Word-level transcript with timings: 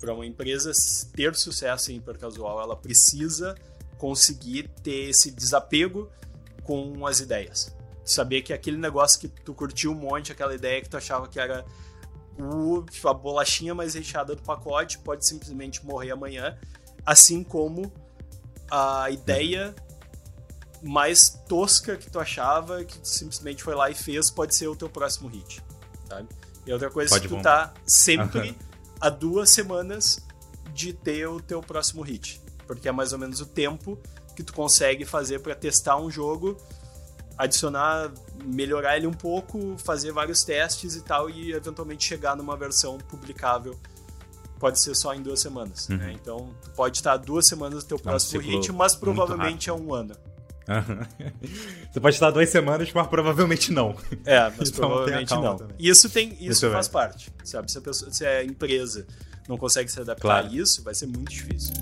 para 0.00 0.14
uma 0.14 0.26
empresa 0.26 0.72
ter 1.14 1.34
sucesso 1.34 1.92
em 1.92 1.96
hipercasual, 1.96 2.60
ela 2.60 2.76
precisa 2.76 3.54
conseguir 3.98 4.68
ter 4.82 5.10
esse 5.10 5.30
desapego 5.30 6.10
com 6.64 7.06
as 7.06 7.20
ideias. 7.20 7.74
Saber 8.04 8.42
que 8.42 8.52
aquele 8.52 8.78
negócio 8.78 9.20
que 9.20 9.28
tu 9.28 9.52
curtiu 9.52 9.92
um 9.92 9.94
monte, 9.94 10.32
aquela 10.32 10.54
ideia 10.54 10.80
que 10.80 10.88
tu 10.88 10.96
achava 10.96 11.28
que 11.28 11.38
era 11.38 11.64
o, 12.38 12.84
a 13.04 13.14
bolachinha 13.14 13.74
mais 13.74 13.94
recheada 13.94 14.34
do 14.34 14.42
pacote, 14.42 14.98
pode 14.98 15.26
simplesmente 15.26 15.84
morrer 15.84 16.10
amanhã, 16.10 16.58
assim 17.04 17.44
como 17.44 17.92
a 18.70 19.10
ideia 19.10 19.74
mais 20.82 21.30
tosca 21.46 21.96
que 21.96 22.10
tu 22.10 22.18
achava, 22.18 22.84
que 22.84 22.98
tu 22.98 23.06
simplesmente 23.06 23.62
foi 23.62 23.74
lá 23.74 23.90
e 23.90 23.94
fez, 23.94 24.30
pode 24.30 24.54
ser 24.54 24.66
o 24.68 24.74
teu 24.74 24.88
próximo 24.88 25.28
hit, 25.28 25.62
sabe? 26.08 26.28
E 26.66 26.72
outra 26.72 26.90
coisa 26.90 27.16
é 27.16 27.20
que 27.20 27.28
tu 27.28 27.36
bombar. 27.36 27.68
tá 27.68 27.74
sempre 27.86 28.56
a 29.00 29.08
duas 29.08 29.50
semanas 29.50 30.24
de 30.72 30.92
ter 30.92 31.26
o 31.26 31.40
teu 31.40 31.60
próximo 31.60 32.02
hit, 32.02 32.40
porque 32.66 32.88
é 32.88 32.92
mais 32.92 33.12
ou 33.12 33.18
menos 33.18 33.40
o 33.40 33.46
tempo 33.46 33.98
que 34.36 34.42
tu 34.42 34.52
consegue 34.52 35.04
fazer 35.04 35.40
para 35.40 35.54
testar 35.54 35.96
um 35.96 36.10
jogo, 36.10 36.56
adicionar, 37.36 38.12
melhorar 38.44 38.96
ele 38.96 39.06
um 39.06 39.12
pouco, 39.12 39.76
fazer 39.78 40.12
vários 40.12 40.44
testes 40.44 40.94
e 40.94 41.00
tal 41.02 41.28
e 41.28 41.52
eventualmente 41.52 42.04
chegar 42.04 42.36
numa 42.36 42.56
versão 42.56 42.98
publicável. 42.98 43.78
Pode 44.58 44.78
ser 44.78 44.94
só 44.94 45.14
em 45.14 45.22
duas 45.22 45.40
semanas, 45.40 45.88
né? 45.88 45.96
uhum. 45.96 46.02
né? 46.02 46.12
Então, 46.12 46.54
tu 46.62 46.70
pode 46.72 46.98
estar 46.98 47.16
duas 47.16 47.46
semanas 47.46 47.82
do 47.82 47.88
teu 47.88 47.98
próximo 47.98 48.42
é 48.42 48.44
um 48.44 48.48
hit, 48.48 48.72
mas 48.72 48.94
provavelmente 48.94 49.70
é 49.70 49.72
um 49.72 49.94
ano. 49.94 50.14
Você 51.90 52.00
pode 52.00 52.16
estar 52.16 52.30
duas 52.30 52.48
semanas, 52.48 52.92
mas 52.92 53.06
provavelmente 53.08 53.72
não. 53.72 53.96
É, 54.24 54.50
mas 54.56 54.68
então, 54.68 54.88
provavelmente 54.88 55.30
não. 55.34 55.56
Também. 55.56 55.76
Isso 55.78 56.08
tem, 56.08 56.36
isso 56.40 56.70
faz 56.70 56.88
parte, 56.88 57.30
sabe? 57.44 57.70
Se 57.70 57.78
a, 57.78 57.80
pessoa, 57.80 58.12
se 58.12 58.24
a 58.24 58.44
empresa 58.44 59.06
não 59.48 59.56
consegue 59.56 59.90
se 59.90 60.00
adaptar 60.00 60.22
claro. 60.22 60.48
a 60.48 60.50
isso, 60.50 60.82
vai 60.82 60.94
ser 60.94 61.06
muito 61.06 61.30
difícil. 61.30 61.74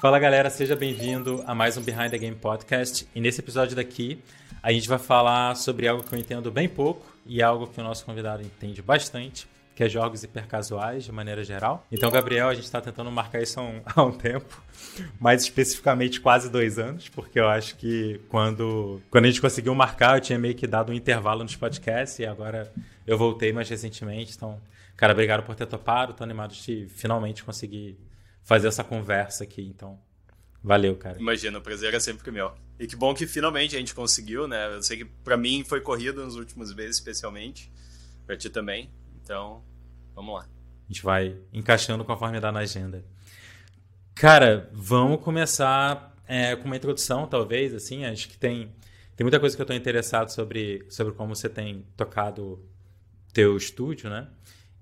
Fala 0.00 0.18
galera, 0.18 0.48
seja 0.48 0.74
bem-vindo 0.74 1.44
a 1.46 1.54
mais 1.54 1.76
um 1.76 1.82
Behind 1.82 2.10
the 2.10 2.18
Game 2.18 2.34
Podcast. 2.34 3.06
E 3.14 3.20
nesse 3.20 3.40
episódio 3.40 3.76
daqui, 3.76 4.22
a 4.62 4.72
gente 4.72 4.88
vai 4.88 4.98
falar 4.98 5.54
sobre 5.56 5.86
algo 5.86 6.02
que 6.02 6.14
eu 6.14 6.18
entendo 6.18 6.50
bem 6.50 6.68
pouco 6.68 7.06
e 7.26 7.42
algo 7.42 7.66
que 7.66 7.80
o 7.80 7.84
nosso 7.84 8.04
convidado 8.04 8.42
entende 8.42 8.80
bastante, 8.80 9.46
que 9.80 9.84
é 9.84 9.88
jogos 9.88 10.22
hipercasuais 10.22 11.04
de 11.04 11.10
maneira 11.10 11.42
geral. 11.42 11.86
Então, 11.90 12.10
Gabriel, 12.10 12.50
a 12.50 12.54
gente 12.54 12.64
está 12.64 12.82
tentando 12.82 13.10
marcar 13.10 13.40
isso 13.40 13.58
há 13.58 13.62
um, 13.62 13.80
há 13.96 14.02
um, 14.04 14.12
tempo, 14.12 14.62
mais 15.18 15.42
especificamente 15.42 16.20
quase 16.20 16.50
dois 16.50 16.78
anos, 16.78 17.08
porque 17.08 17.40
eu 17.40 17.48
acho 17.48 17.76
que 17.76 18.20
quando, 18.28 19.00
quando 19.08 19.24
a 19.24 19.28
gente 19.28 19.40
conseguiu 19.40 19.74
marcar, 19.74 20.18
eu 20.18 20.20
tinha 20.20 20.38
meio 20.38 20.54
que 20.54 20.66
dado 20.66 20.92
um 20.92 20.94
intervalo 20.94 21.42
nos 21.42 21.56
podcasts 21.56 22.18
e 22.18 22.26
agora 22.26 22.70
eu 23.06 23.16
voltei 23.16 23.54
mais 23.54 23.70
recentemente. 23.70 24.34
Então, 24.36 24.60
cara, 24.98 25.14
obrigado 25.14 25.44
por 25.44 25.54
ter 25.54 25.64
topado. 25.64 26.12
Estou 26.12 26.26
animado 26.26 26.52
de 26.52 26.86
finalmente 26.90 27.42
conseguir 27.42 27.98
fazer 28.42 28.68
essa 28.68 28.84
conversa 28.84 29.44
aqui. 29.44 29.62
Então, 29.62 29.98
valeu, 30.62 30.94
cara. 30.94 31.18
Imagina, 31.18 31.56
o 31.56 31.62
prazer 31.62 31.94
é 31.94 32.00
sempre 32.00 32.30
meu. 32.30 32.52
E 32.78 32.86
que 32.86 32.96
bom 32.96 33.14
que 33.14 33.26
finalmente 33.26 33.76
a 33.76 33.78
gente 33.78 33.94
conseguiu, 33.94 34.46
né? 34.46 34.74
Eu 34.74 34.82
sei 34.82 34.98
que 34.98 35.04
para 35.06 35.38
mim 35.38 35.64
foi 35.64 35.80
corrido 35.80 36.22
nos 36.22 36.36
últimos 36.36 36.74
meses, 36.74 36.96
especialmente. 36.96 37.72
Pra 38.26 38.36
ti 38.36 38.50
também. 38.50 38.90
Então, 39.22 39.64
Vamos 40.14 40.34
lá. 40.34 40.40
A 40.42 40.92
gente 40.92 41.02
vai 41.02 41.36
encaixando 41.52 42.04
conforme 42.04 42.40
dá 42.40 42.50
na 42.50 42.60
agenda. 42.60 43.04
Cara, 44.14 44.68
vamos 44.72 45.20
começar 45.22 46.14
é, 46.26 46.54
com 46.56 46.64
uma 46.66 46.76
introdução, 46.76 47.26
talvez, 47.26 47.74
assim. 47.74 48.04
Acho 48.04 48.28
que 48.28 48.36
tem, 48.36 48.72
tem 49.16 49.24
muita 49.24 49.40
coisa 49.40 49.56
que 49.56 49.62
eu 49.62 49.64
estou 49.64 49.76
interessado 49.76 50.30
sobre, 50.30 50.84
sobre 50.88 51.14
como 51.14 51.34
você 51.34 51.48
tem 51.48 51.84
tocado 51.96 52.62
teu 53.32 53.56
estúdio, 53.56 54.10
né? 54.10 54.28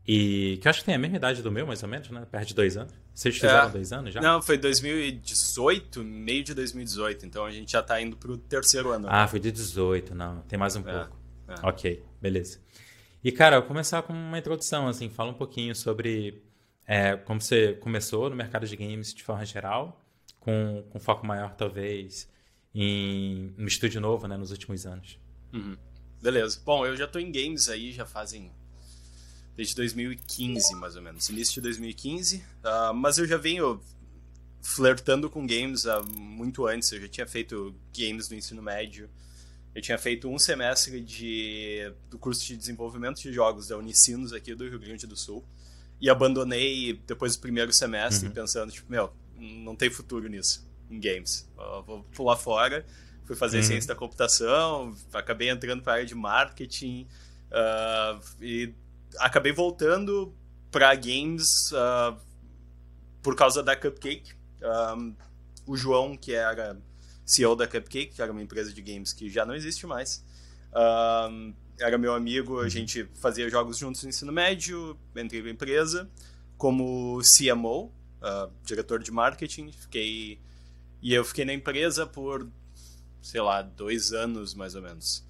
E 0.07 0.59
que 0.62 0.67
eu 0.67 0.70
acho 0.70 0.81
que 0.81 0.87
tem 0.87 0.95
a 0.95 0.98
mesma 0.98 1.19
idade 1.19 1.42
do 1.42 1.53
meu, 1.53 1.67
mais 1.67 1.83
ou 1.83 1.89
menos, 1.89 2.09
né? 2.09 2.27
Perto 2.31 2.48
de 2.48 2.55
dois 2.55 2.77
anos. 2.79 2.95
Vocês 3.15 3.35
fizeram 3.35 3.69
é. 3.69 3.70
dois 3.70 3.92
anos 3.92 4.15
já? 4.15 4.20
Não, 4.23 4.41
foi 4.41 4.57
2018, 4.57 6.03
meio 6.03 6.42
de 6.42 6.55
2018. 6.55 7.27
Então 7.27 7.45
a 7.45 7.51
gente 7.51 7.73
já 7.73 7.81
está 7.81 8.01
indo 8.01 8.17
para 8.17 8.33
o 8.33 8.39
terceiro 8.39 8.91
ano. 8.91 9.07
Ah, 9.11 9.29
foi 9.29 9.39
de 9.39 9.52
18, 9.52 10.14
não. 10.14 10.41
Tem 10.42 10.58
mais 10.58 10.75
um 10.77 10.81
é. 10.81 10.83
pouco. 10.83 11.19
É. 11.48 11.55
Ok, 11.67 12.02
beleza. 12.23 12.58
E, 13.23 13.33
cara, 13.33 13.56
eu 13.56 13.61
vou 13.61 13.68
começar 13.68 14.02
com 14.02 14.12
uma 14.12 14.39
introdução, 14.39 14.86
assim, 14.86 15.08
fala 15.08 15.30
um 15.30 15.34
pouquinho 15.34 15.74
sobre 15.74 16.42
é, 16.86 17.17
como 17.17 17.40
você 17.40 17.74
começou 17.74 18.30
no 18.30 18.36
mercado 18.36 18.67
de 18.67 18.77
games 18.77 19.12
de 19.12 19.23
forma 19.23 19.45
geral, 19.45 20.01
com, 20.40 20.84
com 20.90 20.98
foco 20.98 21.27
maior, 21.27 21.55
talvez, 21.55 22.28
em, 22.74 23.52
no 23.57 23.67
estúdio 23.68 24.01
novo, 24.01 24.27
né, 24.27 24.36
nos 24.36 24.51
últimos 24.51 24.86
anos. 24.86 25.18
Uhum. 25.52 25.77
Beleza. 26.23 26.61
Bom, 26.64 26.86
eu 26.86 26.96
já 26.96 27.05
estou 27.05 27.20
em 27.20 27.30
games 27.30 27.68
aí 27.68 27.92
já 27.92 28.07
fazem 28.07 28.51
desde 29.57 29.74
2015, 29.74 30.74
mais 30.77 30.95
ou 30.95 31.02
menos, 31.02 31.28
início 31.28 31.55
de 31.55 31.62
2015, 31.62 32.36
uh, 32.36 32.42
ah, 32.62 32.92
mas 32.92 33.18
eu 33.18 33.27
já 33.27 33.36
venho 33.36 33.83
flertando 34.62 35.28
com 35.28 35.45
games 35.45 35.84
há 35.84 36.01
muito 36.01 36.64
antes, 36.67 36.92
eu 36.92 37.01
já 37.01 37.08
tinha 37.08 37.27
feito 37.27 37.74
games 37.92 38.28
no 38.28 38.36
ensino 38.36 38.62
médio, 38.62 39.11
eu 39.78 39.83
tinha 39.83 39.96
feito 39.96 40.28
um 40.28 40.39
semestre 40.39 41.00
de, 41.00 41.92
do 42.11 42.18
curso 42.18 42.44
de 42.44 42.56
desenvolvimento 42.56 43.22
de 43.22 43.33
jogos 43.33 43.68
da 43.68 43.78
Unicinos 43.78 44.33
aqui 44.33 44.52
do 44.52 44.68
Rio 44.68 44.78
Grande 44.78 45.06
do 45.06 45.16
Sul 45.16 45.44
e 46.00 46.11
abandonei 46.11 47.00
depois 47.06 47.36
do 47.36 47.40
primeiro 47.40 47.72
semestre 47.72 48.27
uhum. 48.27 48.34
pensando, 48.34 48.72
tipo, 48.72 48.90
meu, 48.90 49.12
não 49.36 49.77
tem 49.77 49.89
futuro 49.89 50.28
nisso, 50.28 50.68
em 50.90 50.98
games. 50.98 51.48
Eu 51.56 51.83
vou 51.84 52.02
pular 52.12 52.36
fora, 52.36 52.84
fui 53.24 53.36
fazer 53.36 53.58
uhum. 53.58 53.62
ciência 53.62 53.86
da 53.86 53.94
computação, 53.94 54.96
acabei 55.12 55.48
entrando 55.48 55.80
para 55.80 55.92
a 55.92 55.96
área 55.96 56.06
de 56.06 56.14
marketing 56.14 57.06
uh, 57.52 58.20
e 58.42 58.74
acabei 59.18 59.52
voltando 59.52 60.34
para 60.72 60.92
games 60.96 61.70
uh, 61.70 62.18
por 63.22 63.36
causa 63.36 63.62
da 63.62 63.77
Cupcake. 63.77 64.33
Um, 64.60 65.14
o 65.66 65.77
João, 65.77 66.16
que 66.16 66.34
era 66.34 66.77
CEO 67.28 67.55
da 67.55 67.66
Cupcake, 67.66 68.14
que 68.14 68.22
era 68.22 68.33
uma 68.33 68.42
empresa 68.42 68.72
de 68.72 68.80
games 68.80 69.12
que 69.12 69.28
já 69.28 69.44
não 69.44 69.55
existe 69.55 69.86
mais. 69.86 70.24
Era 71.78 71.96
meu 71.96 72.12
amigo, 72.12 72.61
a 72.61 72.68
gente 72.68 73.08
fazia 73.14 73.48
jogos 73.48 73.78
juntos 73.78 74.02
no 74.02 74.08
ensino 74.08 74.33
médio, 74.33 74.98
entrei 75.14 75.42
na 75.42 75.50
empresa 75.50 76.11
como 76.56 77.20
CMO, 77.22 77.84
uh, 77.84 77.92
ah, 78.20 78.50
diretor 78.64 79.00
de 79.00 79.12
marketing, 79.12 79.70
fiquei 79.70 80.40
e 81.00 81.14
eu 81.14 81.24
fiquei 81.24 81.44
na 81.44 81.52
empresa 81.52 82.05
por 82.05 82.50
sei 83.22 83.40
lá 83.40 83.62
dois 83.62 84.12
anos 84.12 84.55
mais 84.55 84.74
ou 84.74 84.83
menos. 84.83 85.24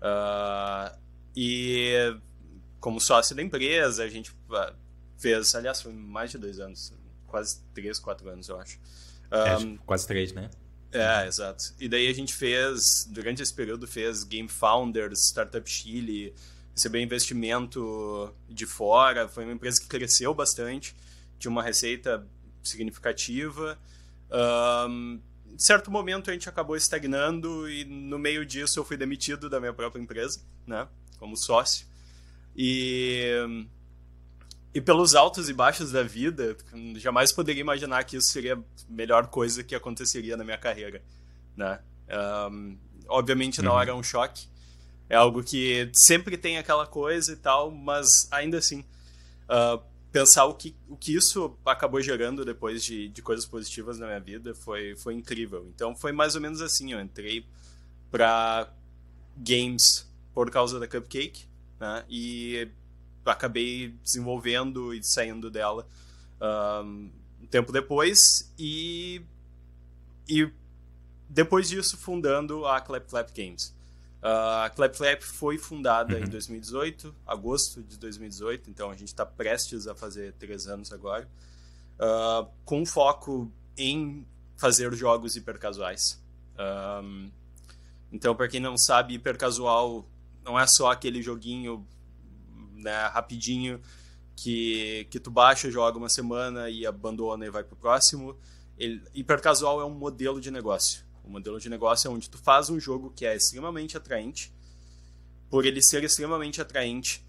Uh, 0.00 0.98
e 1.36 2.16
como 2.80 2.98
sócio 2.98 3.36
da 3.36 3.42
empresa, 3.42 4.02
a 4.02 4.08
gente 4.08 4.30
uh, 4.30 4.74
fez, 5.18 5.54
aliás, 5.54 5.82
foi 5.82 5.92
mais 5.92 6.30
de 6.30 6.38
dois 6.38 6.58
anos, 6.58 6.94
quase 7.26 7.62
três, 7.74 7.98
quatro 7.98 8.26
anos, 8.30 8.48
eu 8.48 8.58
acho. 8.58 8.80
Um, 9.30 9.74
é, 9.74 9.78
quase 9.84 10.06
três, 10.06 10.32
né? 10.32 10.50
É, 10.92 11.26
exato. 11.26 11.72
E 11.78 11.88
daí 11.88 12.08
a 12.08 12.12
gente 12.12 12.34
fez, 12.34 13.06
durante 13.10 13.42
esse 13.42 13.54
período, 13.54 13.86
fez 13.86 14.24
Game 14.24 14.48
Founders, 14.48 15.26
Startup 15.26 15.68
Chile, 15.68 16.34
recebeu 16.74 17.00
investimento 17.00 18.34
de 18.48 18.66
fora. 18.66 19.28
Foi 19.28 19.44
uma 19.44 19.52
empresa 19.52 19.80
que 19.80 19.86
cresceu 19.86 20.34
bastante, 20.34 20.96
tinha 21.38 21.50
uma 21.50 21.62
receita 21.62 22.26
significativa. 22.62 23.78
Um, 24.30 25.20
em 25.46 25.58
certo 25.58 25.90
momento 25.90 26.30
a 26.30 26.32
gente 26.32 26.48
acabou 26.48 26.76
estagnando 26.76 27.68
e 27.68 27.84
no 27.84 28.18
meio 28.18 28.46
disso 28.46 28.78
eu 28.78 28.84
fui 28.84 28.96
demitido 28.96 29.50
da 29.50 29.58
minha 29.58 29.72
própria 29.72 30.00
empresa, 30.00 30.40
né, 30.66 30.86
como 31.18 31.36
sócio. 31.36 31.86
E 32.56 33.66
e 34.72 34.80
pelos 34.80 35.14
altos 35.14 35.48
e 35.48 35.52
baixos 35.52 35.90
da 35.90 36.02
vida, 36.02 36.56
jamais 36.96 37.32
poderia 37.32 37.60
imaginar 37.60 38.04
que 38.04 38.16
isso 38.16 38.30
seria 38.30 38.54
a 38.54 38.58
melhor 38.88 39.26
coisa 39.26 39.64
que 39.64 39.74
aconteceria 39.74 40.36
na 40.36 40.44
minha 40.44 40.58
carreira, 40.58 41.02
né? 41.56 41.80
Um, 42.50 42.76
obviamente 43.08 43.60
não 43.62 43.72
uhum. 43.72 43.80
era 43.80 43.94
um 43.94 44.02
choque, 44.02 44.46
é 45.08 45.16
algo 45.16 45.42
que 45.42 45.90
sempre 45.92 46.36
tem 46.36 46.56
aquela 46.56 46.86
coisa 46.86 47.32
e 47.32 47.36
tal, 47.36 47.70
mas 47.70 48.28
ainda 48.30 48.58
assim, 48.58 48.84
uh, 49.48 49.82
pensar 50.12 50.44
o 50.44 50.54
que, 50.54 50.74
o 50.88 50.96
que 50.96 51.14
isso 51.14 51.56
acabou 51.66 52.00
gerando 52.00 52.44
depois 52.44 52.84
de, 52.84 53.08
de 53.08 53.22
coisas 53.22 53.46
positivas 53.46 53.98
na 53.98 54.06
minha 54.06 54.20
vida 54.20 54.54
foi, 54.54 54.94
foi 54.96 55.14
incrível. 55.14 55.66
Então 55.74 55.96
foi 55.96 56.12
mais 56.12 56.36
ou 56.36 56.40
menos 56.40 56.60
assim, 56.60 56.92
eu 56.92 57.00
entrei 57.00 57.44
para 58.10 58.72
games 59.36 60.08
por 60.32 60.48
causa 60.50 60.78
da 60.78 60.86
Cupcake, 60.86 61.44
né? 61.78 62.04
E 62.08 62.68
acabei 63.24 63.88
desenvolvendo 64.02 64.94
e 64.94 65.02
saindo 65.02 65.50
dela 65.50 65.86
um, 66.40 67.10
um 67.42 67.46
tempo 67.46 67.72
depois 67.72 68.52
e, 68.58 69.22
e 70.28 70.50
depois 71.28 71.68
disso 71.68 71.96
fundando 71.96 72.66
a 72.66 72.80
Clap 72.80 73.06
Clap 73.08 73.30
Games. 73.32 73.74
Uh, 74.22 74.64
a 74.64 74.70
Clap 74.70 74.96
Clap 74.96 75.22
foi 75.22 75.56
fundada 75.56 76.16
uhum. 76.16 76.24
em 76.24 76.28
2018, 76.28 77.14
agosto 77.26 77.82
de 77.82 77.98
2018, 77.98 78.68
então 78.68 78.90
a 78.90 78.94
gente 78.94 79.08
está 79.08 79.24
prestes 79.24 79.86
a 79.86 79.94
fazer 79.94 80.34
três 80.34 80.66
anos 80.66 80.92
agora, 80.92 81.26
uh, 81.98 82.46
com 82.64 82.84
foco 82.84 83.50
em 83.78 84.26
fazer 84.58 84.92
jogos 84.94 85.36
hipercasuais. 85.36 86.22
Um, 87.02 87.30
então, 88.12 88.34
para 88.34 88.48
quem 88.48 88.60
não 88.60 88.76
sabe, 88.76 89.14
hipercasual 89.14 90.06
não 90.44 90.58
é 90.58 90.66
só 90.66 90.90
aquele 90.90 91.22
joguinho 91.22 91.86
né, 92.80 93.06
rapidinho 93.08 93.80
que, 94.36 95.06
que 95.10 95.20
tu 95.20 95.30
baixa, 95.30 95.70
joga 95.70 95.98
uma 95.98 96.08
semana 96.08 96.70
e 96.70 96.86
abandona 96.86 97.46
e 97.46 97.50
vai 97.50 97.62
pro 97.62 97.76
próximo. 97.76 98.36
Ele, 98.78 99.02
hipercasual 99.14 99.80
é 99.80 99.84
um 99.84 99.94
modelo 99.94 100.40
de 100.40 100.50
negócio. 100.50 101.04
O 101.22 101.30
modelo 101.30 101.60
de 101.60 101.68
negócio 101.68 102.08
é 102.08 102.10
onde 102.10 102.30
tu 102.30 102.38
faz 102.38 102.70
um 102.70 102.80
jogo 102.80 103.12
que 103.14 103.26
é 103.26 103.36
extremamente 103.36 103.96
atraente. 103.96 104.52
Por 105.50 105.66
ele 105.66 105.82
ser 105.82 106.02
extremamente 106.04 106.60
atraente, 106.60 107.24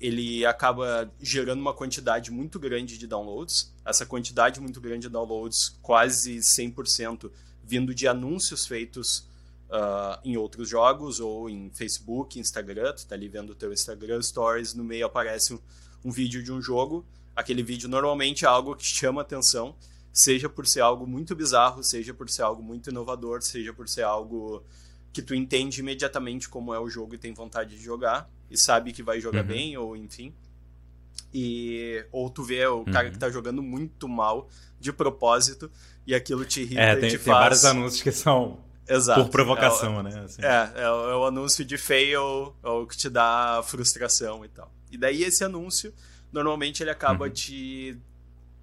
ele 0.00 0.44
acaba 0.44 1.10
gerando 1.20 1.60
uma 1.60 1.72
quantidade 1.72 2.30
muito 2.30 2.58
grande 2.58 2.98
de 2.98 3.06
downloads. 3.06 3.72
Essa 3.84 4.04
quantidade 4.04 4.60
muito 4.60 4.80
grande 4.80 5.06
de 5.06 5.08
downloads, 5.08 5.78
quase 5.80 6.38
100%, 6.38 7.30
vindo 7.62 7.94
de 7.94 8.08
anúncios 8.08 8.66
feitos 8.66 9.26
uh, 9.70 10.20
em 10.24 10.36
outros 10.36 10.68
jogos 10.68 11.20
ou 11.20 11.48
em 11.48 11.70
Facebook, 11.70 12.38
Instagram. 12.38 12.92
Tu 12.94 13.06
tá 13.06 13.14
ali 13.14 13.28
vendo 13.28 13.50
o 13.50 13.54
teu 13.54 13.72
Instagram 13.72 14.22
Stories, 14.22 14.74
no 14.74 14.84
meio 14.84 15.06
aparece 15.06 15.54
um, 15.54 15.58
um 16.04 16.10
vídeo 16.10 16.42
de 16.42 16.52
um 16.52 16.60
jogo. 16.60 17.04
Aquele 17.34 17.62
vídeo 17.62 17.88
normalmente 17.88 18.44
é 18.44 18.48
algo 18.48 18.74
que 18.74 18.84
chama 18.84 19.20
atenção, 19.20 19.76
seja 20.12 20.48
por 20.48 20.66
ser 20.66 20.80
algo 20.80 21.06
muito 21.06 21.34
bizarro, 21.34 21.82
seja 21.82 22.14
por 22.14 22.30
ser 22.30 22.42
algo 22.42 22.62
muito 22.62 22.90
inovador, 22.90 23.42
seja 23.42 23.72
por 23.72 23.88
ser 23.88 24.02
algo 24.02 24.64
que 25.12 25.20
tu 25.20 25.34
entende 25.34 25.80
imediatamente 25.80 26.48
como 26.48 26.72
é 26.74 26.80
o 26.80 26.88
jogo 26.88 27.14
e 27.14 27.18
tem 27.18 27.32
vontade 27.32 27.76
de 27.76 27.82
jogar 27.82 28.30
e 28.50 28.56
sabe 28.56 28.92
que 28.92 29.02
vai 29.02 29.20
jogar 29.20 29.42
uhum. 29.42 29.46
bem 29.46 29.76
ou 29.76 29.96
enfim. 29.96 30.34
E 31.32 32.04
ou 32.12 32.30
tu 32.30 32.42
vê 32.42 32.66
o 32.66 32.78
uhum. 32.78 32.84
cara 32.84 33.10
que 33.10 33.18
tá 33.18 33.28
jogando 33.28 33.62
muito 33.62 34.08
mal 34.08 34.48
de 34.80 34.92
propósito 34.92 35.70
e 36.06 36.14
aquilo 36.14 36.44
te 36.44 36.62
irrita 36.62 36.80
é, 36.80 36.96
tem, 36.96 37.08
e 37.08 37.12
te 37.12 37.16
tem 37.18 37.24
faz... 37.26 37.38
vários 37.38 37.64
anúncios 37.64 38.02
que 38.02 38.12
são 38.12 38.58
Exato. 38.88 39.22
por 39.22 39.30
provocação, 39.30 40.00
é, 40.00 40.02
né? 40.04 40.20
Assim. 40.24 40.42
É, 40.42 40.72
é, 40.76 40.82
é, 40.82 40.90
o 40.90 41.24
anúncio 41.24 41.64
de 41.64 41.76
fail, 41.76 42.54
é 42.62 42.68
o 42.68 42.86
que 42.86 42.96
te 42.96 43.08
dá 43.08 43.62
frustração 43.64 44.44
e 44.44 44.48
tal. 44.48 44.72
E 44.90 44.96
daí 44.96 45.22
esse 45.22 45.42
anúncio, 45.42 45.92
normalmente 46.32 46.82
ele 46.82 46.90
acaba 46.90 47.26
uhum. 47.26 47.30
te 47.30 47.98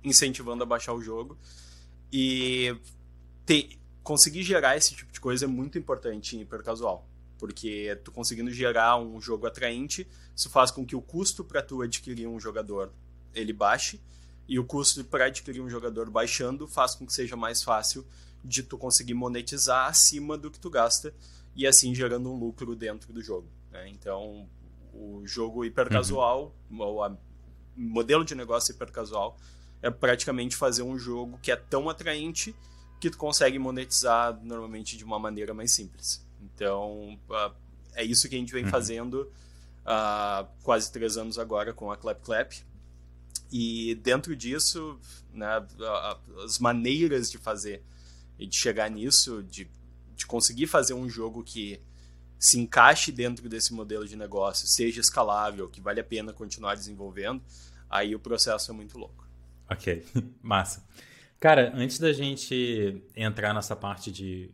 incentivando 0.03 0.63
a 0.63 0.65
baixar 0.65 0.93
o 0.93 1.01
jogo. 1.01 1.37
E 2.11 2.75
ter, 3.45 3.77
conseguir 4.03 4.43
gerar 4.43 4.77
esse 4.77 4.95
tipo 4.95 5.11
de 5.11 5.19
coisa 5.19 5.45
é 5.45 5.47
muito 5.47 5.77
importante 5.77 6.37
em 6.37 6.41
hipercasual. 6.41 7.07
Porque 7.37 7.99
tu 8.03 8.11
conseguindo 8.11 8.51
gerar 8.51 8.97
um 8.97 9.19
jogo 9.19 9.47
atraente, 9.47 10.07
isso 10.35 10.49
faz 10.49 10.71
com 10.71 10.85
que 10.85 10.95
o 10.95 11.01
custo 11.01 11.43
para 11.43 11.61
tu 11.61 11.81
adquirir 11.81 12.27
um 12.27 12.39
jogador 12.39 12.91
ele 13.33 13.51
baixe. 13.51 13.99
E 14.47 14.59
o 14.59 14.63
custo 14.63 15.03
para 15.05 15.25
adquirir 15.25 15.61
um 15.61 15.69
jogador 15.69 16.09
baixando 16.09 16.67
faz 16.67 16.95
com 16.95 17.05
que 17.05 17.13
seja 17.13 17.35
mais 17.35 17.63
fácil 17.63 18.05
de 18.43 18.63
tu 18.63 18.77
conseguir 18.77 19.13
monetizar 19.13 19.87
acima 19.87 20.37
do 20.37 20.51
que 20.51 20.59
tu 20.59 20.69
gasta 20.69 21.13
e 21.55 21.65
assim 21.65 21.93
gerando 21.93 22.31
um 22.31 22.37
lucro 22.37 22.75
dentro 22.75 23.13
do 23.13 23.21
jogo. 23.21 23.47
Né? 23.71 23.89
Então, 23.89 24.47
o 24.93 25.21
jogo 25.25 25.63
hipercasual, 25.65 26.53
uhum. 26.69 26.81
o 26.81 27.17
modelo 27.75 28.25
de 28.25 28.35
negócio 28.35 28.73
hipercasual, 28.73 29.37
é 29.81 29.89
praticamente 29.89 30.55
fazer 30.55 30.83
um 30.83 30.97
jogo 30.97 31.37
que 31.41 31.51
é 31.51 31.55
tão 31.55 31.89
atraente 31.89 32.55
que 32.99 33.09
tu 33.09 33.17
consegue 33.17 33.59
monetizar 33.59 34.39
normalmente 34.43 34.95
de 34.95 35.03
uma 35.03 35.19
maneira 35.19 35.53
mais 35.53 35.73
simples. 35.73 36.25
Então, 36.41 37.19
uh, 37.29 37.53
é 37.93 38.03
isso 38.03 38.29
que 38.29 38.35
a 38.35 38.37
gente 38.37 38.53
vem 38.53 38.63
uhum. 38.63 38.69
fazendo 38.69 39.31
há 39.85 40.45
uh, 40.47 40.63
quase 40.63 40.91
três 40.91 41.17
anos 41.17 41.37
agora 41.37 41.73
com 41.73 41.91
a 41.91 41.97
Clap 41.97 42.21
Clap. 42.23 42.53
E 43.51 43.95
dentro 43.95 44.35
disso, 44.35 44.97
né, 45.33 45.65
as 46.43 46.59
maneiras 46.59 47.29
de 47.29 47.37
fazer 47.37 47.83
e 48.37 48.47
de 48.47 48.55
chegar 48.55 48.89
nisso, 48.89 49.43
de, 49.43 49.69
de 50.15 50.25
conseguir 50.25 50.67
fazer 50.67 50.93
um 50.93 51.09
jogo 51.09 51.43
que 51.43 51.79
se 52.39 52.59
encaixe 52.59 53.11
dentro 53.11 53.47
desse 53.47 53.73
modelo 53.73 54.05
de 54.05 54.15
negócio, 54.15 54.67
seja 54.67 54.99
escalável, 54.99 55.69
que 55.69 55.79
vale 55.79 56.01
a 56.01 56.03
pena 56.03 56.33
continuar 56.33 56.75
desenvolvendo, 56.75 57.41
aí 57.89 58.13
o 58.13 58.19
processo 58.19 58.69
é 58.71 58.73
muito 58.73 58.97
louco. 58.97 59.25
Ok, 59.69 60.05
massa. 60.41 60.85
Cara, 61.39 61.71
antes 61.75 61.99
da 61.99 62.11
gente 62.11 63.01
entrar 63.15 63.53
nessa 63.53 63.75
parte 63.75 64.11
de 64.11 64.49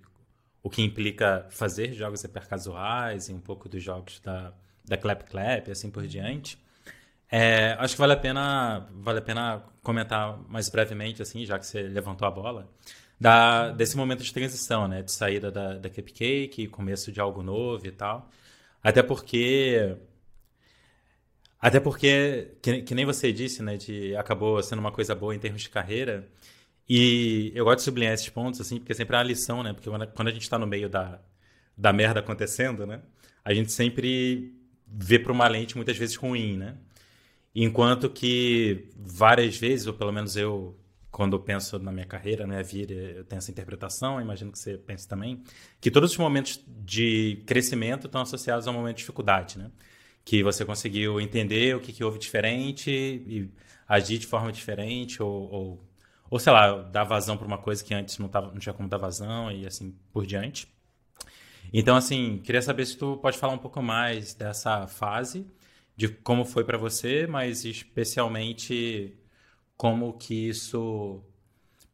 o 0.61 0.69
que 0.69 0.81
implica 0.81 1.47
fazer 1.49 1.93
jogos 1.93 2.23
hipercasuais 2.23 3.29
e 3.29 3.33
um 3.33 3.39
pouco 3.39 3.69
dos 3.69 3.81
jogos 3.81 4.19
da, 4.19 4.53
da 4.85 4.97
Clap 4.97 5.23
Clap 5.23 5.67
e 5.67 5.71
assim 5.71 5.89
por 5.89 6.05
diante, 6.05 6.59
é, 7.31 7.73
acho 7.79 7.93
que 7.93 7.99
vale 7.99 8.13
a 8.13 8.17
pena 8.17 8.87
vale 8.91 9.19
a 9.19 9.21
pena 9.21 9.63
comentar 9.83 10.37
mais 10.47 10.69
brevemente, 10.69 11.21
assim, 11.21 11.45
já 11.45 11.57
que 11.57 11.65
você 11.65 11.83
levantou 11.83 12.27
a 12.27 12.31
bola, 12.31 12.67
da, 13.19 13.71
desse 13.71 13.98
momento 13.98 14.24
de 14.24 14.33
transição, 14.33 14.88
né? 14.88 15.01
De 15.01 15.12
saída 15.12 15.51
da, 15.51 15.77
da 15.77 15.89
Cupcake, 15.89 16.68
começo 16.68 17.12
de 17.12 17.19
algo 17.19 17.44
novo 17.44 17.86
e 17.86 17.92
tal. 17.92 18.30
Até 18.81 19.04
porque. 19.04 19.95
Até 21.62 21.80
porque, 21.80 22.54
que, 22.62 22.81
que, 22.83 22.95
nem 22.95 23.06
você 23.06 23.33
disse, 23.33 23.62
né? 23.62 23.75
De, 23.77 24.16
acabou 24.16 24.63
sendo 24.63 24.80
uma 24.80 24.92
coisa 24.92 25.13
boa 25.13 25.36
em 25.36 25.39
termos 25.39 25.62
de 25.62 25.69
carreira. 25.69 26.27
E 26.88 27.51
eu 27.54 27.66
gosto 27.66 27.80
de 27.80 27.83
sublinhar 27.83 28.13
esses 28.13 28.30
pontos, 28.30 28.62
assim, 28.62 28.80
porque 28.80 28.94
sempre 28.94 29.16
é 29.16 29.19
uma 29.19 29.25
lição, 29.25 29.62
né? 29.62 29.74
Porque 29.74 29.89
quando 30.15 30.27
a 30.30 30.31
gente 30.31 30.44
está 30.44 30.57
no 30.57 30.65
meio 30.65 30.89
da, 30.89 31.19
da 31.77 31.92
merda 31.94 32.22
acontecendo, 32.22 32.88
né? 32.88 33.01
A 33.44 33.54
gente 33.54 33.72
sempre 33.72 34.56
vê 34.88 35.19
para 35.19 35.31
uma 35.31 35.48
lente 35.48 35.75
muitas 35.75 35.98
vezes 35.98 36.15
ruim, 36.15 36.57
né? 36.57 36.77
Enquanto 37.54 38.10
que 38.10 38.89
várias 38.95 39.57
vezes, 39.57 39.88
ou 39.88 39.94
pelo 39.94 40.12
menos 40.12 40.36
eu 40.36 40.78
quando 41.11 41.35
eu 41.35 41.39
penso 41.39 41.79
na 41.79 41.91
minha 41.91 42.06
carreira, 42.06 42.45
na 42.45 42.53
minha 42.53 42.63
vida, 42.63 42.94
eu 42.94 43.25
tenho 43.25 43.39
essa 43.39 43.51
interpretação, 43.51 44.21
imagino 44.21 44.51
que 44.51 44.59
você 44.59 44.77
pense 44.77 45.07
também, 45.07 45.44
que 45.81 45.89
todos 45.89 46.11
os 46.11 46.17
momentos 46.17 46.63
de 46.67 47.41
crescimento 47.45 48.07
estão 48.07 48.21
associados 48.21 48.67
a 48.67 48.71
um 48.71 48.73
momento 48.75 48.97
de 48.97 49.01
dificuldade, 49.01 49.57
né? 49.57 49.71
Que 50.23 50.44
você 50.44 50.63
conseguiu 50.63 51.19
entender 51.19 51.75
o 51.75 51.79
que, 51.79 51.91
que 51.91 52.03
houve 52.03 52.19
diferente 52.19 52.91
e 52.91 53.50
agir 53.88 54.19
de 54.19 54.27
forma 54.27 54.51
diferente 54.51 55.21
ou, 55.23 55.51
ou, 55.51 55.89
ou 56.29 56.39
sei 56.39 56.53
lá, 56.53 56.83
dar 56.83 57.03
vazão 57.03 57.35
para 57.38 57.47
uma 57.47 57.57
coisa 57.57 57.83
que 57.83 57.94
antes 57.94 58.17
não, 58.19 58.27
tava, 58.29 58.51
não 58.51 58.59
tinha 58.59 58.73
como 58.73 58.88
dar 58.88 58.97
vazão 58.97 59.51
e 59.51 59.65
assim 59.65 59.95
por 60.13 60.25
diante. 60.25 60.67
Então, 61.73 61.95
assim, 61.95 62.39
queria 62.44 62.62
saber 62.62 62.85
se 62.85 62.97
tu 62.97 63.17
pode 63.17 63.38
falar 63.38 63.53
um 63.53 63.57
pouco 63.57 63.81
mais 63.81 64.33
dessa 64.33 64.88
fase, 64.88 65.45
de 65.95 66.07
como 66.07 66.45
foi 66.45 66.63
para 66.63 66.77
você, 66.77 67.27
mas 67.27 67.65
especialmente 67.65 69.15
como 69.79 70.11
que 70.11 70.49
isso. 70.49 71.23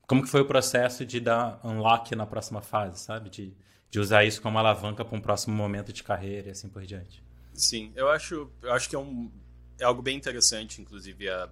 Como 0.07 0.23
que 0.23 0.27
foi 0.27 0.41
o 0.41 0.45
processo 0.45 1.05
de 1.05 1.19
dar 1.19 1.59
unlock 1.63 2.15
na 2.15 2.25
próxima 2.25 2.59
fase, 2.59 2.99
sabe? 2.99 3.29
De, 3.29 3.53
de 3.91 3.99
usar 3.99 4.25
isso 4.25 4.41
como 4.41 4.57
alavanca 4.57 5.05
para 5.05 5.15
um 5.15 5.21
próximo 5.21 5.55
momento 5.55 5.93
de 5.93 6.03
carreira 6.03 6.47
e 6.47 6.51
assim 6.51 6.67
por 6.67 6.83
diante. 6.83 7.23
Sim, 7.53 7.93
eu 7.95 8.09
acho, 8.09 8.49
eu 8.63 8.73
acho 8.73 8.89
que 8.89 8.95
é, 8.95 8.99
um, 8.99 9.31
é 9.79 9.83
algo 9.83 10.01
bem 10.01 10.17
interessante, 10.17 10.81
inclusive, 10.81 11.29
a, 11.29 11.47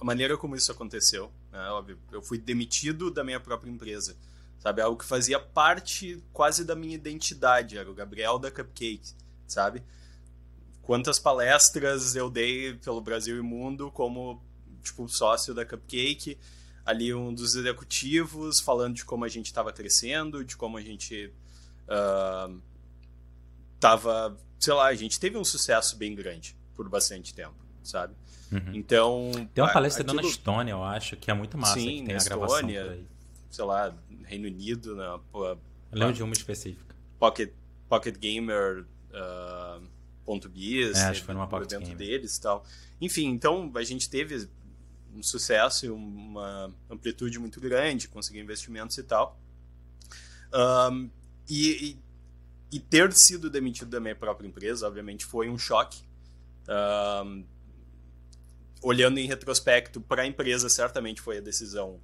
a 0.00 0.04
maneira 0.04 0.38
como 0.38 0.54
isso 0.54 0.70
aconteceu. 0.70 1.32
Né? 1.50 1.58
Óbvio, 1.70 1.98
eu 2.12 2.22
fui 2.22 2.38
demitido 2.38 3.10
da 3.10 3.24
minha 3.24 3.40
própria 3.40 3.70
empresa, 3.70 4.16
sabe? 4.60 4.80
Algo 4.80 4.96
que 4.96 5.04
fazia 5.04 5.40
parte 5.40 6.22
quase 6.32 6.64
da 6.64 6.76
minha 6.76 6.94
identidade, 6.94 7.76
era 7.76 7.90
o 7.90 7.94
Gabriel 7.94 8.38
da 8.38 8.50
Cupcake, 8.50 9.12
sabe? 9.48 9.82
Quantas 10.82 11.18
palestras 11.18 12.14
eu 12.14 12.30
dei 12.30 12.74
pelo 12.74 13.00
Brasil 13.00 13.36
e 13.38 13.42
mundo 13.42 13.90
como 13.90 14.40
tipo, 14.82 15.08
sócio 15.08 15.54
da 15.54 15.64
Cupcake, 15.64 16.38
ali 16.84 17.14
um 17.14 17.32
dos 17.32 17.54
executivos 17.54 18.60
falando 18.60 18.96
de 18.96 19.04
como 19.04 19.24
a 19.24 19.28
gente 19.28 19.46
estava 19.46 19.72
crescendo, 19.72 20.44
de 20.44 20.56
como 20.56 20.76
a 20.76 20.82
gente 20.82 21.32
uh, 21.88 22.60
tava, 23.78 24.36
sei 24.58 24.74
lá, 24.74 24.86
a 24.86 24.94
gente 24.94 25.18
teve 25.18 25.36
um 25.36 25.44
sucesso 25.44 25.96
bem 25.96 26.14
grande 26.14 26.56
por 26.74 26.88
bastante 26.88 27.34
tempo, 27.34 27.54
sabe? 27.82 28.14
Uhum. 28.50 28.74
Então. 28.74 29.30
Tem 29.54 29.64
uma 29.64 29.72
palestra 29.72 30.02
aquilo... 30.02 30.20
na 30.20 30.28
Estônia, 30.28 30.72
eu 30.72 30.84
acho, 30.84 31.16
que 31.16 31.30
é 31.30 31.34
muito 31.34 31.56
massa. 31.56 31.74
Sim, 31.74 32.00
que 32.00 32.04
tem 32.04 32.14
na 32.14 32.16
Estônia, 32.16 33.00
sei 33.50 33.64
lá, 33.64 33.94
Reino 34.24 34.46
Unido, 34.46 34.94
né? 34.96 35.20
Pô, 35.30 35.46
eu 35.46 35.58
lembro 35.92 36.14
de 36.14 36.22
uma 36.22 36.32
específica. 36.32 36.94
Pocket, 37.18 37.52
Pocket 37.88 38.16
Gamer. 38.18 38.84
Uh, 39.10 39.86
ponto 40.24 40.48
biz, 40.48 40.96
é, 40.96 41.08
acho 41.08 41.20
que 41.20 41.26
foi 41.26 41.34
numa 41.34 41.46
Gamer. 41.46 41.96
deles 41.96 42.36
e 42.36 42.40
tal. 42.40 42.64
Enfim, 43.00 43.26
então 43.26 43.70
a 43.74 43.82
gente 43.82 44.08
teve 44.08 44.48
um 45.14 45.22
sucesso 45.22 45.86
e 45.86 45.90
uma 45.90 46.72
amplitude 46.90 47.38
muito 47.38 47.60
grande, 47.60 48.08
conseguir 48.08 48.40
investimentos 48.40 48.96
e 48.98 49.02
tal. 49.02 49.38
Um, 50.52 51.10
e, 51.48 51.98
e, 52.70 52.76
e, 52.76 52.80
ter 52.80 53.12
sido 53.12 53.50
demitido 53.50 53.90
da 53.90 54.00
minha 54.00 54.14
própria 54.14 54.46
empresa, 54.46 54.86
obviamente, 54.86 55.24
foi 55.24 55.48
um 55.48 55.58
choque. 55.58 56.02
Um, 56.68 57.44
olhando 58.82 59.18
em 59.18 59.26
retrospecto 59.26 60.00
para 60.00 60.22
a 60.22 60.26
empresa, 60.26 60.68
certamente 60.68 61.20
foi 61.20 61.38
a 61.38 61.40
decisão, 61.40 62.00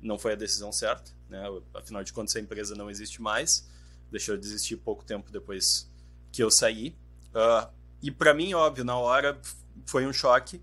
não 0.00 0.18
foi 0.18 0.32
a 0.32 0.36
decisão 0.36 0.70
certa, 0.72 1.12
né? 1.28 1.42
Afinal 1.74 2.04
de 2.04 2.12
contas, 2.12 2.36
a 2.36 2.40
empresa 2.40 2.74
não 2.74 2.90
existe 2.90 3.22
mais, 3.22 3.68
deixou 4.10 4.36
de 4.36 4.46
existir 4.46 4.76
pouco 4.76 5.04
tempo 5.04 5.30
depois 5.30 5.90
que 6.30 6.42
eu 6.42 6.50
saí. 6.50 6.96
Uh, 7.30 7.70
e 8.02 8.10
para 8.10 8.34
mim, 8.34 8.54
óbvio, 8.54 8.84
na 8.84 8.96
hora 8.96 9.40
foi 9.86 10.06
um 10.06 10.12
choque 10.12 10.60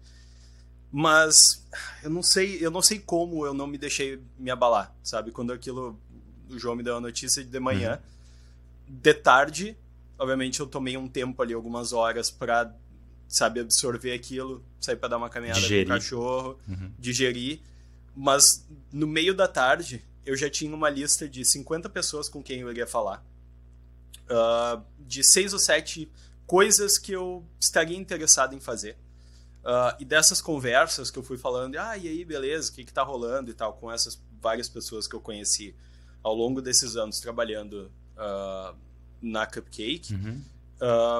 mas 0.91 1.65
eu 2.03 2.09
não 2.09 2.23
sei, 2.23 2.57
eu 2.65 2.71
não 2.71 2.81
sei 2.81 2.99
como 2.99 3.45
eu 3.45 3.53
não 3.53 3.67
me 3.67 3.77
deixei 3.77 4.21
me 4.37 4.49
abalar, 4.49 4.95
sabe? 5.03 5.31
Quando 5.31 5.51
aquilo 5.51 5.99
o 6.49 6.57
João 6.57 6.75
me 6.75 6.83
deu 6.83 6.95
a 6.95 7.01
notícia 7.01 7.43
de 7.43 7.59
manhã, 7.59 7.99
uhum. 8.87 8.95
de 9.01 9.13
tarde, 9.13 9.77
obviamente 10.17 10.59
eu 10.59 10.67
tomei 10.67 10.95
um 10.95 11.07
tempo 11.07 11.41
ali, 11.41 11.53
algumas 11.53 11.91
horas 11.93 12.31
para 12.31 12.73
sabe 13.27 13.59
absorver 13.59 14.13
aquilo, 14.13 14.63
sair 14.79 14.95
para 14.95 15.09
dar 15.09 15.17
uma 15.17 15.29
caminhada 15.29 15.59
digerir. 15.59 15.85
com 15.87 15.93
o 15.93 15.95
cachorro, 15.95 16.59
uhum. 16.67 16.91
digerir. 16.97 17.59
Mas 18.15 18.65
no 18.91 19.05
meio 19.05 19.33
da 19.33 19.47
tarde, 19.47 20.03
eu 20.25 20.35
já 20.35 20.49
tinha 20.49 20.73
uma 20.73 20.89
lista 20.89 21.27
de 21.27 21.43
50 21.43 21.89
pessoas 21.89 22.29
com 22.29 22.41
quem 22.41 22.61
eu 22.61 22.71
iria 22.71 22.87
falar. 22.87 23.23
Uh, 24.29 24.81
de 24.99 25.23
seis 25.23 25.53
ou 25.53 25.59
sete 25.59 26.09
coisas 26.45 26.97
que 26.97 27.11
eu 27.11 27.45
estaria 27.59 27.97
interessado 27.97 28.55
em 28.55 28.59
fazer. 28.59 28.97
Uh, 29.67 29.91
e 29.99 30.05
dessas 30.05 30.39
conversas 30.41 31.11
que 31.11 31.19
eu 31.19 31.23
fui 31.23 31.37
falando, 31.37 31.75
ah, 31.75 31.97
e 31.97 32.07
aí, 32.07 32.23
beleza, 32.23 32.71
o 32.71 32.73
que, 32.73 32.85
que 32.85 32.93
tá 32.93 33.03
rolando 33.03 33.51
e 33.51 33.53
tal, 33.53 33.73
com 33.73 33.91
essas 33.91 34.17
várias 34.41 34.69
pessoas 34.69 35.07
que 35.07 35.13
eu 35.13 35.19
conheci 35.19 35.75
ao 36.23 36.33
longo 36.33 36.61
desses 36.61 36.95
anos 36.95 37.19
trabalhando 37.19 37.91
uh, 38.15 38.73
na 39.21 39.45
Cupcake, 39.45 40.13
uhum. 40.13 40.41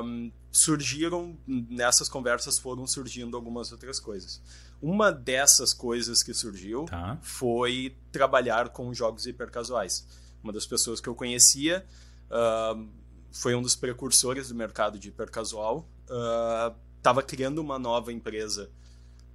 um, 0.06 0.32
surgiram, 0.50 1.38
nessas 1.46 2.08
conversas 2.08 2.58
foram 2.58 2.88
surgindo 2.88 3.36
algumas 3.36 3.74
outras 3.74 4.00
coisas. 4.00 4.42
Uma 4.82 5.12
dessas 5.12 5.74
coisas 5.74 6.24
que 6.24 6.34
surgiu 6.34 6.86
tá. 6.86 7.18
foi 7.22 7.98
trabalhar 8.14 8.70
com 8.70 8.94
jogos 8.94 9.26
hipercasuais. 9.26 10.08
Uma 10.42 10.54
das 10.54 10.66
pessoas 10.66 11.02
que 11.02 11.10
eu 11.10 11.16
conhecia 11.16 11.86
uh, 12.32 12.88
foi 13.30 13.56
um 13.56 13.62
dos 13.62 13.76
precursores 13.76 14.48
do 14.48 14.56
mercado 14.56 14.98
de 14.98 15.10
hipercasual. 15.10 15.86
Estava 17.08 17.24
criando 17.24 17.60
uma 17.60 17.80
nova 17.80 18.12
empresa 18.12 18.70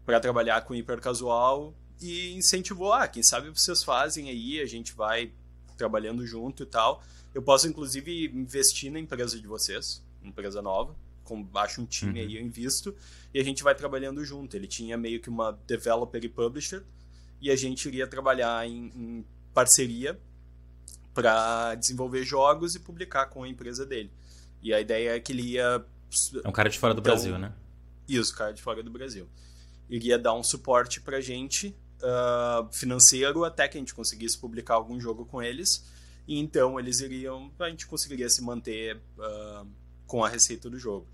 para 0.04 0.20
trabalhar 0.20 0.60
com 0.60 0.74
hipercasual 0.74 1.74
e 2.02 2.34
incentivou, 2.34 2.92
ah, 2.92 3.08
quem 3.08 3.22
sabe 3.22 3.48
vocês 3.48 3.82
fazem 3.82 4.28
aí, 4.28 4.60
a 4.60 4.66
gente 4.66 4.92
vai 4.92 5.32
trabalhando 5.74 6.26
junto 6.26 6.64
e 6.64 6.66
tal. 6.66 7.02
Eu 7.34 7.40
posso, 7.40 7.66
inclusive, 7.66 8.26
investir 8.26 8.92
na 8.92 8.98
empresa 8.98 9.40
de 9.40 9.46
vocês, 9.46 10.04
empresa 10.22 10.60
nova, 10.60 10.94
com, 11.24 11.42
baixo 11.42 11.80
um 11.80 11.86
time 11.86 12.20
uhum. 12.20 12.26
aí, 12.26 12.36
eu 12.36 12.42
invisto, 12.42 12.94
e 13.32 13.40
a 13.40 13.42
gente 13.42 13.62
vai 13.62 13.74
trabalhando 13.74 14.22
junto. 14.22 14.54
Ele 14.54 14.66
tinha 14.66 14.98
meio 14.98 15.18
que 15.18 15.30
uma 15.30 15.58
developer 15.66 16.22
e 16.22 16.28
publisher, 16.28 16.84
e 17.40 17.50
a 17.50 17.56
gente 17.56 17.88
iria 17.88 18.06
trabalhar 18.06 18.68
em, 18.68 18.92
em 18.94 19.24
parceria 19.54 20.20
para 21.14 21.74
desenvolver 21.76 22.22
jogos 22.22 22.74
e 22.74 22.80
publicar 22.80 23.30
com 23.30 23.44
a 23.44 23.48
empresa 23.48 23.86
dele. 23.86 24.12
E 24.62 24.74
a 24.74 24.78
ideia 24.78 25.16
é 25.16 25.20
que 25.20 25.32
ele 25.32 25.52
ia. 25.52 25.82
É 26.44 26.46
um 26.46 26.52
cara 26.52 26.68
de 26.68 26.78
fora 26.78 26.92
do 26.92 27.00
então, 27.00 27.14
Brasil, 27.14 27.38
né? 27.38 27.54
Isso, 28.12 28.34
cara 28.36 28.52
de 28.52 28.60
fora 28.60 28.82
do 28.82 28.90
Brasil. 28.90 29.26
Iria 29.88 30.18
dar 30.18 30.34
um 30.34 30.42
suporte 30.42 31.00
pra 31.00 31.20
gente 31.20 31.74
uh, 32.02 32.70
financeiro 32.70 33.42
até 33.42 33.66
que 33.66 33.78
a 33.78 33.80
gente 33.80 33.94
conseguisse 33.94 34.38
publicar 34.38 34.74
algum 34.74 35.00
jogo 35.00 35.24
com 35.24 35.42
eles. 35.42 35.90
E 36.28 36.38
então 36.38 36.78
eles 36.78 37.00
iriam. 37.00 37.50
A 37.58 37.70
gente 37.70 37.86
conseguiria 37.86 38.28
se 38.28 38.42
manter 38.42 38.96
uh, 39.18 39.66
com 40.06 40.22
a 40.22 40.28
receita 40.28 40.68
do 40.68 40.78
jogo. 40.78 41.08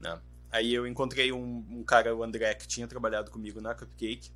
Né? 0.00 0.20
Aí 0.50 0.74
eu 0.74 0.88
encontrei 0.88 1.30
um, 1.30 1.64
um, 1.70 1.84
cara, 1.84 2.14
o 2.16 2.24
André, 2.24 2.52
que 2.54 2.66
tinha 2.66 2.88
trabalhado 2.88 3.30
comigo 3.30 3.60
na 3.60 3.72
Cupcake 3.72 4.30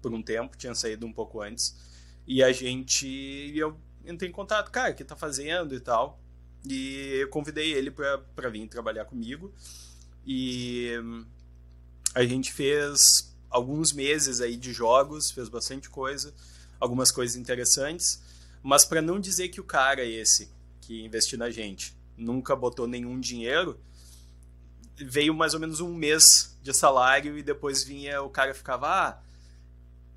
por 0.00 0.14
um 0.14 0.22
tempo, 0.22 0.56
tinha 0.56 0.74
saído 0.76 1.06
um 1.06 1.12
pouco 1.12 1.42
antes. 1.42 1.76
E 2.24 2.40
a 2.40 2.52
gente. 2.52 3.52
Eu 3.56 3.76
entrei 4.04 4.30
em 4.30 4.32
contato, 4.32 4.70
cara, 4.70 4.92
o 4.92 4.94
que 4.94 5.04
tá 5.04 5.16
fazendo 5.16 5.74
e 5.74 5.80
tal. 5.80 6.20
E 6.64 7.18
eu 7.20 7.28
convidei 7.28 7.72
ele 7.72 7.90
para 7.90 8.48
vir 8.48 8.68
trabalhar 8.68 9.04
comigo. 9.04 9.52
E 10.26 10.90
a 12.14 12.24
gente 12.24 12.52
fez 12.52 13.32
alguns 13.48 13.92
meses 13.92 14.40
aí 14.40 14.56
de 14.56 14.72
jogos, 14.72 15.30
fez 15.30 15.48
bastante 15.48 15.88
coisa, 15.88 16.34
algumas 16.80 17.10
coisas 17.10 17.36
interessantes, 17.36 18.20
mas 18.62 18.84
para 18.84 19.00
não 19.00 19.20
dizer 19.20 19.48
que 19.48 19.60
o 19.60 19.64
cara 19.64 20.04
esse 20.04 20.50
que 20.80 21.04
investiu 21.04 21.38
na 21.38 21.50
gente 21.50 21.96
nunca 22.16 22.56
botou 22.56 22.86
nenhum 22.86 23.20
dinheiro, 23.20 23.78
veio 24.96 25.34
mais 25.34 25.54
ou 25.54 25.60
menos 25.60 25.80
um 25.80 25.94
mês 25.94 26.56
de 26.62 26.72
salário 26.72 27.38
e 27.38 27.42
depois 27.42 27.84
vinha 27.84 28.22
o 28.22 28.30
cara 28.30 28.54
ficava, 28.54 28.88
ah, 28.88 29.18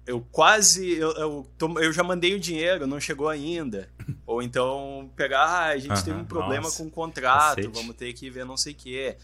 eu 0.06 0.26
quase, 0.32 0.94
eu, 0.94 1.12
eu, 1.12 1.48
eu 1.82 1.94
já 1.94 2.04
mandei 2.04 2.34
o 2.34 2.40
dinheiro, 2.40 2.88
não 2.88 3.00
chegou 3.00 3.30
ainda. 3.30 3.90
Ou 4.26 4.42
então 4.42 5.12
pegar, 5.16 5.44
ah, 5.44 5.66
a 5.68 5.78
gente 5.78 6.04
teve 6.04 6.18
um 6.18 6.26
problema 6.26 6.64
nossa, 6.64 6.78
com 6.78 6.88
o 6.88 6.92
contrato, 6.92 7.58
cacete. 7.58 7.68
vamos 7.68 7.96
ter 7.96 8.14
que 8.14 8.30
ver 8.30 8.46
não 8.46 8.58
sei 8.58 8.74
o 8.74 8.76
quê. 8.76 9.18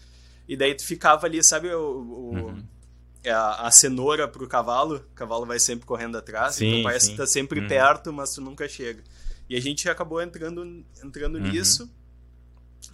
E 0.48 0.56
daí 0.56 0.74
tu 0.74 0.84
ficava 0.84 1.26
ali, 1.26 1.42
sabe, 1.42 1.72
o, 1.74 1.80
o 1.80 2.34
uhum 2.34 2.76
é 3.26 3.32
a, 3.32 3.66
a 3.66 3.70
cenoura 3.72 4.28
pro 4.28 4.46
cavalo, 4.46 4.96
o 4.96 5.14
cavalo 5.14 5.44
vai 5.44 5.58
sempre 5.58 5.84
correndo 5.84 6.16
atrás, 6.16 6.54
sim, 6.54 6.66
então 6.66 6.82
parece 6.84 7.06
sim. 7.06 7.12
que 7.12 7.18
tá 7.18 7.26
sempre 7.26 7.60
uhum. 7.60 7.66
perto, 7.66 8.12
mas 8.12 8.32
tu 8.32 8.40
nunca 8.40 8.68
chega. 8.68 9.02
E 9.48 9.56
a 9.56 9.60
gente 9.60 9.88
acabou 9.88 10.22
entrando, 10.22 10.84
entrando 11.02 11.36
uhum. 11.36 11.48
nisso, 11.48 11.90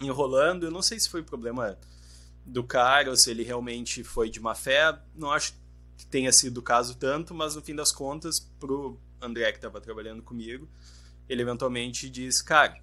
enrolando. 0.01 0.65
Eu 0.65 0.71
não 0.71 0.81
sei 0.81 0.99
se 0.99 1.07
foi 1.07 1.21
problema 1.21 1.77
do 2.45 2.63
cara 2.63 3.09
ou 3.09 3.15
se 3.15 3.29
ele 3.29 3.43
realmente 3.43 4.03
foi 4.03 4.29
de 4.29 4.39
má 4.39 4.55
fé. 4.55 4.97
Não 5.15 5.31
acho 5.31 5.53
que 5.97 6.05
tenha 6.07 6.31
sido 6.31 6.57
o 6.57 6.61
caso 6.63 6.95
tanto, 6.95 7.33
mas 7.33 7.55
no 7.55 7.61
fim 7.61 7.75
das 7.75 7.91
contas, 7.91 8.39
pro 8.59 8.99
André 9.21 9.51
que 9.51 9.59
estava 9.59 9.79
trabalhando 9.79 10.21
comigo, 10.21 10.67
ele 11.29 11.43
eventualmente 11.43 12.09
disse: 12.09 12.43
Cara, 12.43 12.79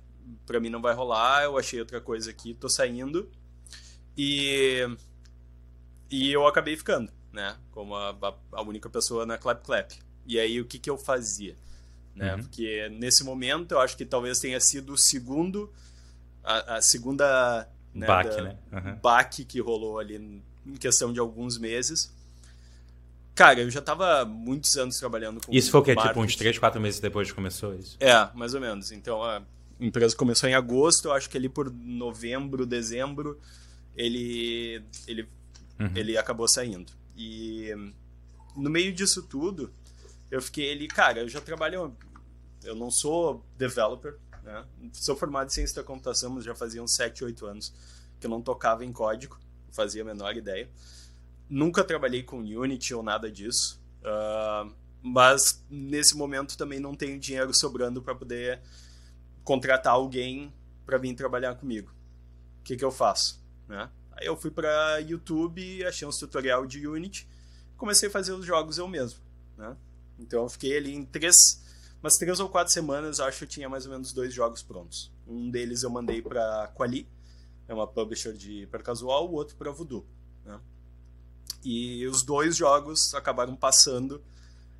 para 0.46 0.60
mim 0.60 0.70
não 0.70 0.80
vai 0.80 0.94
rolar, 0.94 1.44
eu 1.44 1.58
achei 1.58 1.80
outra 1.80 2.00
coisa 2.00 2.30
aqui, 2.30 2.54
tô 2.54 2.68
saindo. 2.68 3.28
E, 4.16 4.86
e 6.10 6.32
eu 6.32 6.46
acabei 6.46 6.76
ficando 6.76 7.10
né? 7.32 7.56
Como 7.70 7.94
a, 7.94 8.14
a 8.52 8.62
única 8.62 8.88
pessoa 8.88 9.24
na 9.24 9.38
Clap 9.38 9.64
Clap. 9.64 9.92
E 10.26 10.38
aí 10.38 10.60
o 10.60 10.64
que, 10.64 10.78
que 10.78 10.90
eu 10.90 10.98
fazia? 10.98 11.56
Né? 12.14 12.34
Uhum. 12.34 12.42
Porque 12.42 12.88
nesse 12.90 13.24
momento 13.24 13.72
eu 13.72 13.80
acho 13.80 13.96
que 13.96 14.04
talvez 14.04 14.38
tenha 14.38 14.60
sido 14.60 14.92
o 14.92 14.98
segundo, 14.98 15.72
a, 16.42 16.76
a 16.76 16.82
segunda 16.82 17.68
né, 17.94 18.06
baque, 18.06 18.36
da, 18.36 18.42
né? 18.42 18.56
Uhum. 18.72 18.96
baque 18.96 19.44
que 19.44 19.60
rolou 19.60 19.98
ali 19.98 20.16
em 20.16 20.74
questão 20.74 21.12
de 21.12 21.20
alguns 21.20 21.56
meses. 21.58 22.14
Cara, 23.34 23.60
eu 23.60 23.70
já 23.70 23.78
estava 23.78 24.24
muitos 24.24 24.76
anos 24.76 24.98
trabalhando 24.98 25.40
com 25.40 25.52
Isso 25.52 25.70
foi 25.70 25.80
o 25.80 25.82
quê? 25.82 25.96
Tipo 25.96 26.20
uns 26.20 26.36
3, 26.36 26.58
4 26.58 26.80
meses 26.80 27.00
depois 27.00 27.28
que 27.28 27.34
começou 27.34 27.74
isso? 27.74 27.96
É, 28.00 28.28
mais 28.34 28.54
ou 28.54 28.60
menos. 28.60 28.92
Então 28.92 29.22
a 29.22 29.42
empresa 29.78 30.14
começou 30.14 30.48
em 30.48 30.54
agosto, 30.54 31.08
eu 31.08 31.12
acho 31.12 31.30
que 31.30 31.38
ali 31.38 31.48
por 31.48 31.70
novembro, 31.70 32.66
dezembro, 32.66 33.40
ele, 33.96 34.82
ele, 35.06 35.28
uhum. 35.78 35.90
ele 35.94 36.16
acabou 36.16 36.48
saindo. 36.48 36.92
E 37.16 37.70
no 38.56 38.70
meio 38.70 38.92
disso 38.92 39.22
tudo, 39.22 39.72
eu 40.30 40.40
fiquei 40.40 40.72
ali, 40.72 40.88
cara, 40.88 41.20
eu 41.20 41.28
já 41.28 41.40
trabalho. 41.40 41.96
Eu 42.62 42.74
não 42.74 42.90
sou 42.90 43.44
developer, 43.56 44.16
né? 44.42 44.64
Sou 44.92 45.16
formado 45.16 45.48
em 45.48 45.50
ciência 45.50 45.76
da 45.76 45.82
computação, 45.82 46.30
mas 46.30 46.44
já 46.44 46.54
fazia 46.54 46.82
uns 46.82 46.94
7, 46.94 47.24
8 47.24 47.46
anos 47.46 47.72
que 48.18 48.26
eu 48.26 48.30
não 48.30 48.42
tocava 48.42 48.84
em 48.84 48.92
código, 48.92 49.38
não 49.66 49.72
fazia 49.72 50.02
a 50.02 50.04
menor 50.04 50.36
ideia. 50.36 50.68
Nunca 51.48 51.82
trabalhei 51.82 52.22
com 52.22 52.38
Unity 52.38 52.94
ou 52.94 53.02
nada 53.02 53.30
disso. 53.30 53.80
Uh, 54.02 54.72
mas 55.02 55.64
nesse 55.70 56.16
momento 56.16 56.56
também 56.56 56.78
não 56.78 56.94
tenho 56.94 57.18
dinheiro 57.18 57.52
sobrando 57.54 58.02
para 58.02 58.14
poder 58.14 58.60
contratar 59.42 59.94
alguém 59.94 60.52
para 60.84 60.98
vir 60.98 61.14
trabalhar 61.14 61.54
comigo. 61.54 61.90
O 62.60 62.62
que, 62.62 62.76
que 62.76 62.84
eu 62.84 62.90
faço? 62.90 63.39
Né? 63.70 63.88
Aí 64.10 64.26
eu 64.26 64.36
fui 64.36 64.50
para 64.50 64.98
YouTube, 64.98 65.86
achei 65.86 66.06
um 66.06 66.10
tutorial 66.10 66.66
de 66.66 66.88
Unity, 66.88 67.28
comecei 67.76 68.08
a 68.08 68.12
fazer 68.12 68.32
os 68.32 68.44
jogos 68.44 68.78
eu 68.78 68.88
mesmo, 68.88 69.20
né? 69.56 69.76
Então 70.18 70.42
eu 70.42 70.48
fiquei 70.48 70.76
ali 70.76 70.92
em 70.92 71.04
três, 71.04 71.64
umas 72.02 72.16
três 72.16 72.40
ou 72.40 72.48
quatro 72.48 72.72
semanas, 72.72 73.20
acho 73.20 73.38
que 73.38 73.46
tinha 73.46 73.68
mais 73.68 73.86
ou 73.86 73.92
menos 73.92 74.12
dois 74.12 74.34
jogos 74.34 74.60
prontos. 74.60 75.12
Um 75.24 75.48
deles 75.48 75.84
eu 75.84 75.88
mandei 75.88 76.20
para 76.20 76.66
Quali, 76.74 77.08
é 77.68 77.72
uma 77.72 77.86
publisher 77.86 78.32
de 78.32 78.66
para 78.66 78.82
casual, 78.82 79.30
o 79.30 79.34
outro 79.34 79.54
para 79.56 79.70
Voodoo, 79.70 80.04
né? 80.44 80.60
E 81.62 82.04
os 82.08 82.24
dois 82.24 82.56
jogos 82.56 83.14
acabaram 83.14 83.54
passando 83.54 84.20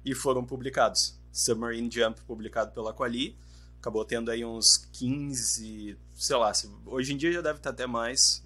e 0.05 0.17
foram 0.17 0.45
publicados. 0.45 1.17
Submarine 1.33 1.89
Jump 1.89 2.21
publicado 2.23 2.73
pela 2.73 2.93
Quali, 2.93 3.39
acabou 3.81 4.05
tendo 4.05 4.31
aí 4.31 4.45
uns 4.45 4.87
15, 4.93 5.97
sei 6.15 6.37
lá, 6.37 6.53
hoje 6.85 7.15
em 7.15 7.17
dia 7.17 7.33
já 7.33 7.41
deve 7.41 7.59
estar 7.59 7.71
até 7.71 7.87
mais, 7.87 8.45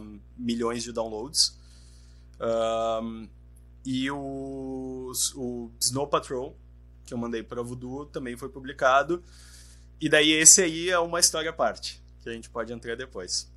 um, 0.00 0.20
milhões 0.36 0.84
de 0.84 0.92
downloads. 0.92 1.58
Um, 2.40 3.28
e 3.84 4.08
o, 4.10 5.12
o 5.34 5.70
Snow 5.80 6.06
Patrol, 6.06 6.56
que 7.04 7.12
eu 7.12 7.18
mandei 7.18 7.42
para 7.42 7.62
Voodoo, 7.62 8.06
também 8.06 8.36
foi 8.36 8.48
publicado. 8.48 9.22
E 10.00 10.08
daí 10.08 10.30
esse 10.30 10.62
aí 10.62 10.88
é 10.88 10.98
uma 10.98 11.18
história 11.18 11.50
à 11.50 11.52
parte, 11.52 12.00
que 12.22 12.28
a 12.28 12.32
gente 12.32 12.48
pode 12.48 12.72
entrar 12.72 12.96
depois. 12.96 13.50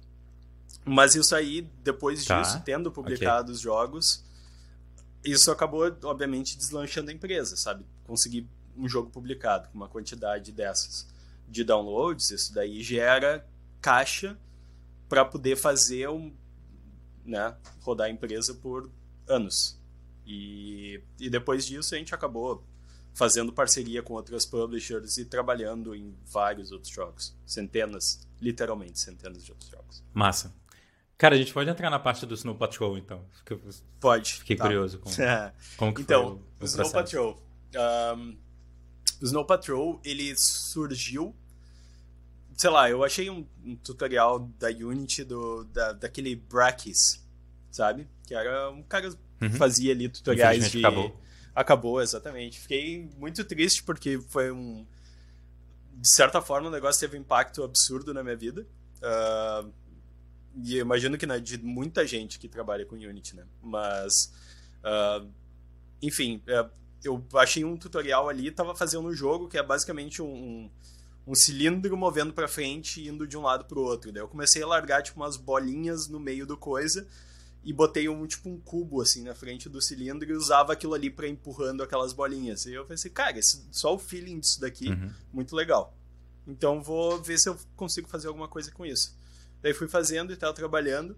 Mas 0.84 1.14
isso 1.14 1.36
aí, 1.36 1.62
depois 1.84 2.26
tá. 2.26 2.42
disso, 2.42 2.60
tendo 2.66 2.92
publicado 2.92 3.44
okay. 3.44 3.54
os 3.54 3.60
jogos, 3.60 4.24
isso 5.24 5.52
acabou, 5.52 5.96
obviamente, 6.04 6.58
deslanchando 6.58 7.12
a 7.12 7.14
empresa, 7.14 7.56
sabe? 7.56 7.86
Conseguir 8.08 8.48
um 8.76 8.90
jogo 8.90 9.12
publicado 9.12 9.70
com 9.70 9.76
uma 9.76 9.88
quantidade 9.88 10.52
dessas 10.52 11.06
de 11.50 11.64
downloads, 11.64 12.32
isso 12.32 12.54
daí 12.54 12.82
gera 12.82 13.46
caixa 13.82 14.38
para 15.08 15.26
poder 15.26 15.56
fazer 15.56 16.10
um, 16.10 16.34
né, 17.26 17.56
rodar 17.82 18.08
a 18.08 18.10
empresa 18.10 18.54
por 18.54 18.90
anos. 19.28 19.80
E, 20.26 21.02
e 21.20 21.30
depois 21.30 21.66
disso 21.66 21.96
a 21.96 21.98
gente 21.98 22.14
acabou 22.14 22.64
fazendo 23.14 23.52
parceria 23.52 24.04
com 24.04 24.14
outras 24.14 24.46
publishers 24.46 25.18
e 25.18 25.26
trabalhando 25.26 25.96
em 25.96 26.16
vários 26.26 26.72
outros 26.72 26.94
jogos. 26.94 27.36
Centenas, 27.46 28.28
literalmente 28.40 29.00
centenas 29.00 29.44
de 29.44 29.52
outros 29.52 29.70
jogos. 29.70 30.04
Massa. 30.14 30.54
Cara, 31.18 31.36
a 31.36 31.38
gente 31.38 31.52
pode 31.52 31.70
entrar 31.70 31.90
na 31.90 32.00
parte 32.00 32.26
do 32.26 32.34
Snow 32.34 32.56
Patrol, 32.56 32.98
então. 32.98 33.26
pode. 34.00 34.36
Fiquei 34.36 34.56
tá. 34.56 34.64
curioso 34.64 35.00
com 35.00 35.10
como 35.76 35.94
que 35.94 36.02
então, 36.02 36.42
o, 36.60 36.64
o 36.64 36.66
Snow 36.66 36.92
Patrol. 36.92 37.44
Um, 38.16 38.38
o 39.22 39.26
Snow 39.26 39.46
Patrol, 39.46 40.00
ele 40.06 40.34
surgiu 40.38 41.36
sei 42.60 42.70
lá, 42.70 42.90
eu 42.90 43.06
achei 43.06 43.30
um, 43.30 43.48
um 43.64 43.74
tutorial 43.78 44.40
da 44.60 44.68
Unity 44.68 45.24
do, 45.24 45.64
da, 45.64 45.94
daquele 45.94 46.36
Brackis, 46.36 47.26
sabe? 47.72 48.06
Que 48.28 48.36
era 48.36 48.70
um 48.70 48.84
cara 48.84 49.10
que 49.10 49.18
uhum. 49.46 49.52
fazia 49.54 49.94
ali 49.94 50.10
tutoriais 50.10 50.70
de. 50.70 50.80
Acabou. 50.80 51.22
Acabou, 51.56 52.02
exatamente. 52.02 52.60
Fiquei 52.60 53.10
muito 53.18 53.46
triste 53.46 53.82
porque 53.82 54.20
foi 54.28 54.52
um. 54.52 54.86
De 55.94 56.14
certa 56.14 56.42
forma, 56.42 56.68
o 56.68 56.72
negócio 56.72 57.00
teve 57.00 57.18
um 57.18 57.22
impacto 57.22 57.64
absurdo 57.64 58.14
na 58.14 58.22
minha 58.22 58.36
vida. 58.36 58.68
Uh, 58.98 59.72
e 60.62 60.80
imagino 60.80 61.18
que 61.18 61.26
né, 61.26 61.40
de 61.40 61.58
muita 61.64 62.06
gente 62.06 62.38
que 62.38 62.50
trabalha 62.50 62.86
com 62.86 62.96
Unity, 62.96 63.38
né? 63.38 63.46
Mas. 63.64 64.34
Uh, 64.84 65.30
enfim, 66.02 66.44
uh, 66.46 66.70
eu 67.06 67.24
achei 67.36 67.64
um 67.64 67.78
tutorial 67.78 68.28
ali, 68.28 68.52
tava 68.52 68.76
fazendo 68.76 69.08
um 69.08 69.14
jogo 69.14 69.48
que 69.48 69.58
é 69.58 69.64
basicamente 69.64 70.22
um, 70.22 70.28
um 70.28 70.72
um 71.26 71.36
cilindro 71.36 71.96
movendo 71.96 72.34
para 72.34 72.48
frente 72.48 73.02
e 73.02 73.08
indo 73.08 73.28
de 73.28 73.38
um 73.38 73.42
lado 73.42 73.66
pro 73.66 73.82
outro. 73.82 74.12
Daí 74.12 74.22
eu 74.22 74.28
comecei 74.28 74.64
a 74.64 74.68
largar 74.68 75.04
tipo 75.04 75.20
umas 75.20 75.38
bolinhas 75.38 76.08
no 76.08 76.20
meio 76.20 76.46
do 76.46 76.58
coisa 76.58 77.08
e 77.64 77.74
botei 77.74 78.08
um 78.08 78.26
tipo 78.26 78.50
um 78.50 78.60
cubo 78.60 79.02
assim 79.02 79.24
na 79.24 79.36
frente 79.36 79.68
do 79.68 79.82
cilindro 79.82 80.30
e 80.30 80.34
usava 80.34 80.74
aquilo 80.74 80.94
ali 80.94 81.10
para 81.10 81.28
empurrando 81.28 81.84
aquelas 81.84 82.14
bolinhas. 82.14 82.66
E 82.66 82.74
eu 82.74 82.86
pensei, 82.86 83.12
cara, 83.12 83.38
esse, 83.38 83.68
só 83.72 83.94
o 83.94 84.00
feeling 84.00 84.40
disso 84.40 84.60
daqui, 84.60 84.90
uhum. 84.90 85.12
muito 85.32 85.56
legal. 85.56 85.96
Então 86.48 86.82
vou 86.82 87.22
ver 87.22 87.38
se 87.38 87.50
eu 87.50 87.58
consigo 87.76 88.08
fazer 88.08 88.28
alguma 88.28 88.48
coisa 88.48 88.72
com 88.72 88.86
isso. 88.86 89.16
Daí 89.62 89.74
fui 89.74 89.88
fazendo 89.88 90.32
e 90.32 90.38
tava 90.38 90.54
trabalhando 90.54 91.16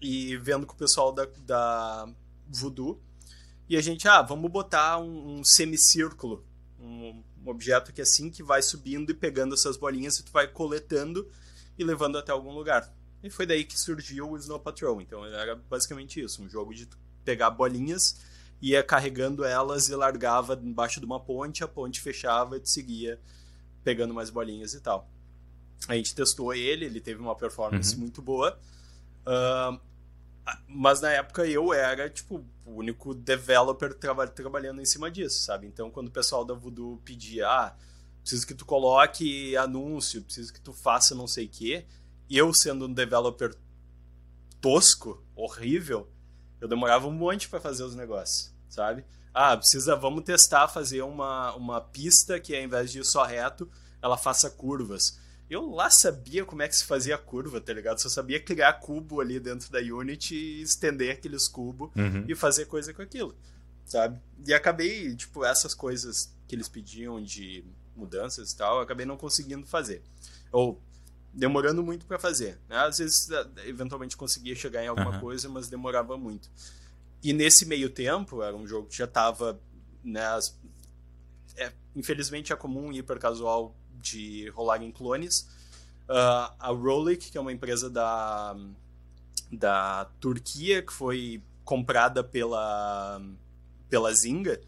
e 0.00 0.36
vendo 0.38 0.66
com 0.66 0.74
o 0.74 0.76
pessoal 0.76 1.12
da, 1.12 1.28
da 1.46 2.08
Voodoo. 2.48 3.00
E 3.68 3.76
a 3.76 3.80
gente, 3.80 4.08
ah, 4.08 4.20
vamos 4.20 4.50
botar 4.50 4.98
um, 4.98 5.38
um 5.38 5.44
semicírculo, 5.44 6.44
um, 6.78 7.22
um 7.44 7.50
objeto 7.50 7.92
que 7.92 8.00
é 8.00 8.04
assim 8.04 8.30
que 8.30 8.42
vai 8.42 8.62
subindo 8.62 9.10
e 9.10 9.14
pegando 9.14 9.54
essas 9.54 9.76
bolinhas 9.76 10.18
e 10.18 10.24
tu 10.24 10.32
vai 10.32 10.46
coletando 10.46 11.28
e 11.78 11.84
levando 11.84 12.18
até 12.18 12.32
algum 12.32 12.52
lugar. 12.52 12.92
E 13.22 13.30
foi 13.30 13.46
daí 13.46 13.64
que 13.64 13.78
surgiu 13.78 14.30
o 14.30 14.36
Snow 14.36 14.58
Patrol. 14.58 15.00
Então 15.00 15.24
era 15.24 15.56
basicamente 15.56 16.20
isso, 16.20 16.42
um 16.42 16.48
jogo 16.48 16.74
de 16.74 16.88
pegar 17.24 17.50
bolinhas, 17.50 18.16
ia 18.60 18.82
carregando 18.82 19.44
elas 19.44 19.88
e 19.88 19.94
largava 19.94 20.58
embaixo 20.62 21.00
de 21.00 21.06
uma 21.06 21.20
ponte, 21.20 21.64
a 21.64 21.68
ponte 21.68 22.00
fechava 22.00 22.56
e 22.56 22.60
tu 22.60 22.68
seguia 22.68 23.20
pegando 23.84 24.14
mais 24.14 24.30
bolinhas 24.30 24.74
e 24.74 24.80
tal. 24.80 25.08
A 25.88 25.94
gente 25.94 26.14
testou 26.14 26.54
ele, 26.54 26.84
ele 26.84 27.00
teve 27.00 27.20
uma 27.20 27.34
performance 27.34 27.94
uhum. 27.94 28.02
muito 28.02 28.22
boa. 28.22 28.58
Uh, 29.26 29.80
mas 30.66 31.00
na 31.00 31.10
época 31.10 31.46
eu 31.46 31.72
era, 31.72 32.10
tipo, 32.10 32.44
o 32.64 32.72
único 32.72 33.14
developer 33.14 33.94
traba 33.94 34.26
trabalhando 34.26 34.80
em 34.80 34.84
cima 34.84 35.10
disso, 35.10 35.44
sabe? 35.44 35.66
Então 35.66 35.90
quando 35.90 36.08
o 36.08 36.12
pessoal 36.12 36.44
da 36.44 36.54
Voodoo 36.54 37.00
pedia, 37.04 37.48
ah, 37.48 37.76
preciso 38.20 38.46
que 38.46 38.54
tu 38.54 38.64
coloque 38.64 39.56
anúncio, 39.56 40.22
preciso 40.22 40.52
que 40.52 40.60
tu 40.60 40.72
faça 40.72 41.14
não 41.14 41.26
sei 41.26 41.46
o 41.46 41.48
quê, 41.48 41.86
eu 42.30 42.52
sendo 42.52 42.86
um 42.86 42.92
developer 42.92 43.54
tosco, 44.60 45.22
horrível, 45.34 46.08
eu 46.60 46.68
demorava 46.68 47.06
um 47.06 47.12
monte 47.12 47.48
para 47.48 47.60
fazer 47.60 47.84
os 47.84 47.94
negócios, 47.94 48.52
sabe? 48.68 49.04
Ah, 49.34 49.56
precisa, 49.56 49.96
vamos 49.96 50.24
testar 50.24 50.68
fazer 50.68 51.02
uma, 51.02 51.54
uma 51.54 51.80
pista 51.80 52.38
que 52.38 52.54
ao 52.54 52.62
invés 52.62 52.92
de 52.92 53.00
ir 53.00 53.04
só 53.04 53.24
reto, 53.24 53.70
ela 54.00 54.16
faça 54.16 54.50
curvas 54.50 55.18
eu 55.52 55.70
lá 55.70 55.90
sabia 55.90 56.44
como 56.44 56.62
é 56.62 56.68
que 56.68 56.76
se 56.76 56.84
fazia 56.84 57.14
a 57.14 57.18
curva, 57.18 57.60
tá 57.60 57.72
ligado? 57.72 57.98
Só 58.00 58.08
sabia 58.08 58.40
criar 58.40 58.72
cubo 58.74 59.20
ali 59.20 59.38
dentro 59.38 59.70
da 59.70 59.78
Unity 59.78 60.34
e 60.34 60.62
estender 60.62 61.12
aqueles 61.12 61.46
cubos 61.48 61.90
uhum. 61.94 62.24
e 62.26 62.34
fazer 62.34 62.66
coisa 62.66 62.92
com 62.94 63.02
aquilo, 63.02 63.36
sabe? 63.84 64.20
E 64.46 64.54
acabei, 64.54 65.14
tipo, 65.14 65.44
essas 65.44 65.74
coisas 65.74 66.34
que 66.48 66.54
eles 66.54 66.68
pediam 66.68 67.22
de 67.22 67.64
mudanças 67.94 68.52
e 68.52 68.56
tal, 68.56 68.80
acabei 68.80 69.04
não 69.04 69.16
conseguindo 69.16 69.66
fazer. 69.66 70.02
Ou 70.50 70.80
demorando 71.32 71.82
muito 71.82 72.06
para 72.06 72.18
fazer. 72.18 72.58
Né? 72.68 72.76
Às 72.76 72.98
vezes, 72.98 73.28
eventualmente 73.66 74.16
conseguia 74.16 74.54
chegar 74.54 74.82
em 74.82 74.88
alguma 74.88 75.14
uhum. 75.14 75.20
coisa, 75.20 75.48
mas 75.48 75.68
demorava 75.68 76.16
muito. 76.16 76.50
E 77.22 77.32
nesse 77.32 77.64
meio 77.64 77.88
tempo, 77.88 78.42
era 78.42 78.56
um 78.56 78.66
jogo 78.66 78.88
que 78.88 78.96
já 78.96 79.06
tava, 79.06 79.60
né, 80.02 80.24
as... 80.26 80.58
é, 81.56 81.72
infelizmente 81.94 82.52
é 82.52 82.56
comum 82.56 82.92
hiper 82.92 83.18
casual 83.18 83.76
de 84.00 84.48
rolar 84.50 84.82
em 84.82 84.90
clones. 84.90 85.48
Uh, 86.08 86.52
a 86.58 86.68
Rolik, 86.68 87.30
que 87.30 87.38
é 87.38 87.40
uma 87.40 87.52
empresa 87.52 87.88
da, 87.88 88.56
da 89.50 90.06
Turquia, 90.20 90.82
que 90.82 90.92
foi 90.92 91.42
comprada 91.64 92.24
pela, 92.24 93.20
pela 93.88 94.12
Zynga, 94.12 94.60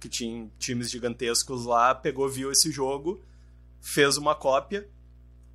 que 0.00 0.08
tinha 0.08 0.50
times 0.58 0.90
gigantescos 0.90 1.64
lá, 1.64 1.94
pegou, 1.94 2.28
viu 2.28 2.50
esse 2.50 2.70
jogo, 2.70 3.20
fez 3.80 4.16
uma 4.16 4.34
cópia, 4.34 4.88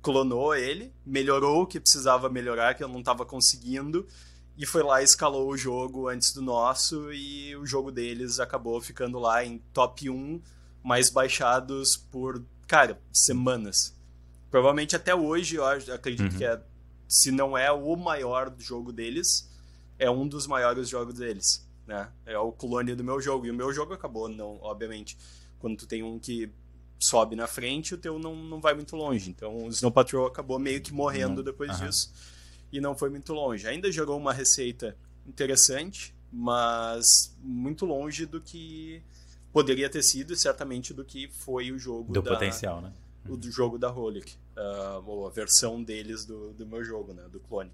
clonou 0.00 0.54
ele, 0.54 0.92
melhorou 1.04 1.62
o 1.62 1.66
que 1.66 1.80
precisava 1.80 2.28
melhorar, 2.28 2.74
que 2.74 2.82
eu 2.82 2.88
não 2.88 3.00
estava 3.00 3.24
conseguindo, 3.24 4.06
e 4.56 4.66
foi 4.66 4.82
lá 4.82 5.02
escalou 5.02 5.48
o 5.48 5.56
jogo 5.56 6.08
antes 6.08 6.32
do 6.32 6.42
nosso, 6.42 7.12
e 7.12 7.56
o 7.56 7.64
jogo 7.64 7.90
deles 7.90 8.40
acabou 8.40 8.80
ficando 8.80 9.18
lá 9.18 9.44
em 9.44 9.58
top 9.72 10.10
1 10.10 10.40
mais 10.82 11.10
baixados 11.10 11.96
por 11.96 12.44
cara, 12.66 13.00
semanas. 13.12 13.94
Provavelmente 14.50 14.94
até 14.94 15.14
hoje, 15.14 15.56
eu 15.56 15.64
acredito 15.64 16.32
uhum. 16.32 16.38
que 16.38 16.44
é, 16.44 16.60
se 17.08 17.30
não 17.30 17.56
é 17.56 17.70
o 17.72 17.96
maior 17.96 18.54
jogo 18.58 18.92
deles, 18.92 19.50
é 19.98 20.10
um 20.10 20.26
dos 20.26 20.46
maiores 20.46 20.88
jogos 20.88 21.14
deles, 21.14 21.66
né? 21.86 22.10
É 22.26 22.36
o 22.38 22.52
clone 22.52 22.94
do 22.94 23.04
meu 23.04 23.20
jogo. 23.20 23.46
E 23.46 23.50
o 23.50 23.54
meu 23.54 23.72
jogo 23.72 23.94
acabou, 23.94 24.28
não, 24.28 24.58
obviamente. 24.60 25.16
Quando 25.58 25.76
tu 25.76 25.86
tem 25.86 26.02
um 26.02 26.18
que 26.18 26.50
sobe 26.98 27.36
na 27.36 27.46
frente, 27.46 27.94
o 27.94 27.98
teu 27.98 28.18
não, 28.18 28.34
não 28.34 28.60
vai 28.60 28.74
muito 28.74 28.96
longe. 28.96 29.30
Então 29.30 29.64
o 29.64 29.68
Snow 29.68 29.90
Patrol 29.90 30.26
acabou 30.26 30.58
meio 30.58 30.80
que 30.80 30.92
morrendo 30.92 31.38
uhum. 31.38 31.44
depois 31.44 31.78
uhum. 31.80 31.86
disso. 31.86 32.12
E 32.72 32.80
não 32.80 32.96
foi 32.96 33.10
muito 33.10 33.32
longe. 33.32 33.66
Ainda 33.66 33.90
gerou 33.92 34.18
uma 34.18 34.32
receita 34.32 34.96
interessante, 35.26 36.14
mas 36.32 37.36
muito 37.38 37.84
longe 37.84 38.26
do 38.26 38.40
que 38.40 39.02
poderia 39.52 39.88
ter 39.88 40.02
sido 40.02 40.34
certamente 40.34 40.94
do 40.94 41.04
que 41.04 41.28
foi 41.28 41.70
o 41.70 41.78
jogo 41.78 42.12
do 42.12 42.22
da, 42.22 42.32
potencial, 42.32 42.80
né? 42.80 42.92
O 43.28 43.36
do 43.36 43.50
jogo 43.50 43.78
da 43.78 43.92
Holic, 43.92 44.34
uh, 44.56 45.02
ou 45.06 45.26
a 45.26 45.30
versão 45.30 45.82
deles 45.82 46.24
do, 46.24 46.52
do 46.54 46.66
meu 46.66 46.82
jogo, 46.82 47.12
né, 47.12 47.22
do 47.28 47.38
clone. 47.38 47.70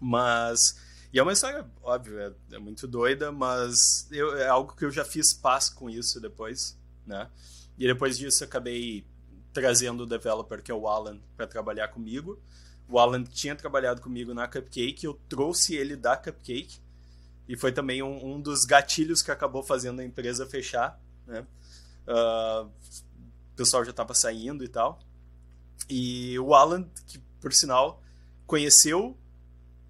Mas 0.00 0.76
e 1.14 1.18
é 1.18 1.22
uma 1.22 1.32
história 1.32 1.64
óbvio, 1.80 2.18
é, 2.20 2.32
é 2.52 2.58
muito 2.58 2.88
doida, 2.88 3.30
mas 3.30 4.08
eu, 4.10 4.36
é 4.36 4.48
algo 4.48 4.74
que 4.76 4.84
eu 4.84 4.90
já 4.90 5.04
fiz 5.04 5.32
paz 5.32 5.70
com 5.70 5.88
isso 5.88 6.20
depois, 6.20 6.76
né? 7.06 7.30
E 7.78 7.86
depois 7.86 8.18
disso 8.18 8.42
acabei 8.42 9.04
trazendo 9.52 10.02
o 10.02 10.06
developer 10.06 10.60
que 10.60 10.72
é 10.72 10.74
o 10.74 10.88
Alan 10.88 11.20
para 11.36 11.46
trabalhar 11.46 11.86
comigo. 11.88 12.42
O 12.88 12.98
Alan 12.98 13.22
tinha 13.22 13.54
trabalhado 13.54 14.02
comigo 14.02 14.34
na 14.34 14.48
Cupcake, 14.48 15.06
eu 15.06 15.14
trouxe 15.28 15.76
ele 15.76 15.94
da 15.94 16.16
Cupcake 16.16 16.78
e 17.48 17.56
foi 17.56 17.72
também 17.72 18.02
um, 18.02 18.34
um 18.34 18.40
dos 18.40 18.64
gatilhos 18.64 19.22
que 19.22 19.30
acabou 19.30 19.62
fazendo 19.62 20.00
a 20.00 20.04
empresa 20.04 20.46
fechar, 20.46 21.00
né? 21.26 21.46
Uh, 22.06 22.64
o 22.64 23.56
pessoal 23.56 23.84
já 23.84 23.90
estava 23.90 24.14
saindo 24.14 24.64
e 24.64 24.68
tal. 24.68 25.00
E 25.88 26.38
o 26.38 26.54
Alan, 26.54 26.88
que 27.06 27.18
por 27.40 27.52
sinal 27.52 28.02
conheceu 28.46 29.16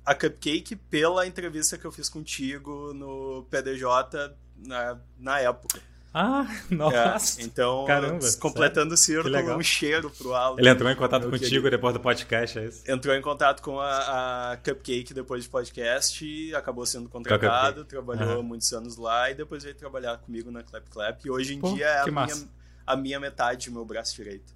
a 0.04 0.14
Cupcake 0.14 0.76
pela 0.76 1.26
entrevista 1.26 1.78
que 1.78 1.84
eu 1.84 1.92
fiz 1.92 2.08
contigo 2.08 2.92
no 2.92 3.46
PDJ 3.50 4.36
na, 4.56 5.00
na 5.18 5.40
época. 5.40 5.80
Ah, 6.16 6.46
nossa. 6.70 7.40
É, 7.40 7.44
então, 7.44 7.84
Caramba, 7.86 8.24
completando 8.38 8.96
sério? 8.96 9.22
o 9.22 9.24
círculo, 9.24 9.58
um 9.58 9.62
cheiro 9.62 10.08
pro 10.10 10.32
Alan. 10.32 10.60
Ele 10.60 10.68
entrou 10.68 10.88
em 10.88 10.94
contato 10.94 11.28
contigo 11.28 11.68
depois 11.68 11.92
do 11.92 11.98
podcast, 11.98 12.56
é 12.56 12.66
isso? 12.66 12.88
Entrou 12.88 13.16
em 13.16 13.20
contato 13.20 13.60
com 13.60 13.80
a, 13.80 14.52
a 14.52 14.56
Cupcake 14.58 15.12
depois 15.12 15.44
do 15.44 15.50
podcast, 15.50 16.54
acabou 16.54 16.86
sendo 16.86 17.08
contratado, 17.08 17.84
trabalhou 17.84 18.36
uhum. 18.36 18.42
muitos 18.44 18.72
anos 18.72 18.96
lá 18.96 19.28
e 19.28 19.34
depois 19.34 19.64
veio 19.64 19.74
trabalhar 19.74 20.16
comigo 20.18 20.52
na 20.52 20.62
Clap 20.62 20.88
Clap. 20.88 21.20
E 21.24 21.30
hoje 21.30 21.54
em 21.54 21.60
Pô, 21.60 21.74
dia 21.74 21.86
é 21.86 22.00
a 22.02 22.06
minha, 22.06 22.48
a 22.86 22.96
minha 22.96 23.18
metade, 23.18 23.68
o 23.68 23.72
meu 23.72 23.84
braço 23.84 24.14
direito. 24.14 24.54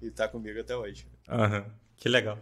E 0.00 0.10
tá 0.10 0.26
comigo 0.26 0.58
até 0.58 0.74
hoje. 0.74 1.06
Aham. 1.28 1.58
Uhum. 1.58 1.83
Que 1.98 2.08
legal. 2.08 2.38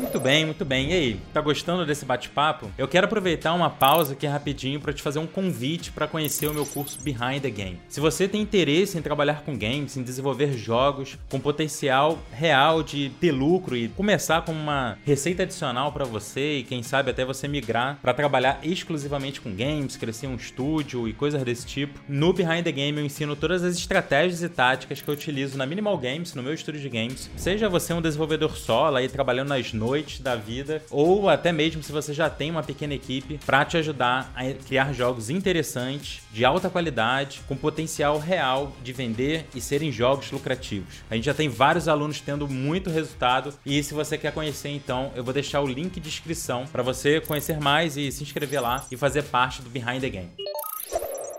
Muito 0.00 0.18
bem, 0.18 0.46
muito 0.46 0.64
bem. 0.64 0.90
E 0.90 0.94
aí, 0.94 1.20
tá 1.34 1.40
gostando 1.40 1.84
desse 1.84 2.04
bate-papo? 2.04 2.70
Eu 2.78 2.88
quero 2.88 3.06
aproveitar 3.06 3.52
uma 3.52 3.68
pausa 3.68 4.14
aqui 4.14 4.26
rapidinho 4.26 4.80
para 4.80 4.92
te 4.92 5.02
fazer 5.02 5.18
um 5.18 5.26
convite 5.26 5.90
para 5.92 6.06
conhecer 6.06 6.46
o 6.46 6.54
meu 6.54 6.64
curso 6.64 6.98
Behind 7.02 7.42
the 7.42 7.50
Game. 7.50 7.78
Se 7.88 8.00
você 8.00 8.26
tem 8.26 8.40
interesse 8.40 8.96
em 8.96 9.02
trabalhar 9.02 9.42
com 9.42 9.56
games, 9.56 9.96
em 9.96 10.02
desenvolver 10.02 10.56
jogos 10.56 11.18
com 11.30 11.38
potencial 11.38 12.18
real 12.32 12.82
de 12.82 13.10
ter 13.20 13.32
lucro 13.32 13.76
e 13.76 13.88
começar 13.88 14.42
com 14.42 14.52
uma 14.52 14.98
receita 15.04 15.42
adicional 15.42 15.92
para 15.92 16.04
você 16.04 16.58
e 16.58 16.64
quem 16.64 16.82
sabe 16.82 17.10
até 17.10 17.24
você 17.24 17.46
migrar 17.46 17.98
para 18.00 18.14
trabalhar 18.14 18.60
exclusivamente 18.62 19.40
com 19.40 19.54
games, 19.54 19.96
crescer 19.96 20.26
um 20.26 20.36
estúdio 20.36 21.06
e 21.06 21.12
coisas 21.12 21.42
desse 21.42 21.66
tipo, 21.66 22.00
no 22.08 22.32
Behind 22.32 22.64
the 22.64 22.72
Game 22.72 22.98
eu 22.98 23.04
ensino 23.04 23.36
todas 23.36 23.62
as 23.62 23.76
estratégias 23.76 24.42
e 24.42 24.48
táticas 24.48 25.00
que 25.00 25.08
eu 25.08 25.14
utilizo 25.14 25.58
na 25.58 25.66
Minimal 25.66 25.98
Games, 25.98 26.34
no 26.34 26.42
meu 26.42 26.54
estúdio 26.54 26.80
de 26.80 26.88
games. 26.88 27.30
Seja 27.36 27.68
você 27.68 27.92
um 27.92 28.00
desenvolvedor 28.00 28.56
só 28.56 28.81
aí 28.86 29.08
trabalhando 29.08 29.48
nas 29.48 29.72
noites 29.72 30.20
da 30.20 30.36
vida, 30.36 30.82
ou 30.90 31.28
até 31.28 31.52
mesmo 31.52 31.82
se 31.82 31.92
você 31.92 32.12
já 32.12 32.28
tem 32.28 32.50
uma 32.50 32.62
pequena 32.62 32.94
equipe 32.94 33.38
para 33.44 33.64
te 33.64 33.76
ajudar 33.76 34.32
a 34.34 34.52
criar 34.52 34.92
jogos 34.92 35.30
interessantes, 35.30 36.22
de 36.32 36.44
alta 36.44 36.68
qualidade, 36.68 37.40
com 37.46 37.56
potencial 37.56 38.18
real 38.18 38.74
de 38.82 38.92
vender 38.92 39.46
e 39.54 39.60
serem 39.60 39.92
jogos 39.92 40.30
lucrativos. 40.30 41.02
A 41.10 41.14
gente 41.14 41.24
já 41.24 41.34
tem 41.34 41.48
vários 41.48 41.88
alunos 41.88 42.20
tendo 42.20 42.48
muito 42.48 42.90
resultado 42.90 43.54
e 43.64 43.82
se 43.82 43.94
você 43.94 44.18
quer 44.18 44.32
conhecer 44.32 44.70
então, 44.70 45.12
eu 45.14 45.24
vou 45.24 45.32
deixar 45.32 45.60
o 45.60 45.66
link 45.66 46.00
de 46.00 46.08
inscrição 46.08 46.66
para 46.66 46.82
você 46.82 47.20
conhecer 47.20 47.60
mais 47.60 47.96
e 47.96 48.10
se 48.10 48.22
inscrever 48.22 48.60
lá 48.60 48.86
e 48.90 48.96
fazer 48.96 49.22
parte 49.24 49.62
do 49.62 49.70
Behind 49.70 50.00
the 50.00 50.08
Game. 50.08 50.30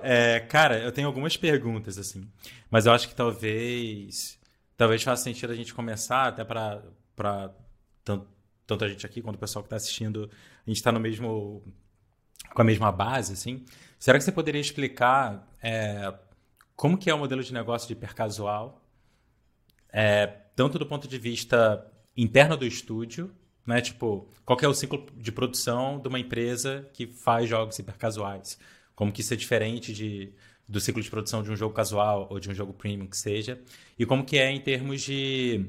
É, 0.02 0.42
cara, 0.42 0.80
eu 0.80 0.92
tenho 0.92 1.08
algumas 1.08 1.38
perguntas 1.38 1.98
assim, 1.98 2.28
mas 2.70 2.86
eu 2.86 2.92
acho 2.92 3.08
que 3.08 3.16
talvez 3.16 4.38
talvez 4.76 5.02
faça 5.02 5.24
sentido 5.24 5.54
a 5.54 5.56
gente 5.56 5.74
começar 5.74 6.28
até 6.28 6.44
para 6.44 6.82
tanto, 8.04 8.28
tanto 8.66 8.86
a 8.86 8.90
gente 8.90 9.06
aqui 9.06 9.22
quanto 9.22 9.36
o 9.36 9.40
pessoal 9.40 9.64
que 9.64 9.68
está 9.68 9.76
assistindo, 9.76 10.30
a 10.66 10.70
gente 10.70 10.78
está 10.78 10.92
no 10.92 11.00
mesmo 11.00 11.64
com 12.54 12.62
a 12.62 12.66
mesma 12.66 12.92
base, 12.92 13.34
assim. 13.34 13.66
Será 13.98 14.18
que 14.18 14.24
você 14.24 14.32
poderia 14.32 14.62
explicar 14.62 15.48
é, 15.62 16.14
como 16.76 16.98
que 16.98 17.10
é 17.10 17.14
o 17.14 17.18
modelo 17.18 17.44
de 17.44 17.54
negócio 17.54 17.88
de 17.88 17.94
hipercasual, 17.94 18.82
é, 19.92 20.28
tanto 20.56 20.78
do 20.78 20.86
ponto 20.86 21.08
de 21.08 21.18
vista 21.18 21.86
interno 22.16 22.58
do 22.58 22.66
estúdio, 22.66 23.34
né? 23.66 23.82
Tipo, 23.82 24.30
qual 24.46 24.60
é 24.62 24.68
o 24.68 24.74
ciclo 24.74 25.06
de 25.16 25.32
produção 25.32 26.00
de 26.00 26.08
uma 26.08 26.20
empresa 26.20 26.90
que 26.94 27.08
faz 27.08 27.50
jogos 27.50 27.80
hipercasuais? 27.80 28.60
Como 28.96 29.12
que 29.12 29.22
isso 29.22 29.34
é 29.34 29.38
diferente 29.38 29.94
de, 29.94 30.34
do 30.68 30.80
ciclo 30.80 31.02
de 31.02 31.10
produção 31.10 31.42
de 31.42 31.52
um 31.52 31.56
jogo 31.56 31.74
casual 31.74 32.28
ou 32.30 32.40
de 32.40 32.50
um 32.50 32.54
jogo 32.54 32.74
premium 32.74 33.08
que 33.08 33.18
seja? 33.18 33.62
E 33.98 34.06
como 34.06 34.26
que 34.26 34.38
é 34.38 34.52
em 34.52 34.60
termos 34.60 35.02
de, 35.02 35.66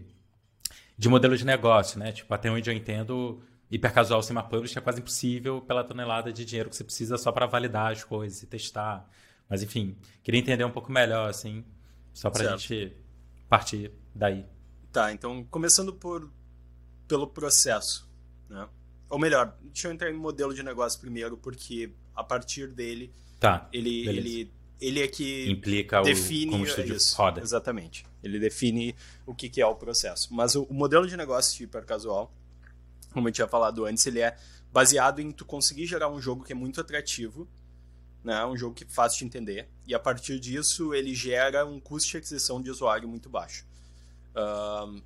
de 0.97 1.09
modelo 1.09 1.37
de 1.37 1.45
negócio, 1.45 1.99
né? 1.99 2.13
Tipo, 2.13 2.33
até 2.33 2.51
onde 2.51 2.71
eu 2.71 2.75
entendo, 2.75 3.43
hipercasual 3.71 4.23
sem 4.23 4.35
uma 4.35 4.43
publish 4.43 4.79
é 4.79 4.81
quase 4.81 5.01
impossível 5.01 5.61
pela 5.61 5.83
tonelada 5.83 6.33
de 6.33 6.45
dinheiro 6.45 6.71
que 6.71 6.77
você 6.77 6.85
precisa 6.85 7.19
só 7.19 7.33
para 7.33 7.47
validar 7.47 7.93
as 7.93 8.05
coisas 8.05 8.43
e 8.43 8.47
testar. 8.47 9.09
Mas 9.49 9.63
enfim, 9.63 9.97
queria 10.23 10.41
entender 10.41 10.65
um 10.65 10.71
pouco 10.71 10.91
melhor, 10.91 11.29
assim, 11.29 11.65
só 12.13 12.31
para 12.31 12.55
a 12.55 12.57
gente 12.57 12.97
partir 13.49 13.93
daí. 14.15 14.47
Tá, 14.93 15.13
então 15.13 15.45
começando 15.51 15.93
por 15.93 16.31
pelo 17.09 17.27
processo, 17.27 18.09
né? 18.49 18.67
Ou 19.11 19.19
melhor, 19.19 19.57
deixa 19.63 19.89
eu 19.89 19.93
entrar 19.93 20.11
em 20.11 20.15
modelo 20.15 20.55
de 20.55 20.63
negócio 20.63 20.99
primeiro, 21.01 21.37
porque 21.37 21.93
a 22.15 22.25
partir 22.25 22.69
dele, 22.69 23.13
tá, 23.39 23.69
ele, 23.73 24.09
ele, 24.09 24.53
ele 24.81 25.03
é 25.03 25.09
que 25.09 25.51
implica 25.51 26.01
define 26.03 26.47
o, 26.47 26.51
como 26.53 26.65
o 26.65 26.67
estúdio 26.67 26.97
isso, 26.97 27.17
roda. 27.17 27.41
Exatamente. 27.41 28.07
Ele 28.25 28.39
define 28.39 28.97
o 29.27 29.35
que, 29.35 29.49
que 29.49 29.61
é 29.61 29.67
o 29.67 29.75
processo. 29.75 30.33
Mas 30.35 30.55
o, 30.55 30.65
o 30.65 30.75
modelo 30.75 31.07
de 31.07 31.17
negócio 31.17 31.57
de 31.57 31.65
hipercasual, 31.65 32.33
como 33.13 33.29
eu 33.29 33.33
tinha 33.33 33.47
falado 33.47 33.85
antes, 33.85 34.07
ele 34.07 34.21
é 34.21 34.37
baseado 34.73 35.21
em 35.21 35.31
tu 35.31 35.45
conseguir 35.45 35.87
gerar 35.87 36.09
um 36.09 36.21
jogo 36.21 36.43
que 36.43 36.53
é 36.53 36.57
muito 36.57 36.81
atrativo, 36.81 37.47
né? 38.25 38.45
Um 38.47 38.57
jogo 38.57 38.75
que 38.75 38.85
é 38.85 38.87
faz 38.89 39.15
te 39.15 39.25
entender. 39.25 39.69
E 39.87 39.95
a 39.95 40.01
partir 40.01 40.41
disso, 40.41 40.95
ele 40.95 41.15
gera 41.15 41.67
um 41.67 41.79
custo 41.79 42.11
de 42.11 42.17
aquisição 42.17 42.61
de 42.61 42.71
usuário 42.71 43.09
muito 43.09 43.29
baixo. 43.29 43.67
Uh, 44.35 45.01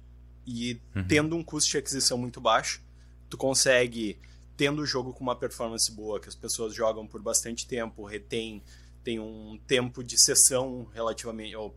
e 0.46 0.80
uhum. 0.96 1.06
tendo 1.06 1.36
um 1.36 1.42
custo 1.44 1.70
de 1.72 1.78
aquisição 1.78 2.16
muito 2.16 2.40
baixo, 2.40 2.80
tu 3.28 3.36
consegue, 3.36 4.18
tendo 4.56 4.80
o 4.80 4.86
jogo 4.86 5.12
com 5.12 5.22
uma 5.22 5.36
performance 5.36 5.92
boa, 5.92 6.18
que 6.18 6.28
as 6.28 6.34
pessoas 6.34 6.74
jogam 6.74 7.06
por 7.06 7.20
bastante 7.20 7.66
tempo, 7.66 8.04
retém, 8.04 8.62
tem 9.04 9.20
um 9.20 9.58
tempo 9.66 10.02
de 10.02 10.18
sessão 10.18 10.88
relativamente, 10.94 11.54
ou 11.54 11.76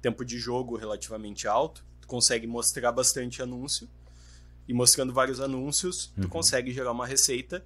tempo 0.00 0.24
de 0.24 0.38
jogo 0.38 0.76
relativamente 0.76 1.46
alto, 1.46 1.84
tu 2.00 2.08
consegue 2.08 2.46
mostrar 2.46 2.92
bastante 2.92 3.42
anúncio, 3.42 3.88
e 4.68 4.74
mostrando 4.74 5.14
vários 5.14 5.40
anúncios, 5.40 6.12
uhum. 6.16 6.24
tu 6.24 6.28
consegue 6.28 6.70
gerar 6.72 6.92
uma 6.92 7.06
receita 7.06 7.64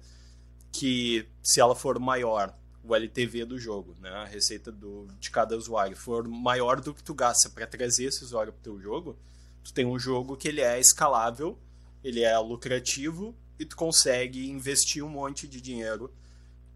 que, 0.71 1.27
se 1.43 1.59
ela 1.59 1.75
for 1.75 1.99
maior, 1.99 2.55
o 2.81 2.95
LTV 2.95 3.45
do 3.45 3.59
jogo, 3.59 3.95
né, 3.99 4.09
a 4.09 4.25
receita 4.25 4.71
do, 4.71 5.07
de 5.19 5.29
cada 5.29 5.55
usuário, 5.55 5.95
for 5.95 6.27
maior 6.27 6.79
do 6.79 6.93
que 6.93 7.03
tu 7.03 7.13
gasta 7.13 7.49
para 7.49 7.67
trazer 7.67 8.05
esse 8.05 8.23
usuário 8.23 8.53
para 8.53 8.59
o 8.59 8.63
teu 8.63 8.81
jogo, 8.81 9.17
tu 9.63 9.73
tem 9.73 9.85
um 9.85 9.99
jogo 9.99 10.35
que 10.37 10.47
ele 10.47 10.61
é 10.61 10.79
escalável, 10.79 11.57
ele 12.03 12.21
é 12.21 12.37
lucrativo 12.39 13.35
e 13.59 13.65
tu 13.65 13.75
consegue 13.75 14.49
investir 14.49 15.03
um 15.03 15.09
monte 15.09 15.47
de 15.47 15.61
dinheiro 15.61 16.11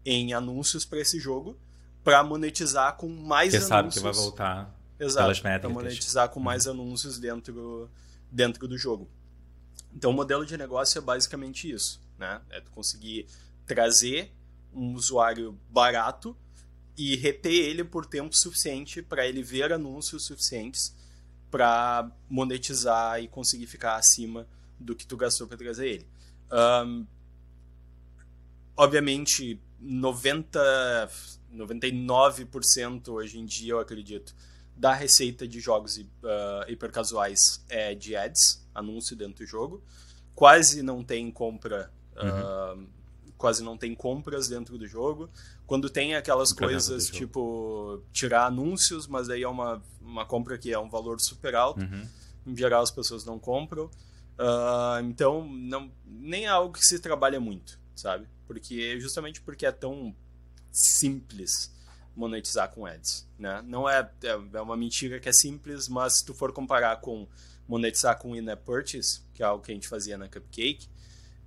em 0.04 0.32
anúncios 0.32 0.84
para 0.84 1.00
esse 1.00 1.18
jogo 1.18 1.56
para 2.04 2.22
monetizar 2.22 2.96
com 2.96 3.08
mais 3.08 3.52
Você 3.52 3.56
anúncios. 3.56 3.68
sabe 3.68 3.92
que 3.92 4.00
vai 4.00 4.12
voltar 4.12 4.77
Exato, 4.98 5.40
para 5.42 5.68
monetizar 5.68 6.28
com 6.28 6.40
mais 6.40 6.66
uhum. 6.66 6.72
anúncios 6.72 7.18
dentro, 7.18 7.90
dentro 8.30 8.66
do 8.66 8.76
jogo. 8.76 9.08
Então 9.94 10.10
o 10.10 10.14
modelo 10.14 10.44
de 10.44 10.56
negócio 10.56 10.98
é 10.98 11.00
basicamente 11.00 11.70
isso, 11.70 12.00
né? 12.18 12.40
É 12.50 12.60
tu 12.60 12.70
conseguir 12.70 13.26
trazer 13.66 14.32
um 14.72 14.94
usuário 14.94 15.58
barato 15.70 16.36
e 16.96 17.14
reter 17.16 17.52
ele 17.52 17.84
por 17.84 18.04
tempo 18.04 18.36
suficiente 18.36 19.02
para 19.02 19.26
ele 19.26 19.42
ver 19.42 19.72
anúncios 19.72 20.24
suficientes 20.24 20.94
para 21.50 22.10
monetizar 22.28 23.22
e 23.22 23.28
conseguir 23.28 23.66
ficar 23.66 23.96
acima 23.96 24.46
do 24.78 24.94
que 24.94 25.06
tu 25.06 25.16
gastou 25.16 25.46
para 25.46 25.56
trazer 25.56 25.88
ele. 25.88 26.06
Um, 26.50 27.06
obviamente, 28.76 29.60
90, 29.80 31.10
99% 31.54 33.08
hoje 33.08 33.38
em 33.38 33.44
dia, 33.44 33.72
eu 33.72 33.80
acredito, 33.80 34.34
da 34.78 34.94
receita 34.94 35.46
de 35.46 35.58
jogos 35.58 35.96
uh, 35.96 36.04
hipercasuais 36.68 37.64
é 37.68 37.94
de 37.94 38.14
ads, 38.14 38.64
anúncio 38.72 39.16
dentro 39.16 39.44
do 39.44 39.46
jogo. 39.46 39.82
Quase 40.34 40.82
não 40.82 41.02
tem 41.02 41.30
compra 41.32 41.90
uhum. 42.16 42.84
uh, 42.84 42.88
quase 43.36 43.62
não 43.62 43.76
tem 43.76 43.94
compras 43.94 44.48
dentro 44.48 44.78
do 44.78 44.86
jogo. 44.86 45.28
Quando 45.66 45.90
tem 45.90 46.14
aquelas 46.14 46.52
compra 46.52 46.68
coisas 46.68 47.08
tipo 47.08 48.02
tirar 48.12 48.46
anúncios, 48.46 49.06
mas 49.06 49.28
aí 49.28 49.42
é 49.42 49.48
uma, 49.48 49.82
uma 50.00 50.24
compra 50.24 50.56
que 50.56 50.72
é 50.72 50.78
um 50.78 50.88
valor 50.88 51.20
super 51.20 51.54
alto, 51.54 51.80
uhum. 51.80 52.06
em 52.46 52.56
geral 52.56 52.82
as 52.82 52.90
pessoas 52.90 53.24
não 53.24 53.38
compram. 53.38 53.86
Uh, 54.38 55.02
então, 55.04 55.48
não, 55.48 55.90
nem 56.04 56.44
é 56.44 56.48
algo 56.48 56.72
que 56.72 56.84
se 56.84 56.98
trabalha 56.98 57.40
muito, 57.40 57.78
sabe? 57.94 58.28
Porque 58.46 59.00
justamente 59.00 59.40
porque 59.40 59.66
é 59.66 59.72
tão 59.72 60.14
simples 60.70 61.72
monetizar 62.18 62.68
com 62.70 62.84
ads, 62.84 63.26
né? 63.38 63.62
Não 63.64 63.88
é, 63.88 64.10
é, 64.24 64.40
é 64.54 64.60
uma 64.60 64.76
mentira 64.76 65.20
que 65.20 65.28
é 65.28 65.32
simples, 65.32 65.88
mas 65.88 66.18
se 66.18 66.24
tu 66.24 66.34
for 66.34 66.52
comparar 66.52 66.96
com 67.00 67.28
monetizar 67.66 68.18
com 68.18 68.34
in-app 68.34 68.64
purchase, 68.64 69.20
que 69.32 69.42
é 69.42 69.46
algo 69.46 69.62
que 69.62 69.70
a 69.70 69.74
gente 69.74 69.86
fazia 69.86 70.18
na 70.18 70.26
Cupcake, 70.28 70.88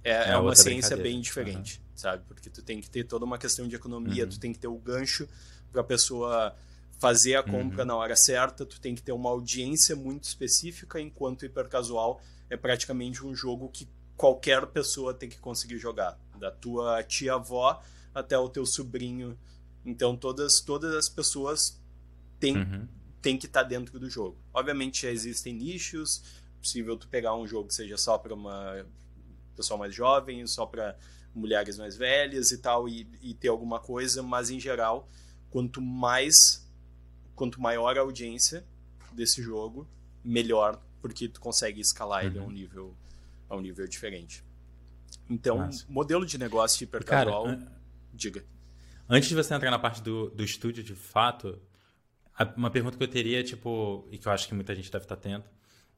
é, 0.03 0.11
é, 0.11 0.29
é 0.29 0.37
uma 0.37 0.55
ciência 0.55 0.95
bem 0.95 1.19
diferente, 1.19 1.77
uhum. 1.77 1.97
sabe? 1.97 2.23
Porque 2.27 2.49
tu 2.49 2.61
tem 2.61 2.79
que 2.79 2.89
ter 2.89 3.03
toda 3.03 3.25
uma 3.25 3.37
questão 3.37 3.67
de 3.67 3.75
economia, 3.75 4.23
uhum. 4.23 4.29
tu 4.29 4.39
tem 4.39 4.53
que 4.53 4.59
ter 4.59 4.67
o 4.67 4.77
gancho 4.77 5.27
para 5.71 5.81
a 5.81 5.83
pessoa 5.83 6.55
fazer 6.99 7.35
a 7.35 7.43
compra 7.43 7.81
uhum. 7.81 7.87
na 7.87 7.95
hora 7.95 8.15
certa, 8.15 8.65
tu 8.65 8.79
tem 8.79 8.95
que 8.95 9.01
ter 9.01 9.11
uma 9.11 9.29
audiência 9.29 9.95
muito 9.95 10.23
específica, 10.23 11.01
enquanto 11.01 11.41
o 11.41 11.45
hipercasual 11.45 12.21
é 12.49 12.55
praticamente 12.55 13.25
um 13.25 13.35
jogo 13.35 13.67
que 13.69 13.89
qualquer 14.15 14.65
pessoa 14.67 15.13
tem 15.13 15.27
que 15.27 15.39
conseguir 15.39 15.79
jogar, 15.79 16.17
da 16.39 16.51
tua 16.51 17.03
tia-avó 17.03 17.81
até 18.13 18.37
o 18.37 18.47
teu 18.47 18.65
sobrinho. 18.65 19.37
Então 19.85 20.15
todas 20.15 20.61
todas 20.61 20.93
as 20.95 21.09
pessoas 21.09 21.81
têm, 22.39 22.57
uhum. 22.57 22.87
têm 23.21 23.37
que 23.37 23.45
estar 23.45 23.63
tá 23.63 23.67
dentro 23.67 23.99
do 23.99 24.09
jogo. 24.09 24.37
Obviamente 24.53 25.03
já 25.03 25.11
existem 25.11 25.53
nichos, 25.53 26.23
possível 26.59 26.97
tu 26.97 27.07
pegar 27.07 27.35
um 27.35 27.47
jogo 27.47 27.67
que 27.67 27.73
seja 27.73 27.97
só 27.97 28.17
para 28.17 28.33
uma 28.33 28.85
pessoal 29.55 29.77
mais 29.77 29.93
jovem, 29.93 30.45
só 30.47 30.65
para 30.65 30.97
mulheres 31.33 31.77
mais 31.77 31.95
velhas 31.95 32.51
e 32.51 32.57
tal, 32.57 32.89
e, 32.89 33.07
e, 33.21 33.33
ter 33.33 33.47
alguma 33.47 33.79
coisa, 33.79 34.21
mas 34.21 34.49
em 34.49 34.59
geral, 34.59 35.07
quanto 35.49 35.81
mais, 35.81 36.67
quanto 37.35 37.61
maior 37.61 37.97
a 37.97 38.01
audiência 38.01 38.65
desse 39.13 39.41
jogo, 39.41 39.87
melhor, 40.23 40.81
porque 41.01 41.27
tu 41.27 41.39
consegue 41.39 41.79
escalar 41.79 42.23
uhum. 42.23 42.29
ele 42.29 42.39
a 42.39 42.41
um 42.41 42.45
uhum. 42.45 42.51
nível, 42.51 42.95
a 43.49 43.55
um 43.55 43.61
nível 43.61 43.87
diferente. 43.87 44.43
Então, 45.29 45.57
Nossa. 45.57 45.85
modelo 45.87 46.25
de 46.25 46.37
negócio 46.37 46.83
hipercasual, 46.83 47.45
Cara, 47.45 47.71
diga. 48.13 48.43
Antes 49.13 49.27
de 49.27 49.35
você 49.35 49.53
entrar 49.53 49.69
na 49.69 49.77
parte 49.77 50.01
do, 50.01 50.29
do 50.29 50.41
estúdio, 50.41 50.81
de 50.81 50.95
fato, 50.95 51.61
uma 52.55 52.71
pergunta 52.71 52.97
que 52.97 53.03
eu 53.03 53.07
teria, 53.09 53.43
tipo, 53.43 54.07
e 54.09 54.17
que 54.17 54.25
eu 54.25 54.31
acho 54.31 54.47
que 54.47 54.53
muita 54.53 54.73
gente 54.73 54.89
deve 54.89 55.03
estar 55.03 55.15
atento, 55.15 55.49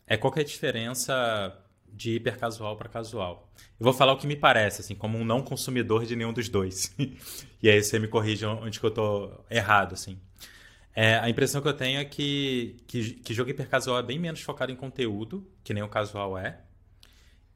é 0.07 0.17
qual 0.17 0.33
é 0.35 0.39
a 0.39 0.43
diferença 0.43 1.55
de 1.87 2.15
hipercasual 2.15 2.75
para 2.75 2.89
casual. 2.89 3.53
Eu 3.79 3.83
vou 3.83 3.93
falar 3.93 4.13
o 4.13 4.17
que 4.17 4.25
me 4.25 4.35
parece, 4.35 4.81
assim, 4.81 4.95
como 4.95 5.15
um 5.15 5.23
não 5.23 5.43
consumidor 5.43 6.07
de 6.07 6.15
nenhum 6.15 6.33
dos 6.33 6.49
dois. 6.49 6.91
e 7.61 7.69
aí 7.69 7.83
você 7.83 7.99
me 7.99 8.07
corrige 8.07 8.47
onde 8.47 8.79
que 8.79 8.85
eu 8.87 8.89
tô 8.89 9.31
errado, 9.47 9.93
assim. 9.93 10.19
É, 10.95 11.19
a 11.19 11.29
impressão 11.29 11.61
que 11.61 11.67
eu 11.67 11.73
tenho 11.77 11.99
é 11.99 12.05
que, 12.05 12.83
que, 12.87 13.13
que 13.13 13.31
jogo 13.31 13.51
hipercasual 13.51 13.99
é 13.99 14.03
bem 14.03 14.17
menos 14.17 14.41
focado 14.41 14.71
em 14.71 14.75
conteúdo, 14.75 15.47
que 15.63 15.71
nem 15.71 15.83
o 15.83 15.87
casual 15.87 16.35
é, 16.35 16.61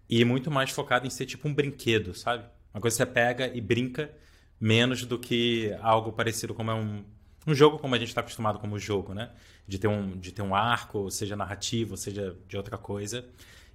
e 0.08 0.24
muito 0.24 0.52
mais 0.52 0.70
focado 0.70 1.08
em 1.08 1.10
ser 1.10 1.26
tipo 1.26 1.48
um 1.48 1.54
brinquedo, 1.54 2.14
sabe? 2.14 2.46
Uma 2.72 2.80
coisa 2.80 2.96
que 2.96 3.04
você 3.04 3.12
pega 3.12 3.48
e 3.48 3.60
brinca 3.60 4.14
menos 4.60 5.06
do 5.06 5.20
que 5.20 5.76
algo 5.82 6.12
parecido 6.12 6.54
como 6.54 6.72
é 6.72 6.74
um, 6.74 7.04
um 7.46 7.54
jogo 7.56 7.80
como 7.80 7.96
a 7.96 8.00
gente 8.00 8.10
está 8.10 8.22
acostumado 8.22 8.60
como 8.60 8.78
jogo, 8.80 9.14
né? 9.14 9.32
De 9.68 9.78
ter, 9.80 9.88
um, 9.88 10.18
de 10.18 10.32
ter 10.32 10.42
um 10.42 10.56
arco, 10.56 11.10
seja 11.12 11.36
narrativo, 11.36 11.98
seja 11.98 12.36
de 12.48 12.58
outra 12.58 12.78
coisa. 12.78 13.26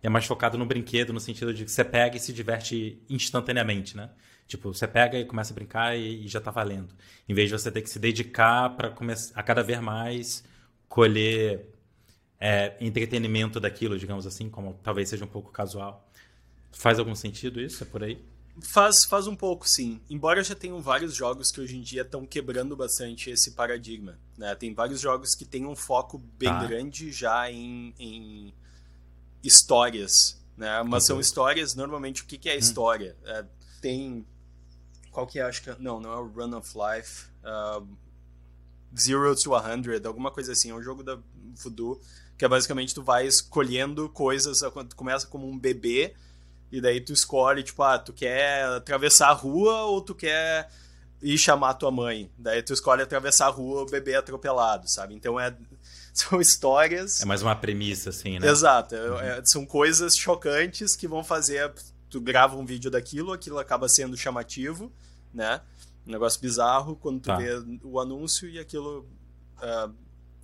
é 0.02 0.08
mais 0.08 0.26
focado 0.26 0.58
no 0.58 0.66
brinquedo, 0.66 1.12
no 1.12 1.20
sentido 1.20 1.54
de 1.54 1.64
que 1.64 1.70
você 1.70 1.84
pega 1.84 2.16
e 2.16 2.20
se 2.20 2.32
diverte 2.32 3.00
instantaneamente, 3.08 3.96
né? 3.96 4.10
Tipo, 4.46 4.74
você 4.74 4.86
pega 4.86 5.18
e 5.18 5.24
começa 5.24 5.52
a 5.52 5.54
brincar 5.54 5.96
e, 5.96 6.24
e 6.24 6.28
já 6.28 6.40
tá 6.40 6.50
valendo. 6.50 6.94
Em 7.28 7.34
vez 7.34 7.48
de 7.48 7.58
você 7.58 7.70
ter 7.70 7.82
que 7.82 7.88
se 7.88 7.98
dedicar 7.98 8.70
para 8.70 8.94
a 9.34 9.42
cada 9.42 9.62
vez 9.62 9.80
mais 9.80 10.44
colher 10.88 11.66
é, 12.40 12.76
entretenimento 12.80 13.60
daquilo, 13.60 13.98
digamos 13.98 14.26
assim, 14.26 14.50
como 14.50 14.78
talvez 14.82 15.08
seja 15.08 15.24
um 15.24 15.28
pouco 15.28 15.50
casual. 15.52 16.06
Faz 16.72 16.98
algum 16.98 17.14
sentido 17.14 17.60
isso? 17.60 17.82
É 17.84 17.86
por 17.86 18.02
aí? 18.02 18.18
Faz, 18.60 19.04
faz 19.04 19.26
um 19.26 19.34
pouco, 19.34 19.68
sim. 19.68 20.00
Embora 20.10 20.44
já 20.44 20.54
tenham 20.54 20.80
vários 20.80 21.14
jogos 21.14 21.50
que 21.50 21.60
hoje 21.60 21.76
em 21.76 21.80
dia 21.80 22.02
estão 22.02 22.26
quebrando 22.26 22.76
bastante 22.76 23.30
esse 23.30 23.52
paradigma. 23.52 24.18
Né? 24.36 24.54
Tem 24.54 24.74
vários 24.74 25.00
jogos 25.00 25.34
que 25.34 25.44
têm 25.44 25.64
um 25.64 25.74
foco 25.74 26.18
bem 26.18 26.50
tá. 26.50 26.64
grande 26.66 27.10
já 27.10 27.50
em, 27.50 27.94
em 27.98 28.54
histórias. 29.42 30.38
Né? 30.56 30.82
Mas 30.82 31.04
são 31.04 31.18
histórias, 31.18 31.74
normalmente, 31.74 32.22
o 32.22 32.26
que, 32.26 32.36
que 32.36 32.48
é 32.48 32.54
hum. 32.54 32.58
história? 32.58 33.16
É, 33.24 33.44
tem. 33.80 34.26
Qual 35.10 35.26
que 35.26 35.38
é? 35.38 35.42
Acho 35.42 35.62
que. 35.62 35.82
Não, 35.82 35.98
não 35.98 36.12
é 36.12 36.16
o 36.16 36.26
Run 36.26 36.56
of 36.56 36.72
Life. 36.76 37.26
Uh, 37.42 37.86
Zero 38.94 39.34
to 39.34 39.50
100, 39.50 40.06
alguma 40.06 40.30
coisa 40.30 40.52
assim. 40.52 40.70
É 40.70 40.74
um 40.74 40.82
jogo 40.82 41.02
da 41.02 41.18
Voodoo 41.54 41.98
que 42.42 42.44
é 42.44 42.48
basicamente 42.48 42.92
tu 42.92 43.04
vai 43.04 43.24
escolhendo 43.24 44.08
coisas. 44.08 44.60
Tu 44.88 44.96
começa 44.96 45.28
como 45.28 45.48
um 45.48 45.56
bebê 45.56 46.14
e 46.72 46.80
daí 46.80 47.02
tu 47.02 47.12
escolhe, 47.12 47.62
tipo, 47.62 47.82
ah, 47.82 47.98
tu 47.98 48.14
quer 48.14 48.64
atravessar 48.64 49.28
a 49.28 49.32
rua 49.32 49.82
ou 49.82 50.00
tu 50.00 50.14
quer 50.14 50.70
ir 51.20 51.36
chamar 51.36 51.74
tua 51.74 51.90
mãe. 51.90 52.32
Daí 52.38 52.62
tu 52.62 52.72
escolhe 52.72 53.02
atravessar 53.02 53.46
a 53.46 53.50
rua 53.50 53.82
o 53.82 53.86
bebê 53.86 54.14
atropelado, 54.14 54.88
sabe? 54.88 55.14
Então 55.14 55.38
é 55.38 55.54
são 56.14 56.40
histórias. 56.40 57.20
É 57.20 57.26
mais 57.26 57.42
uma 57.42 57.54
premissa, 57.54 58.08
assim, 58.08 58.38
né? 58.38 58.48
Exato. 58.48 58.94
É, 58.94 59.10
uhum. 59.10 59.20
É, 59.20 59.44
são 59.44 59.66
coisas 59.66 60.16
chocantes 60.16 60.96
que 60.96 61.06
vão 61.06 61.22
fazer. 61.22 61.70
Tu 62.08 62.18
grava 62.22 62.56
um 62.56 62.64
vídeo 62.64 62.90
daquilo, 62.90 63.32
aquilo 63.32 63.58
acaba 63.58 63.86
sendo 63.86 64.16
chamativo, 64.16 64.90
né? 65.32 65.60
Um 66.06 66.10
negócio 66.10 66.40
bizarro 66.40 66.96
quando 66.96 67.20
tu 67.20 67.26
tá. 67.26 67.36
vê 67.36 67.50
o 67.82 68.00
anúncio 68.00 68.48
e 68.48 68.58
aquilo 68.58 69.06
uh, 69.58 69.94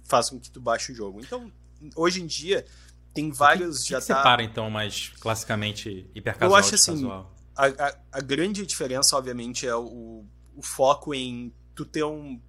faz 0.04 0.28
com 0.28 0.38
que 0.38 0.50
tu 0.50 0.60
baixe 0.60 0.92
o 0.92 0.94
jogo. 0.94 1.20
Então, 1.20 1.50
hoje 1.96 2.22
em 2.22 2.26
dia, 2.26 2.66
tem 3.14 3.30
vários. 3.30 3.80
O 3.80 3.82
que, 3.84 3.90
já 3.90 4.00
que 4.00 4.06
tá... 4.06 4.16
separa, 4.16 4.42
então, 4.42 4.70
mais 4.70 5.08
classicamente 5.20 6.08
hipercasual? 6.14 6.50
Eu 6.50 6.56
acho 6.56 6.74
assim. 6.74 7.08
A, 7.56 7.66
a, 7.66 7.96
a, 8.12 8.20
grande 8.20 8.64
diferença, 8.64 9.16
obviamente, 9.16 9.66
é 9.66 9.74
o, 9.74 10.24
o 10.56 10.62
foco 10.62 11.12
em 11.14 11.52
tu 11.74 11.84
ter 11.84 12.04
um. 12.04 12.40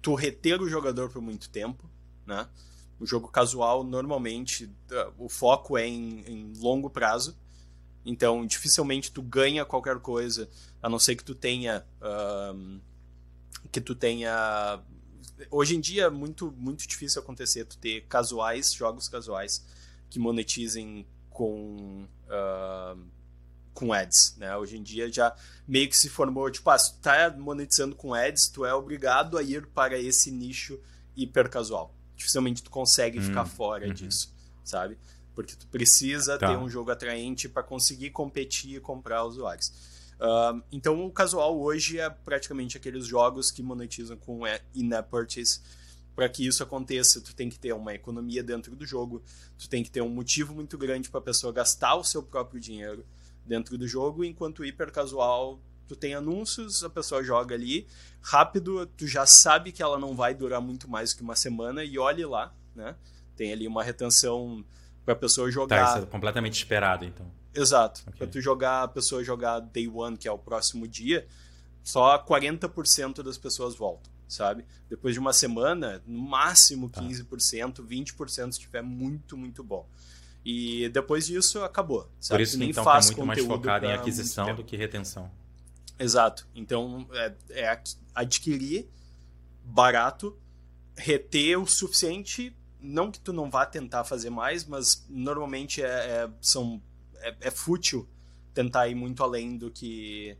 Tu 0.00 0.14
reter 0.14 0.62
o 0.62 0.68
jogador 0.68 1.10
por 1.10 1.20
muito 1.20 1.50
tempo, 1.50 1.90
né? 2.26 2.48
O 2.98 3.06
jogo 3.06 3.28
casual, 3.28 3.82
normalmente, 3.82 4.70
o 5.18 5.28
foco 5.28 5.76
é 5.76 5.86
em, 5.86 6.20
em 6.26 6.52
longo 6.58 6.88
prazo. 6.90 7.36
Então, 8.04 8.46
dificilmente 8.46 9.10
tu 9.10 9.22
ganha 9.22 9.64
qualquer 9.64 9.98
coisa, 9.98 10.48
a 10.82 10.88
não 10.88 10.98
ser 10.98 11.16
que 11.16 11.24
tu 11.24 11.34
tenha. 11.34 11.84
Um, 12.00 12.80
que 13.70 13.80
tu 13.80 13.94
tenha 13.94 14.80
hoje 15.50 15.76
em 15.76 15.80
dia 15.80 16.04
é 16.04 16.10
muito, 16.10 16.52
muito 16.56 16.86
difícil 16.86 17.20
acontecer 17.20 17.64
tu 17.64 17.78
ter 17.78 18.02
casuais, 18.02 18.72
jogos 18.72 19.08
casuais 19.08 19.64
que 20.08 20.18
monetizem 20.18 21.06
com 21.30 22.06
uh, 22.26 23.00
com 23.72 23.92
ads, 23.92 24.34
né? 24.36 24.54
Hoje 24.56 24.76
em 24.76 24.82
dia 24.82 25.10
já 25.10 25.34
meio 25.66 25.88
que 25.88 25.96
se 25.96 26.08
formou, 26.08 26.50
tipo, 26.50 26.68
ah, 26.68 26.78
se 26.78 26.94
tu 26.94 27.00
tá 27.00 27.34
monetizando 27.38 27.94
com 27.94 28.12
ads, 28.12 28.48
tu 28.48 28.66
é 28.66 28.74
obrigado 28.74 29.38
a 29.38 29.42
ir 29.42 29.66
para 29.68 29.98
esse 29.98 30.30
nicho 30.30 30.78
hiper 31.16 31.48
casual. 31.48 31.94
Dificilmente 32.16 32.62
tu 32.62 32.70
consegue 32.70 33.18
hum, 33.18 33.22
ficar 33.22 33.46
fora 33.46 33.86
uhum. 33.86 33.94
disso, 33.94 34.34
sabe? 34.62 34.98
Porque 35.34 35.54
tu 35.54 35.66
precisa 35.68 36.38
tá. 36.38 36.48
ter 36.48 36.56
um 36.58 36.68
jogo 36.68 36.90
atraente 36.90 37.48
para 37.48 37.62
conseguir 37.62 38.10
competir 38.10 38.76
e 38.76 38.80
comprar 38.80 39.24
usuários. 39.24 39.72
Uh, 40.20 40.62
então, 40.70 41.04
o 41.06 41.10
casual 41.10 41.58
hoje 41.58 41.98
é 41.98 42.10
praticamente 42.10 42.76
aqueles 42.76 43.06
jogos 43.06 43.50
que 43.50 43.62
monetizam 43.62 44.16
com 44.16 44.42
in-app 44.74 45.08
purchase. 45.10 45.60
Para 46.14 46.28
que 46.28 46.46
isso 46.46 46.62
aconteça, 46.62 47.20
tu 47.20 47.34
tem 47.34 47.48
que 47.48 47.58
ter 47.58 47.72
uma 47.72 47.94
economia 47.94 48.42
dentro 48.42 48.76
do 48.76 48.86
jogo, 48.86 49.22
tu 49.56 49.68
tem 49.68 49.82
que 49.82 49.90
ter 49.90 50.02
um 50.02 50.10
motivo 50.10 50.54
muito 50.54 50.76
grande 50.76 51.08
para 51.08 51.20
a 51.20 51.22
pessoa 51.22 51.52
gastar 51.52 51.94
o 51.94 52.04
seu 52.04 52.22
próprio 52.22 52.60
dinheiro 52.60 53.06
dentro 53.46 53.78
do 53.78 53.88
jogo, 53.88 54.22
enquanto 54.22 54.58
o 54.58 54.64
hiper 54.64 54.92
casual 54.92 55.58
tu 55.90 55.96
tem 55.96 56.14
anúncios, 56.14 56.84
a 56.84 56.90
pessoa 56.90 57.20
joga 57.20 57.52
ali, 57.52 57.84
rápido, 58.22 58.86
tu 58.86 59.08
já 59.08 59.26
sabe 59.26 59.72
que 59.72 59.82
ela 59.82 59.98
não 59.98 60.14
vai 60.14 60.32
durar 60.32 60.60
muito 60.60 60.88
mais 60.88 61.12
que 61.12 61.20
uma 61.20 61.34
semana 61.34 61.82
e 61.82 61.98
olhe 61.98 62.24
lá, 62.24 62.54
né? 62.76 62.94
Tem 63.34 63.52
ali 63.52 63.66
uma 63.66 63.82
retenção 63.82 64.64
para 65.04 65.14
a 65.14 65.16
pessoa 65.16 65.50
jogar. 65.50 65.84
Tá, 65.84 65.94
isso 65.96 66.06
é 66.06 66.06
completamente 66.06 66.54
esperado, 66.54 67.04
então. 67.04 67.26
Exato. 67.54 68.02
Okay. 68.02 68.18
Pra 68.18 68.26
tu 68.26 68.40
jogar, 68.40 68.82
a 68.84 68.88
pessoa 68.88 69.24
jogar 69.24 69.60
day 69.60 69.88
one, 69.88 70.16
que 70.16 70.28
é 70.28 70.32
o 70.32 70.38
próximo 70.38 70.86
dia, 70.86 71.26
só 71.82 72.18
40% 72.24 73.22
das 73.22 73.38
pessoas 73.38 73.74
voltam, 73.74 74.12
sabe? 74.28 74.64
Depois 74.88 75.14
de 75.14 75.20
uma 75.20 75.32
semana, 75.32 76.02
no 76.06 76.20
máximo 76.20 76.88
15%, 76.88 77.72
tá. 77.74 77.82
20% 77.82 78.26
se 78.26 78.58
estiver 78.58 78.82
muito, 78.82 79.36
muito 79.36 79.64
bom. 79.64 79.88
E 80.44 80.88
depois 80.88 81.26
disso, 81.26 81.62
acabou. 81.62 82.10
Sabe? 82.18 82.38
Por 82.38 82.42
isso, 82.42 82.58
nem 82.58 82.70
então, 82.70 82.84
faz 82.84 83.10
tá 83.10 83.16
muito 83.16 83.26
mais 83.26 83.44
focado 83.44 83.86
em 83.86 83.92
aquisição 83.92 84.54
do 84.54 84.64
que 84.64 84.76
retenção. 84.76 85.30
Exato. 85.98 86.46
Então, 86.54 87.06
é, 87.12 87.34
é 87.50 87.82
adquirir 88.14 88.88
barato, 89.62 90.38
reter 90.96 91.58
o 91.58 91.66
suficiente 91.66 92.56
não 92.80 93.10
que 93.10 93.20
tu 93.20 93.32
não 93.32 93.50
vá 93.50 93.66
tentar 93.66 94.04
fazer 94.04 94.30
mais, 94.30 94.64
mas 94.64 95.04
normalmente 95.08 95.82
é, 95.82 95.86
é 95.86 96.30
são 96.40 96.80
é, 97.20 97.36
é, 97.40 97.50
fútil 97.50 98.08
tentar 98.52 98.88
ir 98.88 98.94
muito 98.94 99.22
além 99.22 99.56
do 99.56 99.70
que 99.70 100.36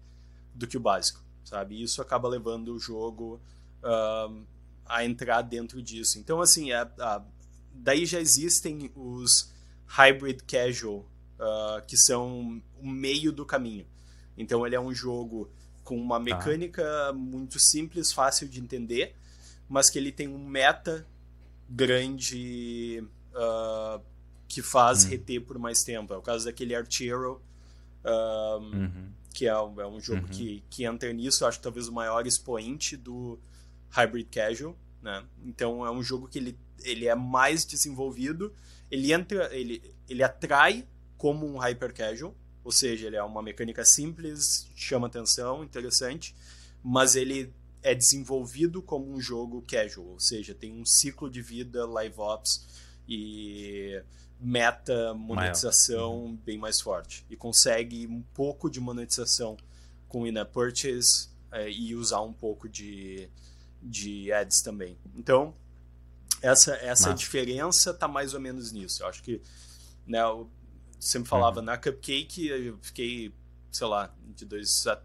do 0.55 0.67
que 0.67 0.77
o 0.77 0.81
básico, 0.81 1.23
sabe? 1.45 1.77
E 1.77 1.83
isso 1.83 2.03
acaba 2.03 2.29
levando 2.29 2.75
o 2.75 2.79
jogo 2.79 3.41
uh, 3.83 4.45
a 4.85 5.05
entrar 5.05 5.43
dentro 5.43 5.81
disso. 5.81 6.19
Então, 6.19 6.41
assim, 6.41 6.73
é, 6.73 6.91
daí 7.73 8.05
já 8.05 8.21
existem 8.21 8.91
os 8.95 9.53
hybrid 9.87 10.43
casual, 10.43 11.07
uh, 11.39 11.85
que 11.87 11.97
são 11.97 12.61
o 12.81 12.87
meio 12.87 13.33
do 13.33 13.47
caminho. 13.47 13.87
Então, 14.37 14.67
ele 14.67 14.75
é 14.75 14.81
um 14.81 14.93
jogo 14.93 15.51
com 15.85 15.97
uma 15.97 16.19
tá. 16.19 16.25
mecânica 16.25 16.83
tá. 16.83 17.13
muito 17.13 17.59
simples, 17.59 18.13
fácil 18.13 18.49
de 18.49 18.61
entender, 18.61 19.15
mas 19.69 19.89
que 19.89 19.99
ele 19.99 20.13
tem 20.13 20.29
um 20.29 20.45
meta 20.45 21.07
grande 21.69 23.03
uh, 23.33 24.03
que 24.51 24.63
faz 24.63 25.05
uhum. 25.05 25.11
reter 25.11 25.41
por 25.41 25.57
mais 25.61 25.85
tempo. 25.85 26.13
É 26.13 26.17
o 26.17 26.21
caso 26.21 26.45
daquele 26.45 26.75
Archero, 26.75 27.41
um, 28.05 28.11
uhum. 28.11 29.13
que 29.33 29.47
é, 29.47 29.51
é, 29.51 29.87
um 29.87 30.01
jogo 30.01 30.23
uhum. 30.23 30.29
que, 30.29 30.65
que 30.69 30.85
entra 30.85 31.13
nisso. 31.13 31.45
Eu 31.45 31.49
acho 31.49 31.59
que 31.59 31.63
talvez 31.63 31.87
o 31.87 31.93
maior 31.93 32.27
expoente 32.27 32.97
do 32.97 33.39
Hybrid 33.91 34.27
Casual. 34.29 34.77
Né? 35.01 35.25
Então 35.45 35.87
é 35.87 35.91
um 35.93 36.03
jogo 36.03 36.27
que 36.27 36.41
ele, 36.41 36.59
ele 36.83 37.07
é 37.07 37.15
mais 37.15 37.65
desenvolvido. 37.65 38.53
Ele 38.91 39.13
entra, 39.13 39.55
ele, 39.57 39.95
ele 40.09 40.23
atrai 40.25 40.85
como 41.17 41.47
um 41.47 41.57
Hyper 41.57 41.95
Casual, 41.95 42.35
ou 42.65 42.73
seja, 42.73 43.07
ele 43.07 43.15
é 43.15 43.23
uma 43.23 43.43
mecânica 43.43 43.85
simples, 43.85 44.69
chama 44.75 45.07
atenção, 45.07 45.63
interessante, 45.63 46.35
mas 46.83 47.15
ele 47.15 47.55
é 47.85 47.95
desenvolvido 47.95 48.83
como 48.83 49.15
um 49.15 49.21
jogo 49.21 49.63
casual, 49.63 50.09
ou 50.09 50.21
seja, 50.21 50.55
tem 50.55 50.73
um 50.73 50.85
ciclo 50.85 51.31
de 51.31 51.41
vida 51.41 51.87
live 51.87 52.19
ops 52.19 52.67
e 53.11 54.01
meta 54.39 55.13
monetização 55.13 56.25
uhum. 56.25 56.37
bem 56.37 56.57
mais 56.57 56.81
forte 56.81 57.27
e 57.29 57.37
consegue 57.37 58.07
um 58.07 58.23
pouco 58.33 58.71
de 58.71 58.81
monetização 58.81 59.57
com 60.09 60.27
in-app 60.27 60.53
purchase 60.53 61.29
é, 61.51 61.69
e 61.69 61.95
usar 61.95 62.21
um 62.21 62.33
pouco 62.33 62.69
de, 62.69 63.29
de 63.83 64.33
ads 64.33 64.63
também. 64.63 64.97
Então, 65.15 65.55
essa, 66.41 66.75
essa 66.77 67.13
diferença 67.13 67.93
tá 67.93 68.09
mais 68.09 68.33
ou 68.33 68.41
menos 68.41 68.73
nisso. 68.73 69.03
Eu 69.03 69.09
acho 69.09 69.23
que, 69.23 69.43
né, 70.07 70.23
eu 70.23 70.49
sempre 70.99 71.29
falava, 71.29 71.59
uhum. 71.59 71.67
na 71.67 71.77
Cupcake 71.77 72.47
eu 72.47 72.79
fiquei, 72.81 73.35
sei 73.71 73.87
lá, 73.89 74.15
de 74.35 74.45
dois 74.45 74.87
a 74.87 75.03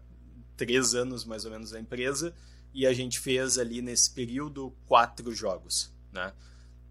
três 0.56 0.94
anos 0.94 1.24
mais 1.24 1.44
ou 1.44 1.50
menos 1.50 1.72
na 1.72 1.78
empresa 1.78 2.34
e 2.72 2.86
a 2.86 2.92
gente 2.92 3.20
fez 3.20 3.58
ali 3.58 3.82
nesse 3.82 4.10
período 4.10 4.74
quatro 4.86 5.30
jogos, 5.34 5.92
né? 6.10 6.32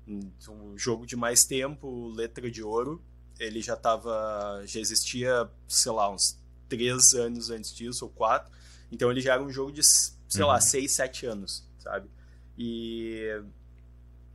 Um 0.07 0.77
jogo 0.77 1.05
de 1.05 1.15
mais 1.15 1.41
tempo, 1.43 2.09
Letra 2.09 2.49
de 2.49 2.61
Ouro, 2.61 3.03
ele 3.39 3.61
já 3.61 3.73
estava, 3.73 4.61
já 4.65 4.79
existia, 4.79 5.49
sei 5.67 5.91
lá, 5.91 6.09
uns 6.09 6.39
três 6.69 7.13
anos 7.13 7.49
antes 7.49 7.73
disso, 7.73 8.05
ou 8.05 8.11
quatro. 8.11 8.51
Então 8.91 9.11
ele 9.11 9.21
já 9.21 9.33
era 9.33 9.43
um 9.43 9.49
jogo 9.49 9.71
de, 9.71 9.81
sei 9.83 10.41
uhum. 10.41 10.47
lá, 10.47 10.61
seis, 10.61 10.95
sete 10.95 11.25
anos, 11.25 11.67
sabe? 11.79 12.09
E, 12.57 13.41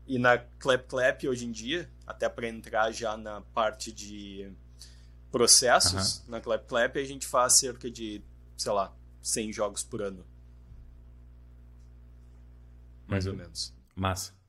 e 0.07 0.19
na 0.19 0.39
Clap 0.39 0.87
Clap 0.89 1.25
hoje 1.27 1.47
em 1.47 1.53
dia, 1.53 1.91
até 2.07 2.29
para 2.29 2.49
entrar 2.49 2.91
já 2.93 3.17
na 3.17 3.41
parte 3.41 3.93
de 3.93 4.53
processos, 5.31 6.19
uhum. 6.19 6.33
na 6.33 6.41
Clap 6.41 6.67
Clap 6.67 6.97
a 6.97 7.05
gente 7.05 7.27
faz 7.27 7.59
cerca 7.59 7.91
de, 7.91 8.23
sei 8.57 8.73
lá, 8.73 8.95
100 9.23 9.53
jogos 9.53 9.83
por 9.83 10.03
ano. 10.03 10.25
Mais 13.07 13.27
uhum. 13.27 13.33
ou 13.33 13.39
menos. 13.39 13.75
Massa. 13.95 14.40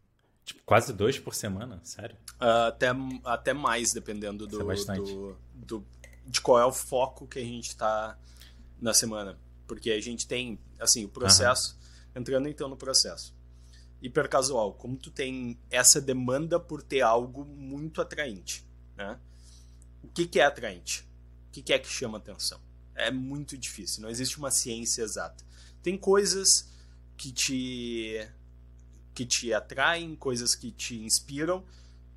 Tipo, 0.46 0.62
quase 0.66 0.92
dois 0.92 1.20
por 1.20 1.36
semana? 1.36 1.80
Sério? 1.84 2.16
Uh, 2.40 2.68
até, 2.68 2.88
até 3.24 3.54
mais, 3.54 3.94
dependendo 3.94 4.48
do, 4.48 4.72
é 4.72 4.96
do, 4.96 5.38
do, 5.54 5.88
de 6.26 6.42
qual 6.42 6.60
é 6.60 6.66
o 6.66 6.72
foco 6.72 7.28
que 7.28 7.40
a 7.40 7.44
gente 7.44 7.70
está 7.70 8.18
na 8.80 8.94
semana. 8.94 9.38
Porque 9.68 9.92
a 9.92 10.02
gente 10.02 10.28
tem, 10.28 10.60
assim, 10.80 11.06
o 11.06 11.10
processo. 11.10 11.78
Uhum. 12.16 12.22
Entrando 12.22 12.48
então 12.50 12.68
no 12.68 12.76
processo. 12.76 13.34
Hipercasual, 14.02 14.74
como 14.74 14.98
tu 14.98 15.12
tem 15.12 15.58
essa 15.70 16.02
demanda 16.02 16.60
por 16.60 16.82
ter 16.82 17.02
algo 17.02 17.46
muito 17.46 18.02
atraente, 18.02 18.66
né? 18.98 19.20
O 20.04 20.08
que, 20.08 20.26
que 20.26 20.40
é 20.40 20.44
atraente? 20.44 21.08
O 21.48 21.52
que, 21.52 21.62
que 21.62 21.72
é 21.72 21.78
que 21.78 21.88
chama 21.88 22.18
atenção? 22.18 22.60
É 22.96 23.12
muito 23.12 23.56
difícil, 23.58 24.02
não 24.02 24.10
existe 24.10 24.40
uma 24.40 24.50
ciência 24.50 25.04
exata. 25.04 25.46
Tem 25.84 25.98
coisas 25.98 26.68
que 27.16 27.32
te 27.32 28.28
que 29.22 29.26
te 29.26 29.54
atraem, 29.54 30.16
coisas 30.16 30.56
que 30.56 30.72
te 30.72 31.00
inspiram, 31.00 31.64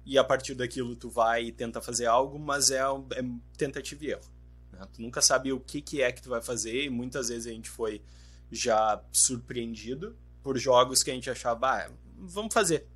e 0.06 0.18
a 0.18 0.24
partir 0.24 0.54
daquilo 0.54 0.96
tu 0.96 1.10
vai 1.10 1.44
e 1.44 1.52
tenta 1.52 1.80
fazer 1.80 2.06
algo, 2.06 2.38
mas 2.38 2.70
é, 2.70 2.80
é 2.80 3.24
tentativa 3.56 4.04
e 4.04 4.10
erro. 4.10 4.24
Né? 4.72 4.86
Tu 4.92 5.02
nunca 5.02 5.20
sabe 5.20 5.52
o 5.52 5.60
que, 5.60 5.82
que 5.82 6.00
é 6.00 6.10
que 6.10 6.22
tu 6.22 6.30
vai 6.30 6.40
fazer, 6.40 6.84
e 6.84 6.90
muitas 6.90 7.28
vezes 7.28 7.46
a 7.46 7.50
gente 7.50 7.68
foi 7.68 8.02
já 8.50 9.02
surpreendido 9.12 10.16
por 10.42 10.58
jogos 10.58 11.02
que 11.02 11.10
a 11.10 11.14
gente 11.14 11.28
achava, 11.28 11.68
ah, 11.68 11.90
vamos 12.18 12.54
fazer, 12.54 12.86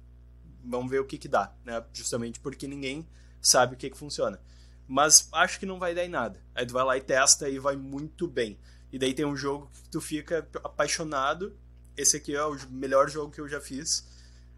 vamos 0.64 0.90
ver 0.90 1.01
o 1.01 1.05
que, 1.05 1.18
que 1.18 1.29
dá, 1.29 1.55
né? 1.64 1.85
justamente 1.92 2.40
porque 2.40 2.66
ninguém 2.66 3.07
sabe 3.42 3.75
o 3.75 3.77
que, 3.77 3.90
que 3.90 3.97
funciona. 3.97 4.40
Mas 4.87 5.29
acho 5.33 5.61
que 5.61 5.66
não 5.66 5.79
vai 5.79 5.94
dar 5.94 6.05
em 6.05 6.09
nada. 6.09 6.40
Aí 6.55 6.64
tu 6.64 6.73
vai 6.73 6.85
lá 6.85 6.97
e 6.97 7.01
testa 7.03 7.47
e 7.47 7.59
vai 7.59 7.77
muito 7.77 8.27
bem. 8.27 8.59
E 8.90 8.99
daí 8.99 9.12
tem 9.12 9.27
um 9.27 9.37
jogo 9.37 9.71
que 9.71 9.90
tu 9.90 10.01
fica 10.01 10.49
apaixonado 10.64 11.55
esse 11.99 12.17
aqui 12.17 12.35
é 12.35 12.45
o 12.45 12.57
melhor 12.71 13.11
jogo 13.11 13.33
que 13.33 13.41
eu 13.41 13.49
já 13.49 13.61
fiz. 13.61 14.07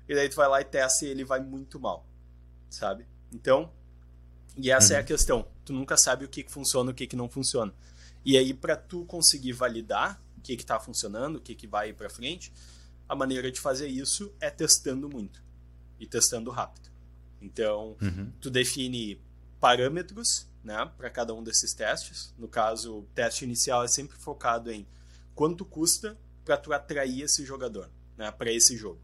E 0.07 0.15
daí 0.15 0.29
tu 0.29 0.37
vai 0.37 0.49
lá 0.49 0.61
e 0.61 0.65
testa 0.65 1.05
e 1.05 1.09
ele 1.09 1.25
vai 1.25 1.41
muito 1.41 1.81
mal, 1.81 2.07
sabe? 2.69 3.07
Então, 3.33 3.73
e 4.57 4.71
essa 4.71 4.89
uhum. 4.89 4.95
é 4.95 4.97
a 4.97 5.01
uhum. 5.01 5.07
questão. 5.07 5.49
Tu 5.65 5.73
nunca 5.73 5.97
sabe 5.97 6.25
o 6.25 6.29
que, 6.29 6.43
que 6.43 6.53
funciona 6.53 6.91
e 6.91 6.93
o 6.93 6.95
que, 6.95 7.07
que 7.07 7.17
não 7.17 7.29
funciona. 7.29 7.73
E 8.25 8.37
aí, 8.37 8.53
para 8.53 8.77
tu 8.77 9.05
conseguir 9.07 9.53
validar 9.53 10.21
o 10.37 10.41
que, 10.41 10.57
que 10.57 10.67
tá 10.67 10.79
funcionando, 10.79 11.37
o 11.37 11.41
que, 11.41 11.55
que 11.55 11.67
vai 11.67 11.93
para 11.93 12.11
frente, 12.11 12.53
a 13.09 13.15
maneira 13.15 13.51
de 13.51 13.61
fazer 13.61 13.89
isso 13.89 14.35
é 14.41 14.51
testando 14.51 15.09
muito 15.09 15.43
e 15.99 16.07
testando 16.07 16.51
rápido. 16.51 16.91
Então, 17.41 17.97
uhum. 18.03 18.31
tu 18.41 18.51
define 18.51 19.21
parâmetros 19.59 20.47
né, 20.63 20.91
para 20.97 21.09
cada 21.09 21.33
um 21.33 21.43
desses 21.43 21.73
testes. 21.73 22.35
No 22.37 22.49
caso, 22.49 22.99
o 22.99 23.03
teste 23.15 23.45
inicial 23.45 23.83
é 23.85 23.89
sempre 23.89 24.17
focado 24.19 24.71
em 24.71 24.87
quanto 25.35 25.65
custa 25.65 26.19
para 26.45 26.57
tu 26.57 26.73
atrair 26.73 27.23
esse 27.23 27.45
jogador, 27.45 27.91
né, 28.17 28.31
para 28.31 28.53
esse 28.53 28.77
jogo. 28.77 29.01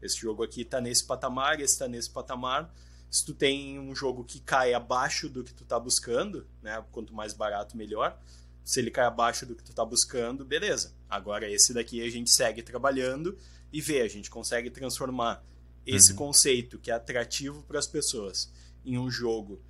Esse 0.00 0.18
jogo 0.18 0.42
aqui 0.42 0.62
está 0.62 0.80
nesse 0.80 1.04
patamar, 1.04 1.60
esse 1.60 1.74
está 1.74 1.86
nesse 1.86 2.10
patamar. 2.10 2.74
Se 3.10 3.24
tu 3.24 3.34
tem 3.34 3.78
um 3.78 3.94
jogo 3.94 4.24
que 4.24 4.40
cai 4.40 4.74
abaixo 4.74 5.28
do 5.28 5.44
que 5.44 5.54
tu 5.54 5.62
está 5.62 5.78
buscando, 5.78 6.46
né, 6.60 6.84
quanto 6.90 7.14
mais 7.14 7.32
barato 7.32 7.76
melhor. 7.76 8.18
Se 8.64 8.80
ele 8.80 8.90
cai 8.90 9.04
abaixo 9.04 9.44
do 9.44 9.54
que 9.54 9.62
tu 9.62 9.70
está 9.70 9.84
buscando, 9.84 10.44
beleza. 10.44 10.94
Agora 11.08 11.50
esse 11.50 11.72
daqui 11.72 12.00
a 12.02 12.10
gente 12.10 12.30
segue 12.30 12.62
trabalhando 12.62 13.36
e 13.72 13.80
vê, 13.80 14.00
a 14.00 14.08
gente 14.08 14.30
consegue 14.30 14.70
transformar 14.70 15.44
esse 15.86 16.12
uhum. 16.12 16.18
conceito 16.18 16.78
que 16.78 16.90
é 16.90 16.94
atrativo 16.94 17.62
para 17.62 17.78
as 17.78 17.86
pessoas 17.86 18.50
em 18.84 18.98
um 18.98 19.10
jogo 19.10 19.60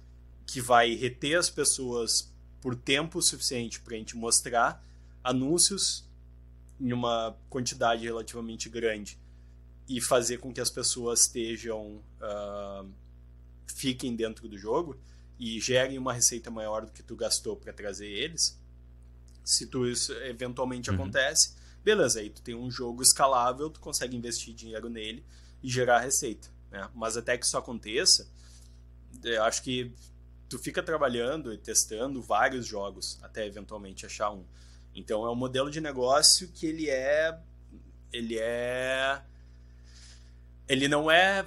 que 0.46 0.61
vai 0.61 0.94
reter 0.94 1.38
as 1.38 1.48
pessoas 1.48 2.33
por 2.61 2.75
tempo 2.75 3.20
suficiente 3.22 3.81
para 3.81 3.94
a 3.94 3.98
gente 3.98 4.16
mostrar 4.16 4.85
anúncios 5.22 6.05
em 6.80 6.92
uma 6.92 7.37
quantidade 7.48 8.04
relativamente 8.04 8.68
grande 8.68 9.18
e 9.88 10.00
fazer 10.00 10.38
com 10.38 10.52
que 10.52 10.61
as 10.61 10.70
pessoas 10.70 11.22
estejam 11.22 12.02
uh, 12.20 12.88
fiquem 13.66 14.14
dentro 14.14 14.48
do 14.48 14.56
jogo 14.56 14.96
e 15.38 15.61
gerem 15.61 15.98
uma 15.98 16.12
receita 16.12 16.50
maior 16.50 16.87
do 16.87 16.92
que 16.92 17.02
tu 17.02 17.16
gastou 17.16 17.56
para 17.56 17.72
trazer 17.72 18.08
eles 18.08 18.61
se 19.44 19.66
tu 19.66 19.87
isso 19.87 20.12
eventualmente 20.24 20.90
uhum. 20.90 20.96
acontece 20.96 21.54
beleza 21.82 22.20
aí 22.20 22.30
tu 22.30 22.42
tem 22.42 22.54
um 22.54 22.70
jogo 22.70 23.02
escalável 23.02 23.68
tu 23.70 23.80
consegue 23.80 24.16
investir 24.16 24.54
dinheiro 24.54 24.88
nele 24.88 25.24
e 25.62 25.68
gerar 25.68 26.00
receita 26.00 26.48
né? 26.70 26.88
mas 26.94 27.16
até 27.16 27.37
que 27.37 27.44
isso 27.44 27.56
aconteça 27.56 28.30
eu 29.22 29.42
acho 29.44 29.62
que 29.62 29.92
tu 30.48 30.58
fica 30.58 30.82
trabalhando 30.82 31.52
e 31.52 31.58
testando 31.58 32.22
vários 32.22 32.66
jogos 32.66 33.18
até 33.22 33.46
eventualmente 33.46 34.06
achar 34.06 34.30
um 34.30 34.44
então 34.94 35.26
é 35.26 35.31
um 35.31 35.35
modelo 35.35 35.70
de 35.70 35.81
negócio 35.81 36.48
que 36.48 36.66
ele 36.66 36.88
é 36.88 37.38
ele 38.12 38.38
é 38.38 39.22
ele 40.68 40.88
não 40.88 41.11
é 41.11 41.44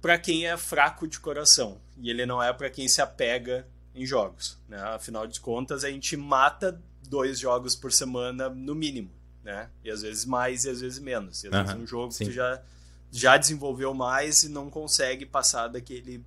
para 0.00 0.18
quem 0.18 0.46
é 0.46 0.56
fraco 0.56 1.06
de 1.06 1.18
coração 1.18 1.80
e 1.98 2.10
ele 2.10 2.26
não 2.26 2.42
é 2.42 2.52
para 2.52 2.70
quem 2.70 2.88
se 2.88 3.00
apega 3.00 3.66
em 3.94 4.04
jogos, 4.04 4.58
né? 4.68 4.78
Afinal 4.78 5.26
de 5.26 5.40
contas, 5.40 5.82
a 5.82 5.90
gente 5.90 6.16
mata 6.16 6.80
dois 7.08 7.38
jogos 7.38 7.74
por 7.74 7.90
semana 7.90 8.48
no 8.50 8.74
mínimo, 8.74 9.10
né? 9.42 9.70
E 9.82 9.90
às 9.90 10.02
vezes 10.02 10.26
mais 10.26 10.64
e 10.64 10.70
às 10.70 10.82
vezes 10.82 10.98
menos. 10.98 11.42
E 11.42 11.48
às 11.48 11.54
vezes 11.54 11.74
um 11.74 11.86
jogo 11.86 12.12
sim. 12.12 12.24
que 12.24 12.30
tu 12.30 12.34
já 12.34 12.62
já 13.10 13.36
desenvolveu 13.36 13.94
mais 13.94 14.42
e 14.42 14.48
não 14.48 14.68
consegue 14.68 15.24
passar 15.24 15.68
daquele 15.68 16.22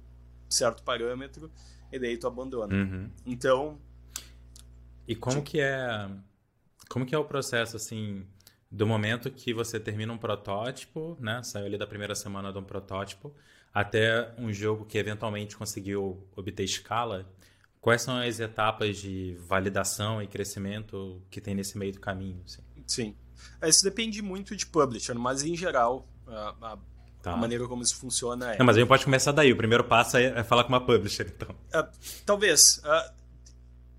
certo 0.49 0.81
parâmetro 0.81 1.51
e 1.91 1.99
daí 1.99 2.17
tu 2.17 2.25
abandona. 2.25 2.73
Uhum. 2.73 3.09
Então, 3.25 3.77
e 5.07 5.15
como 5.15 5.35
tipo, 5.37 5.51
que 5.51 5.59
é 5.59 6.09
como 6.89 7.05
que 7.05 7.13
é 7.13 7.17
o 7.17 7.23
processo, 7.23 7.77
assim, 7.77 8.25
do 8.69 8.85
momento 8.85 9.29
que 9.29 9.53
você 9.53 9.79
termina 9.79 10.11
um 10.11 10.17
protótipo, 10.17 11.15
né? 11.19 11.41
Saiu 11.43 11.67
ali 11.67 11.77
da 11.77 11.87
primeira 11.87 12.15
semana 12.15 12.51
de 12.51 12.57
um 12.57 12.63
protótipo, 12.63 13.33
até 13.73 14.33
um 14.37 14.51
jogo 14.51 14.85
que 14.85 14.97
eventualmente 14.97 15.55
conseguiu 15.55 16.27
obter 16.35 16.63
escala. 16.63 17.31
Quais 17.79 18.01
são 18.01 18.17
as 18.17 18.39
etapas 18.39 18.97
de 18.97 19.37
validação 19.47 20.21
e 20.21 20.27
crescimento 20.27 21.21
que 21.29 21.39
tem 21.39 21.55
nesse 21.55 21.77
meio 21.77 21.93
do 21.93 21.99
caminho? 21.99 22.41
Assim? 22.43 22.61
Sim. 22.85 23.15
Isso 23.63 23.83
depende 23.83 24.21
muito 24.21 24.55
de 24.55 24.65
publisher, 24.65 25.13
mas 25.13 25.43
em 25.43 25.55
geral, 25.55 26.07
a, 26.27 26.55
a, 26.61 26.77
tá. 27.21 27.33
a 27.33 27.37
maneira 27.37 27.67
como 27.67 27.83
isso 27.83 27.95
funciona 27.95 28.53
é. 28.53 28.57
Não, 28.57 28.65
mas 28.65 28.75
a 28.75 28.79
gente 28.79 28.89
pode 28.89 29.05
começar 29.05 29.31
daí. 29.31 29.53
O 29.53 29.55
primeiro 29.55 29.83
passo 29.83 30.17
é, 30.17 30.25
é 30.25 30.43
falar 30.43 30.63
com 30.63 30.69
uma 30.69 30.83
publisher, 30.83 31.31
então. 31.33 31.55
Uh, 31.73 31.87
talvez. 32.25 32.79
Uh, 32.79 33.18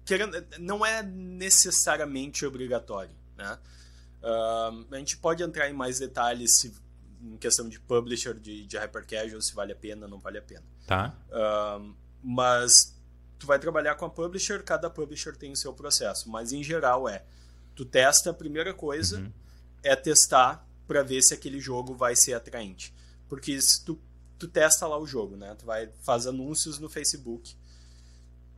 querendo, 0.04 0.44
não 0.58 0.84
é 0.84 1.02
necessariamente 1.02 2.44
obrigatório, 2.44 3.14
né? 3.36 3.58
Uh, 4.22 4.86
a 4.94 4.98
gente 4.98 5.16
pode 5.16 5.42
entrar 5.42 5.68
em 5.70 5.72
mais 5.72 5.98
detalhes 5.98 6.58
se, 6.58 6.74
em 7.22 7.36
questão 7.38 7.68
de 7.68 7.80
publisher 7.80 8.34
de, 8.34 8.66
de 8.66 8.76
se 9.40 9.54
vale 9.54 9.72
a 9.72 9.76
pena 9.76 10.04
ou 10.04 10.10
não 10.10 10.18
vale 10.18 10.38
a 10.38 10.42
pena. 10.42 10.64
Tá. 10.86 11.14
Uh, 11.30 11.94
mas 12.22 12.94
tu 13.38 13.46
vai 13.46 13.58
trabalhar 13.58 13.94
com 13.94 14.04
a 14.04 14.10
publisher, 14.10 14.62
cada 14.62 14.90
publisher 14.90 15.34
tem 15.36 15.52
o 15.52 15.56
seu 15.56 15.72
processo, 15.72 16.28
mas 16.28 16.52
em 16.52 16.62
geral 16.62 17.08
é 17.08 17.24
tu 17.74 17.84
testa 17.84 18.30
a 18.30 18.34
primeira 18.34 18.74
coisa 18.74 19.18
uhum. 19.18 19.32
é 19.82 19.96
testar 19.96 20.66
para 20.86 21.02
ver 21.02 21.22
se 21.22 21.32
aquele 21.32 21.60
jogo 21.60 21.94
vai 21.94 22.14
ser 22.14 22.34
atraente, 22.34 22.94
porque 23.28 23.60
se 23.60 23.84
tu 23.84 23.98
tu 24.38 24.48
testa 24.48 24.86
lá 24.86 24.98
o 24.98 25.06
jogo, 25.06 25.36
né? 25.36 25.54
Tu 25.54 25.66
vai 25.66 25.90
faz 26.00 26.26
anúncios 26.26 26.78
no 26.78 26.88
Facebook 26.88 27.54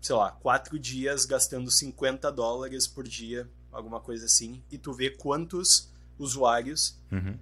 sei 0.02 0.16
lá, 0.16 0.32
quatro 0.32 0.76
dias 0.80 1.24
gastando 1.24 1.70
50 1.70 2.30
dólares 2.32 2.88
por 2.88 3.06
dia, 3.06 3.48
alguma 3.70 4.00
coisa 4.00 4.26
assim, 4.26 4.60
e 4.68 4.76
tu 4.76 4.92
vê 4.92 5.10
quantos 5.10 5.88
usuários 6.18 6.98
uhum. 7.10 7.38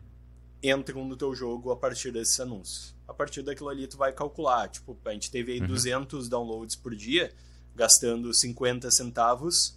entram 0.62 1.06
no 1.06 1.16
teu 1.16 1.34
jogo 1.34 1.72
a 1.72 1.76
partir 1.76 2.12
desses 2.12 2.38
anúncios. 2.38 2.94
A 3.08 3.14
partir 3.14 3.42
daquilo 3.42 3.70
ali 3.70 3.86
tu 3.86 3.96
vai 3.96 4.12
calcular, 4.12 4.68
tipo, 4.68 4.96
a 5.06 5.10
gente 5.10 5.30
teve 5.30 5.52
aí 5.52 5.60
uhum. 5.60 5.68
200 5.68 6.28
downloads 6.28 6.76
por 6.76 6.94
dia, 6.94 7.32
gastando 7.74 8.32
50 8.32 8.90
centavos 8.90 9.74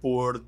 por... 0.00 0.44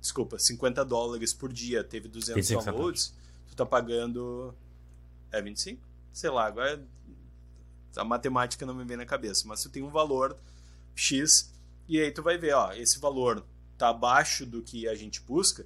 Desculpa, 0.00 0.38
50 0.38 0.82
dólares 0.82 1.34
por 1.34 1.52
dia, 1.52 1.84
teve 1.84 2.08
200 2.08 2.64
downloads, 2.64 3.14
tu 3.50 3.54
tá 3.54 3.66
pagando... 3.66 4.54
É 5.30 5.42
25? 5.42 5.86
Sei 6.10 6.30
lá, 6.30 6.46
agora 6.46 6.82
a 7.96 8.04
matemática 8.04 8.66
não 8.66 8.74
me 8.74 8.84
vem 8.84 8.96
na 8.96 9.06
cabeça, 9.06 9.46
mas 9.46 9.62
tu 9.62 9.70
tem 9.70 9.82
um 9.82 9.90
valor 9.90 10.36
X 10.94 11.52
e 11.88 12.00
aí 12.00 12.10
tu 12.10 12.22
vai 12.22 12.36
ver, 12.36 12.54
ó, 12.54 12.72
esse 12.72 12.98
valor 12.98 13.44
tá 13.76 13.88
abaixo 13.88 14.44
do 14.44 14.62
que 14.62 14.86
a 14.88 14.94
gente 14.94 15.20
busca. 15.22 15.64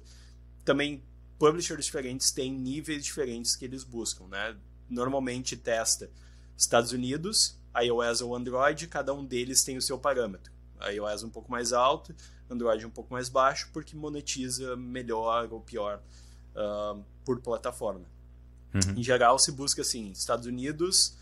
Também 0.63 1.03
publishers 1.37 1.85
diferentes 1.85 2.31
têm 2.31 2.51
níveis 2.51 3.03
diferentes 3.03 3.55
que 3.55 3.65
eles 3.65 3.83
buscam, 3.83 4.27
né? 4.27 4.55
Normalmente 4.89 5.57
testa 5.57 6.09
Estados 6.55 6.91
Unidos, 6.91 7.59
iOS 7.81 8.21
ou 8.21 8.35
Android, 8.35 8.87
cada 8.87 9.13
um 9.13 9.25
deles 9.25 9.63
tem 9.63 9.75
o 9.75 9.81
seu 9.81 9.97
parâmetro. 9.97 10.51
iOS 10.93 11.23
um 11.23 11.29
pouco 11.29 11.51
mais 11.51 11.73
alto, 11.73 12.15
Android 12.49 12.85
um 12.85 12.89
pouco 12.89 13.11
mais 13.13 13.27
baixo, 13.27 13.69
porque 13.73 13.95
monetiza 13.95 14.75
melhor 14.77 15.51
ou 15.51 15.59
pior 15.59 16.01
uh, 16.55 17.03
por 17.25 17.41
plataforma. 17.41 18.05
Uhum. 18.73 18.99
Em 18.99 19.03
geral, 19.03 19.37
se 19.37 19.51
busca 19.51 19.81
assim, 19.81 20.11
Estados 20.11 20.45
Unidos, 20.45 21.17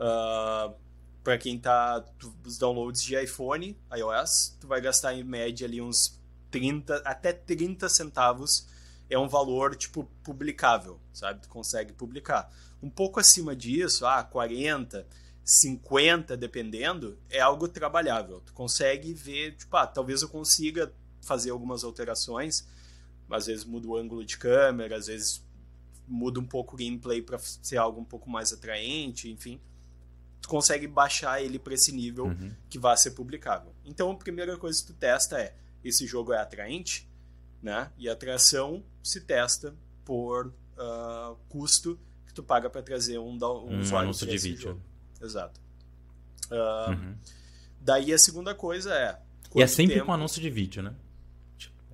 Uh, 0.00 0.02
ah, 0.02 0.74
para 1.22 1.36
quem 1.36 1.58
tá 1.58 2.02
os 2.46 2.56
downloads 2.56 3.02
de 3.02 3.14
iPhone, 3.22 3.78
iOS, 3.94 4.56
tu 4.58 4.66
vai 4.66 4.80
gastar 4.80 5.12
em 5.14 5.22
média 5.22 5.66
ali 5.66 5.82
uns 5.82 6.18
30 6.50 6.96
até 7.04 7.32
30 7.32 7.86
centavos 7.88 8.66
é 9.10 9.18
um 9.18 9.28
valor, 9.28 9.74
tipo, 9.74 10.04
publicável, 10.22 11.00
sabe? 11.12 11.42
Tu 11.42 11.48
consegue 11.48 11.92
publicar. 11.92 12.50
Um 12.80 12.88
pouco 12.88 13.18
acima 13.18 13.54
disso, 13.56 14.06
ah, 14.06 14.22
40, 14.22 15.06
50, 15.44 16.36
dependendo, 16.36 17.18
é 17.28 17.40
algo 17.40 17.66
trabalhável. 17.66 18.40
Tu 18.40 18.52
consegue 18.52 19.12
ver, 19.12 19.56
tipo, 19.56 19.76
ah, 19.76 19.86
talvez 19.86 20.22
eu 20.22 20.28
consiga 20.28 20.92
fazer 21.20 21.50
algumas 21.50 21.82
alterações, 21.82 22.66
às 23.28 23.46
vezes 23.46 23.64
muda 23.64 23.88
o 23.88 23.96
ângulo 23.96 24.24
de 24.24 24.38
câmera, 24.38 24.96
às 24.96 25.08
vezes 25.08 25.44
muda 26.06 26.40
um 26.40 26.46
pouco 26.46 26.74
o 26.74 26.78
gameplay 26.78 27.20
para 27.20 27.38
ser 27.38 27.76
algo 27.76 28.00
um 28.00 28.04
pouco 28.04 28.30
mais 28.30 28.52
atraente, 28.52 29.28
enfim. 29.28 29.60
Consegue 30.50 30.88
baixar 30.88 31.40
ele 31.40 31.60
para 31.60 31.74
esse 31.74 31.92
nível 31.92 32.24
uhum. 32.24 32.50
que 32.68 32.76
vai 32.76 32.96
ser 32.96 33.12
publicável. 33.12 33.72
Então, 33.84 34.10
a 34.10 34.16
primeira 34.16 34.56
coisa 34.56 34.80
que 34.80 34.88
tu 34.88 34.94
testa 34.94 35.40
é: 35.40 35.54
esse 35.84 36.08
jogo 36.08 36.32
é 36.32 36.38
atraente? 36.38 37.08
Né? 37.62 37.88
E 37.96 38.08
a 38.08 38.14
atração 38.14 38.82
se 39.00 39.20
testa 39.20 39.72
por 40.04 40.48
uh, 40.48 41.36
custo 41.48 41.96
que 42.26 42.34
tu 42.34 42.42
paga 42.42 42.68
para 42.68 42.82
trazer 42.82 43.18
um, 43.18 43.38
um, 43.40 43.74
um 43.74 43.78
usuário 43.78 44.08
anúncio 44.08 44.26
de 44.26 44.38
vídeo. 44.38 44.70
Jogo. 44.70 44.80
Exato. 45.20 45.60
Uh, 46.50 46.90
uhum. 46.90 47.14
Daí 47.80 48.12
a 48.12 48.18
segunda 48.18 48.52
coisa 48.52 48.92
é. 48.92 49.20
E 49.54 49.62
é 49.62 49.68
sempre 49.68 49.94
tempo... 49.94 50.06
com 50.06 50.12
anúncio 50.12 50.42
de 50.42 50.50
vídeo, 50.50 50.82
né? 50.82 50.96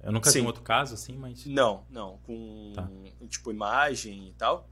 Eu 0.03 0.13
nunca 0.13 0.31
Sim. 0.31 0.39
vi 0.39 0.45
um 0.45 0.47
outro 0.47 0.63
caso 0.63 0.95
assim, 0.95 1.15
mas. 1.15 1.45
Não, 1.45 1.85
não. 1.91 2.19
Com 2.25 2.73
tá. 2.75 2.89
tipo 3.29 3.51
imagem 3.51 4.29
e 4.29 4.33
tal. 4.33 4.67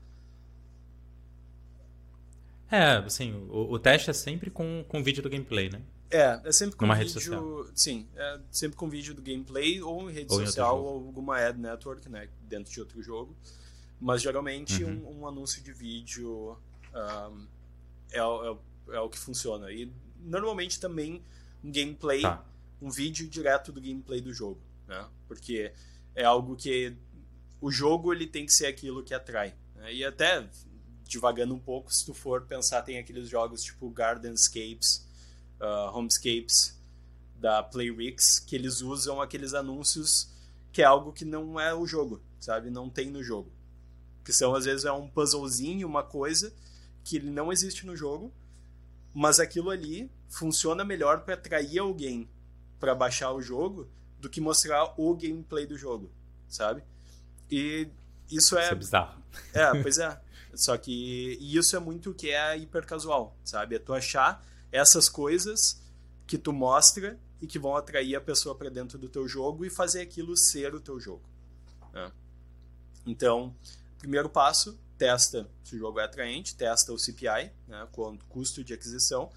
É, 2.70 2.96
assim, 2.98 3.32
o, 3.50 3.72
o, 3.72 3.78
teste 3.78 4.10
é 4.10 4.12
sempre 4.12 4.50
com, 4.50 4.84
com 4.88 5.02
vídeo 5.02 5.22
do 5.22 5.30
gameplay, 5.30 5.70
né? 5.70 5.80
É, 6.10 6.40
é 6.44 6.52
sempre 6.52 6.76
com 6.76 6.84
Numa 6.84 6.94
vídeo. 6.94 7.08
Rede 7.08 7.24
social. 7.24 7.66
Sim, 7.74 8.08
é 8.16 8.40
sempre 8.50 8.76
com 8.76 8.88
vídeo 8.88 9.14
do 9.14 9.22
gameplay 9.22 9.80
ou 9.82 10.10
em 10.10 10.12
rede 10.12 10.32
ou 10.32 10.44
social 10.44 10.82
ou 10.82 11.06
alguma 11.06 11.38
ad 11.38 11.58
network, 11.58 12.08
né? 12.08 12.28
Dentro 12.42 12.72
de 12.72 12.80
outro 12.80 13.02
jogo. 13.02 13.36
Mas 14.00 14.22
geralmente 14.22 14.82
uhum. 14.84 15.08
um, 15.08 15.20
um, 15.20 15.26
anúncio 15.28 15.62
de 15.62 15.72
vídeo 15.72 16.58
um, 16.94 17.46
é, 18.12 18.18
é, 18.18 18.96
é, 18.96 19.00
o 19.00 19.08
que 19.08 19.18
funciona. 19.18 19.70
E 19.72 19.90
normalmente 20.20 20.80
também 20.80 21.22
um 21.62 21.70
gameplay, 21.70 22.22
tá. 22.22 22.44
um 22.80 22.90
vídeo 22.90 23.28
direto 23.28 23.72
do 23.72 23.80
gameplay 23.80 24.20
do 24.20 24.32
jogo 24.32 24.60
né? 24.86 25.06
Porque 25.26 25.72
é 26.14 26.24
algo 26.24 26.56
que 26.56 26.94
o 27.60 27.70
jogo 27.70 28.12
ele 28.12 28.26
tem 28.26 28.46
que 28.46 28.52
ser 28.52 28.66
aquilo 28.66 29.02
que 29.02 29.14
atrai. 29.14 29.54
Né? 29.76 29.94
E 29.94 30.04
até 30.04 30.46
divagando 31.06 31.54
um 31.54 31.58
pouco, 31.58 31.92
se 31.92 32.04
tu 32.04 32.14
for 32.14 32.42
pensar, 32.42 32.82
tem 32.82 32.98
aqueles 32.98 33.28
jogos 33.28 33.62
tipo 33.62 33.88
Gardenscapes, 33.90 35.06
uh, 35.60 35.96
Homescapes 35.96 36.78
da 37.36 37.62
Playrix, 37.62 38.38
que 38.38 38.56
eles 38.56 38.80
usam 38.80 39.20
aqueles 39.20 39.54
anúncios 39.54 40.28
que 40.72 40.82
é 40.82 40.84
algo 40.84 41.12
que 41.12 41.24
não 41.24 41.60
é 41.60 41.72
o 41.72 41.86
jogo, 41.86 42.20
sabe? 42.40 42.68
Não 42.68 42.90
tem 42.90 43.10
no 43.10 43.22
jogo. 43.22 43.52
Que 44.24 44.32
são, 44.32 44.54
às 44.54 44.64
vezes, 44.64 44.84
é 44.84 44.90
um 44.90 45.06
puzzlezinho, 45.06 45.86
uma 45.86 46.02
coisa 46.02 46.52
que 47.04 47.20
não 47.20 47.52
existe 47.52 47.86
no 47.86 47.94
jogo, 47.94 48.32
mas 49.12 49.38
aquilo 49.38 49.70
ali 49.70 50.10
funciona 50.28 50.84
melhor 50.84 51.20
para 51.20 51.34
atrair 51.34 51.78
alguém 51.78 52.28
para 52.80 52.94
baixar 52.94 53.32
o 53.32 53.40
jogo 53.40 53.88
do 54.18 54.28
que 54.28 54.40
mostrar 54.40 54.92
o 54.96 55.14
gameplay 55.14 55.66
do 55.66 55.78
jogo, 55.78 56.10
sabe? 56.48 56.82
E 57.50 57.88
isso 58.30 58.58
é. 58.58 58.64
Isso 58.64 58.72
é 58.72 58.74
bizarro. 58.74 59.22
É, 59.52 59.82
pois 59.82 59.98
é. 59.98 60.20
Só 60.56 60.76
que 60.76 61.38
isso 61.40 61.76
é 61.76 61.78
muito 61.78 62.10
o 62.10 62.14
que 62.14 62.30
é 62.30 62.56
hiper 62.56 62.86
casual, 62.86 63.36
sabe? 63.44 63.76
É 63.76 63.78
tu 63.78 63.92
achar 63.92 64.44
essas 64.70 65.08
coisas 65.08 65.82
que 66.26 66.38
tu 66.38 66.52
mostra 66.52 67.18
e 67.40 67.46
que 67.46 67.58
vão 67.58 67.76
atrair 67.76 68.16
a 68.16 68.20
pessoa 68.20 68.54
para 68.54 68.70
dentro 68.70 68.98
do 68.98 69.08
teu 69.08 69.28
jogo 69.28 69.64
e 69.64 69.70
fazer 69.70 70.00
aquilo 70.00 70.36
ser 70.36 70.74
o 70.74 70.80
teu 70.80 70.98
jogo. 70.98 71.22
Né? 71.92 72.10
Então, 73.06 73.54
primeiro 73.98 74.28
passo, 74.28 74.78
testa 74.96 75.48
se 75.62 75.76
o 75.76 75.78
jogo 75.78 76.00
é 76.00 76.04
atraente, 76.04 76.56
testa 76.56 76.92
o 76.92 76.98
CPI, 76.98 77.52
né, 77.68 77.86
quanto 77.92 78.24
custo 78.26 78.64
de 78.64 78.72
aquisição, 78.72 79.30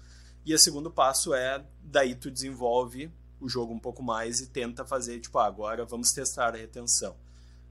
e 0.44 0.54
o 0.54 0.58
segundo 0.58 0.90
passo 0.90 1.34
é 1.34 1.64
daí 1.82 2.14
tu 2.14 2.30
desenvolve 2.30 3.12
o 3.40 3.48
jogo 3.48 3.72
um 3.72 3.78
pouco 3.78 4.02
mais 4.02 4.40
e 4.40 4.46
tenta 4.46 4.84
fazer, 4.84 5.20
tipo, 5.20 5.38
ah, 5.38 5.46
agora 5.46 5.84
vamos 5.84 6.12
testar 6.12 6.54
a 6.54 6.58
retenção. 6.58 7.16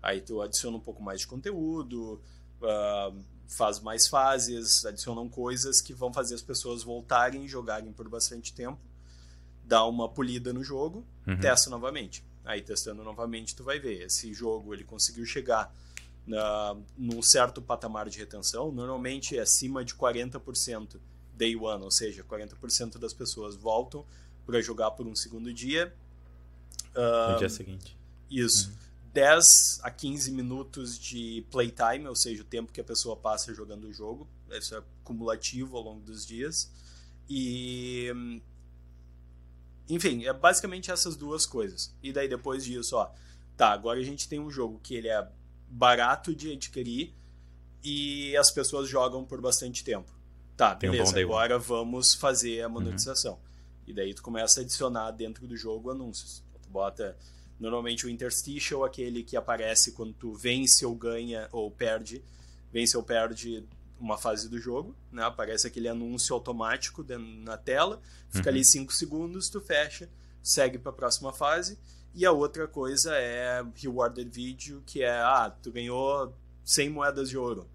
Aí 0.02 0.22
tu 0.22 0.42
adiciona 0.42 0.78
um 0.78 0.82
pouco 0.82 1.02
mais 1.02 1.22
de 1.22 1.28
conteúdo, 1.28 2.22
uh, 2.62 3.26
faz 3.48 3.80
mais 3.80 4.08
fases, 4.08 4.86
adicionam 4.86 5.30
coisas 5.30 5.82
que 5.82 5.94
vão 5.94 6.12
fazer 6.14 6.36
as 6.36 6.42
pessoas 6.42 6.84
voltarem 6.84 7.46
e 7.46 7.48
jogarem 7.48 7.92
por 7.92 8.08
bastante 8.10 8.54
tempo, 8.54 8.80
dá 9.64 9.86
uma 9.86 10.10
polida 10.10 10.52
no 10.54 10.64
jogo, 10.64 11.06
uhum. 11.26 11.40
testa 11.40 11.70
novamente. 11.70 12.24
Aí 12.44 12.62
testando 12.62 13.04
novamente 13.04 13.56
tu 13.56 13.64
vai 13.64 13.80
ver, 13.80 14.06
esse 14.06 14.34
jogo 14.34 14.74
ele 14.74 14.84
conseguiu 14.84 15.26
chegar 15.26 15.74
na, 16.26 16.76
num 16.98 17.22
certo 17.22 17.62
patamar 17.62 18.10
de 18.10 18.20
retenção, 18.20 18.72
normalmente 18.72 19.38
é 19.38 19.42
acima 19.42 19.84
de 19.84 19.96
40% 19.96 21.00
day 21.34 21.56
one, 21.56 21.84
ou 21.84 21.92
seja, 21.92 22.24
40% 22.24 22.98
das 22.98 23.14
pessoas 23.14 23.56
voltam 23.56 24.06
para 24.46 24.62
jogar 24.62 24.92
por 24.92 25.06
um 25.06 25.16
segundo 25.16 25.54
dia. 25.54 25.94
Uh, 26.96 27.34
no 27.34 27.38
dia 27.38 27.50
seguinte. 27.50 27.98
Isso. 28.30 28.70
Uhum. 28.70 28.87
10 29.14 29.80
a 29.84 29.92
15 29.92 30.32
minutos 30.32 30.98
de 30.98 31.46
playtime, 31.50 32.08
ou 32.08 32.16
seja, 32.16 32.42
o 32.42 32.46
tempo 32.46 32.72
que 32.72 32.82
a 32.82 32.84
pessoa 32.84 33.16
passa 33.16 33.54
jogando 33.54 33.88
o 33.88 33.94
jogo. 33.94 34.28
Isso 34.52 34.76
é 34.76 34.84
cumulativo 35.04 35.78
ao 35.78 35.84
longo 35.84 36.02
dos 36.02 36.26
dias. 36.26 36.72
E. 37.30 38.12
Enfim, 39.90 40.26
é 40.26 40.34
basicamente 40.34 40.92
essas 40.92 41.16
duas 41.16 41.46
coisas. 41.46 41.94
E 42.04 42.12
daí 42.12 42.28
depois 42.28 42.64
disso, 42.64 42.96
ó. 42.96 43.12
Tá, 43.56 43.72
agora 43.72 44.00
a 44.00 44.04
gente 44.04 44.30
tem 44.30 44.40
um 44.40 44.52
jogo 44.52 44.80
que 44.84 44.94
ele 44.94 45.08
é 45.08 45.28
barato 45.68 46.36
de 46.36 46.52
adquirir 46.52 47.14
e 47.84 48.38
as 48.38 48.52
pessoas 48.52 48.88
jogam 48.88 49.26
por 49.26 49.42
bastante 49.42 49.84
tempo. 49.84 50.12
Tá, 50.56 50.76
beleza, 50.76 51.16
um 51.16 51.20
agora 51.20 51.58
vamos 51.58 52.14
fazer 52.14 52.62
a 52.62 52.70
monetização. 52.70 53.34
Uhum. 53.34 53.40
E 53.88 53.94
daí 53.94 54.14
tu 54.14 54.22
começa 54.22 54.60
a 54.60 54.64
adicionar 54.64 55.12
dentro 55.12 55.48
do 55.48 55.56
jogo 55.56 55.90
anúncios. 55.90 56.44
Tu 56.62 56.70
bota 56.70 57.18
normalmente 57.60 58.06
o 58.06 58.10
interstitial, 58.10 58.84
aquele 58.84 59.24
que 59.24 59.36
aparece 59.36 59.92
quando 59.92 60.14
tu 60.14 60.34
vence 60.34 60.86
ou 60.86 60.96
ganha 60.96 61.48
ou 61.52 61.70
perde, 61.72 62.24
vence 62.72 62.96
ou 62.96 63.04
perde 63.04 63.64
uma 64.00 64.18
fase 64.18 64.48
do 64.48 64.60
jogo, 64.60 64.96
né? 65.12 65.24
Aparece 65.24 65.68
aquele 65.68 65.88
anúncio 65.88 66.36
automático 66.36 67.04
na 67.44 67.58
tela, 67.58 68.00
fica 68.30 68.50
uhum. 68.50 68.56
ali 68.56 68.66
5 68.66 68.94
segundos, 68.94 69.50
tu 69.50 69.60
fecha, 69.60 70.08
segue 70.44 70.78
para 70.78 70.92
a 70.92 70.96
próxima 70.96 71.34
fase. 71.34 71.78
E 72.14 72.26
a 72.26 72.32
outra 72.32 72.68
coisa 72.68 73.16
é 73.16 73.64
rewarded 73.76 74.30
video, 74.30 74.82
que 74.86 75.04
é, 75.04 75.12
ah, 75.12 75.56
tu 75.62 75.72
ganhou 75.72 76.34
100 76.64 76.90
moedas 76.90 77.30
de 77.30 77.38
ouro. 77.38 77.68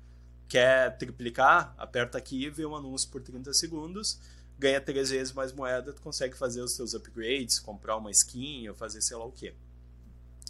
Quer 0.48 0.96
triplicar? 0.96 1.74
Aperta 1.78 2.18
aqui 2.18 2.44
e 2.44 2.50
vê 2.50 2.66
um 2.66 2.74
anúncio 2.74 3.08
por 3.08 3.20
30 3.20 3.52
segundos 3.52 4.18
ganha 4.62 4.80
três 4.80 5.10
vezes 5.10 5.32
mais 5.32 5.52
moeda, 5.52 5.92
tu 5.92 6.00
consegue 6.00 6.36
fazer 6.36 6.62
os 6.62 6.76
seus 6.76 6.94
upgrades, 6.94 7.58
comprar 7.58 7.96
uma 7.96 8.12
skin 8.12 8.68
ou 8.68 8.74
fazer 8.74 9.00
sei 9.00 9.16
lá 9.16 9.24
o 9.24 9.32
que. 9.32 9.52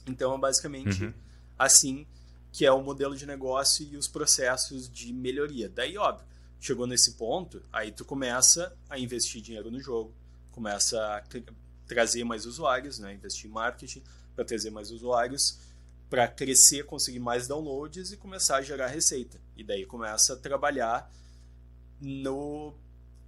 Então 0.07 0.34
é 0.34 0.38
basicamente 0.38 1.05
uhum. 1.05 1.12
assim 1.59 2.07
que 2.53 2.66
é 2.66 2.70
o 2.72 2.82
modelo 2.82 3.16
de 3.16 3.24
negócio 3.24 3.86
e 3.90 3.96
os 3.96 4.07
processos 4.07 4.88
de 4.88 5.11
melhoria. 5.12 5.70
Daí, 5.70 5.96
óbvio, 5.96 6.26
chegou 6.61 6.86
nesse 6.86 7.12
ponto, 7.12 7.62
aí 7.72 7.90
tu 7.90 8.05
começa 8.05 8.76
a 8.90 8.98
investir 8.98 9.40
dinheiro 9.40 9.70
no 9.70 9.80
jogo, 9.80 10.14
começa 10.50 11.00
a 11.00 11.22
trazer 11.86 12.24
mais 12.24 12.44
usuários, 12.44 12.98
né? 12.98 13.14
investir 13.14 13.48
em 13.48 13.53
marketing 13.53 14.03
para 14.36 14.44
trazer 14.44 14.70
mais 14.70 14.90
usuários, 14.90 15.59
para 16.11 16.28
crescer, 16.28 16.84
conseguir 16.84 17.20
mais 17.20 17.48
downloads 17.48 18.12
e 18.12 18.18
começar 18.18 18.57
a 18.57 18.62
gerar 18.62 18.88
receita. 18.88 19.40
E 19.57 19.64
daí 19.64 19.86
começa 19.86 20.34
a 20.34 20.36
trabalhar 20.36 21.11
no 21.98 22.74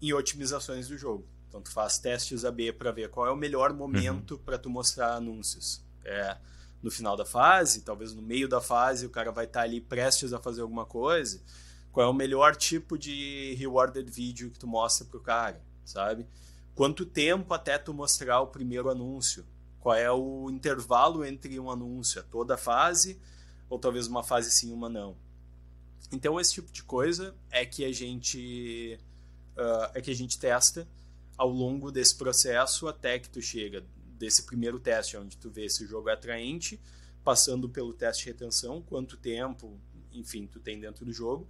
em 0.02 0.12
otimizações 0.12 0.88
do 0.88 0.98
jogo. 0.98 1.26
Então 1.48 1.62
tu 1.62 1.70
faz 1.70 1.98
testes 1.98 2.44
AB 2.44 2.74
para 2.74 2.92
ver 2.92 3.08
qual 3.08 3.26
é 3.26 3.30
o 3.30 3.36
melhor 3.36 3.72
momento 3.72 4.32
uhum. 4.32 4.40
para 4.40 4.58
tu 4.58 4.68
mostrar 4.68 5.14
anúncios. 5.14 5.82
É 6.04 6.36
no 6.84 6.90
final 6.90 7.16
da 7.16 7.24
fase, 7.24 7.80
talvez 7.80 8.12
no 8.12 8.20
meio 8.20 8.46
da 8.46 8.60
fase, 8.60 9.06
o 9.06 9.10
cara 9.10 9.32
vai 9.32 9.46
estar 9.46 9.60
tá 9.60 9.64
ali 9.64 9.80
prestes 9.80 10.34
a 10.34 10.38
fazer 10.38 10.60
alguma 10.60 10.84
coisa. 10.84 11.42
Qual 11.90 12.06
é 12.06 12.10
o 12.10 12.12
melhor 12.12 12.54
tipo 12.54 12.98
de 12.98 13.54
rewarded 13.54 14.08
video 14.10 14.50
que 14.50 14.58
tu 14.58 14.66
mostra 14.66 15.06
pro 15.06 15.18
cara, 15.18 15.62
sabe? 15.82 16.26
Quanto 16.74 17.06
tempo 17.06 17.54
até 17.54 17.78
tu 17.78 17.94
mostrar 17.94 18.40
o 18.40 18.48
primeiro 18.48 18.90
anúncio? 18.90 19.46
Qual 19.80 19.94
é 19.94 20.12
o 20.12 20.50
intervalo 20.50 21.24
entre 21.24 21.58
um 21.58 21.70
anúncio? 21.70 22.18
É 22.18 22.22
toda 22.22 22.54
a 22.54 22.58
fase 22.58 23.18
ou 23.70 23.78
talvez 23.78 24.06
uma 24.06 24.22
fase 24.22 24.50
sim, 24.50 24.70
uma 24.70 24.90
não? 24.90 25.16
Então 26.12 26.38
esse 26.38 26.52
tipo 26.52 26.70
de 26.70 26.82
coisa 26.82 27.34
é 27.50 27.64
que 27.64 27.82
a 27.82 27.92
gente 27.92 29.00
uh, 29.56 29.90
é 29.94 30.02
que 30.02 30.10
a 30.10 30.14
gente 30.14 30.38
testa 30.38 30.86
ao 31.34 31.48
longo 31.48 31.90
desse 31.90 32.14
processo 32.14 32.86
até 32.86 33.18
que 33.18 33.30
tu 33.30 33.40
chega 33.40 33.82
desse 34.24 34.44
primeiro 34.44 34.80
teste, 34.80 35.16
onde 35.16 35.36
tu 35.36 35.50
vê 35.50 35.68
se 35.68 35.84
o 35.84 35.86
jogo 35.86 36.08
é 36.08 36.14
atraente, 36.14 36.80
passando 37.22 37.68
pelo 37.68 37.92
teste 37.92 38.24
de 38.24 38.30
retenção, 38.30 38.80
quanto 38.80 39.16
tempo, 39.18 39.78
enfim, 40.12 40.46
tu 40.46 40.58
tem 40.58 40.80
dentro 40.80 41.04
do 41.04 41.12
jogo, 41.12 41.46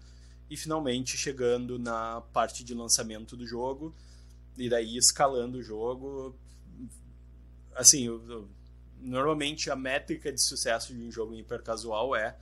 e 0.50 0.56
finalmente 0.56 1.16
chegando 1.16 1.78
na 1.78 2.20
parte 2.32 2.64
de 2.64 2.74
lançamento 2.74 3.36
do 3.36 3.46
jogo, 3.46 3.94
e 4.56 4.68
daí 4.68 4.96
escalando 4.96 5.58
o 5.58 5.62
jogo. 5.62 6.36
Assim, 7.74 8.06
eu, 8.06 8.22
eu 8.28 8.48
normalmente 9.00 9.70
a 9.70 9.76
métrica 9.76 10.32
de 10.32 10.42
sucesso 10.42 10.94
de 10.94 11.00
um 11.00 11.10
jogo 11.10 11.34
hipercasual 11.34 12.14
é 12.16 12.36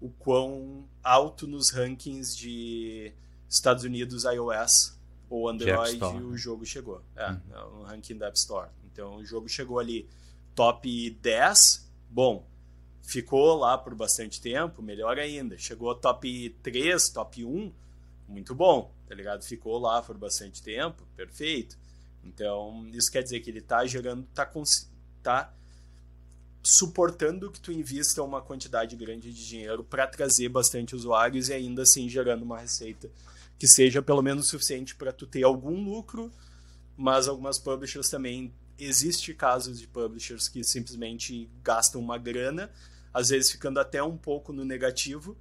o 0.00 0.10
quão 0.10 0.88
alto 1.02 1.46
nos 1.46 1.70
rankings 1.70 2.36
de 2.36 3.12
Estados 3.48 3.84
Unidos 3.84 4.24
iOS 4.24 4.96
ou 5.28 5.48
Android 5.48 6.02
o 6.04 6.36
jogo 6.36 6.64
chegou. 6.64 7.02
É, 7.14 7.30
hum. 7.30 7.40
no 7.78 7.82
ranking 7.82 8.16
da 8.16 8.28
App 8.28 8.38
Store. 8.38 8.68
Então 8.96 9.16
o 9.16 9.24
jogo 9.24 9.46
chegou 9.46 9.78
ali 9.78 10.08
top 10.54 11.10
10, 11.20 11.86
bom, 12.08 12.48
ficou 13.02 13.54
lá 13.58 13.76
por 13.76 13.94
bastante 13.94 14.40
tempo, 14.40 14.80
melhor 14.80 15.18
ainda. 15.18 15.58
Chegou 15.58 15.94
top 15.94 16.48
3, 16.62 17.10
top 17.10 17.44
1, 17.44 17.72
muito 18.26 18.54
bom, 18.54 18.90
tá 19.06 19.14
ligado? 19.14 19.44
Ficou 19.44 19.78
lá 19.78 20.00
por 20.00 20.16
bastante 20.16 20.62
tempo, 20.62 21.06
perfeito. 21.14 21.76
Então, 22.24 22.88
isso 22.94 23.12
quer 23.12 23.22
dizer 23.22 23.40
que 23.40 23.50
ele 23.50 23.60
tá 23.60 23.84
gerando, 23.84 24.26
tá, 24.34 24.50
tá 25.22 25.54
suportando 26.62 27.50
que 27.52 27.60
tu 27.60 27.70
invista 27.70 28.22
uma 28.22 28.40
quantidade 28.40 28.96
grande 28.96 29.30
de 29.30 29.46
dinheiro 29.46 29.84
para 29.84 30.06
trazer 30.06 30.48
bastante 30.48 30.96
usuários 30.96 31.50
e 31.50 31.52
ainda 31.52 31.82
assim 31.82 32.08
gerando 32.08 32.44
uma 32.44 32.58
receita 32.58 33.10
que 33.58 33.68
seja 33.68 34.00
pelo 34.00 34.22
menos 34.22 34.48
suficiente 34.48 34.96
para 34.96 35.12
tu 35.12 35.26
ter 35.26 35.42
algum 35.42 35.84
lucro, 35.84 36.32
mas 36.96 37.28
algumas 37.28 37.58
publishers 37.58 38.08
também 38.08 38.52
existe 38.78 39.32
casos 39.34 39.80
de 39.80 39.86
publishers 39.86 40.48
que 40.48 40.62
simplesmente 40.62 41.50
gastam 41.62 42.00
uma 42.00 42.18
grana, 42.18 42.70
às 43.12 43.30
vezes 43.30 43.50
ficando 43.50 43.80
até 43.80 44.02
um 44.02 44.16
pouco 44.16 44.52
no 44.52 44.64
negativo, 44.64 45.36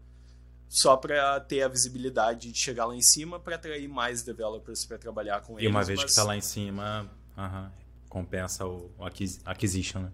só 0.67 0.97
para 0.97 1.39
ter 1.39 1.61
a 1.61 1.67
visibilidade 1.67 2.51
de 2.51 2.57
chegar 2.57 2.85
lá 2.85 2.95
em 2.95 3.01
cima 3.01 3.39
para 3.39 3.55
atrair 3.55 3.87
mais 3.87 4.23
developers 4.23 4.85
para 4.85 4.97
trabalhar 4.97 5.41
com 5.41 5.53
eles. 5.53 5.65
E 5.65 5.67
uma 5.67 5.83
vez 5.83 5.97
mas... 5.97 6.05
que 6.05 6.11
está 6.11 6.23
lá 6.23 6.35
em 6.35 6.41
cima, 6.41 7.09
uh 7.37 7.41
-huh, 7.41 7.71
compensa 8.09 8.65
o 8.65 8.91
acquisition, 9.45 9.99
né? 9.99 10.11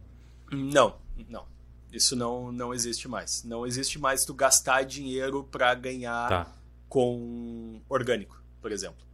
Não, 0.52 0.98
não. 1.30 1.46
Isso 1.92 2.16
não, 2.16 2.52
não 2.52 2.74
existe 2.74 3.08
mais. 3.08 3.44
Não 3.44 3.66
existe 3.66 4.00
mais 4.00 4.24
tu 4.24 4.34
gastar 4.34 4.84
dinheiro 4.84 5.44
para 5.44 5.74
ganhar 5.76 6.30
tá. 6.30 6.56
com 6.88 7.82
orgânico, 7.90 8.42
por 8.62 8.72
exemplo. 8.72 9.11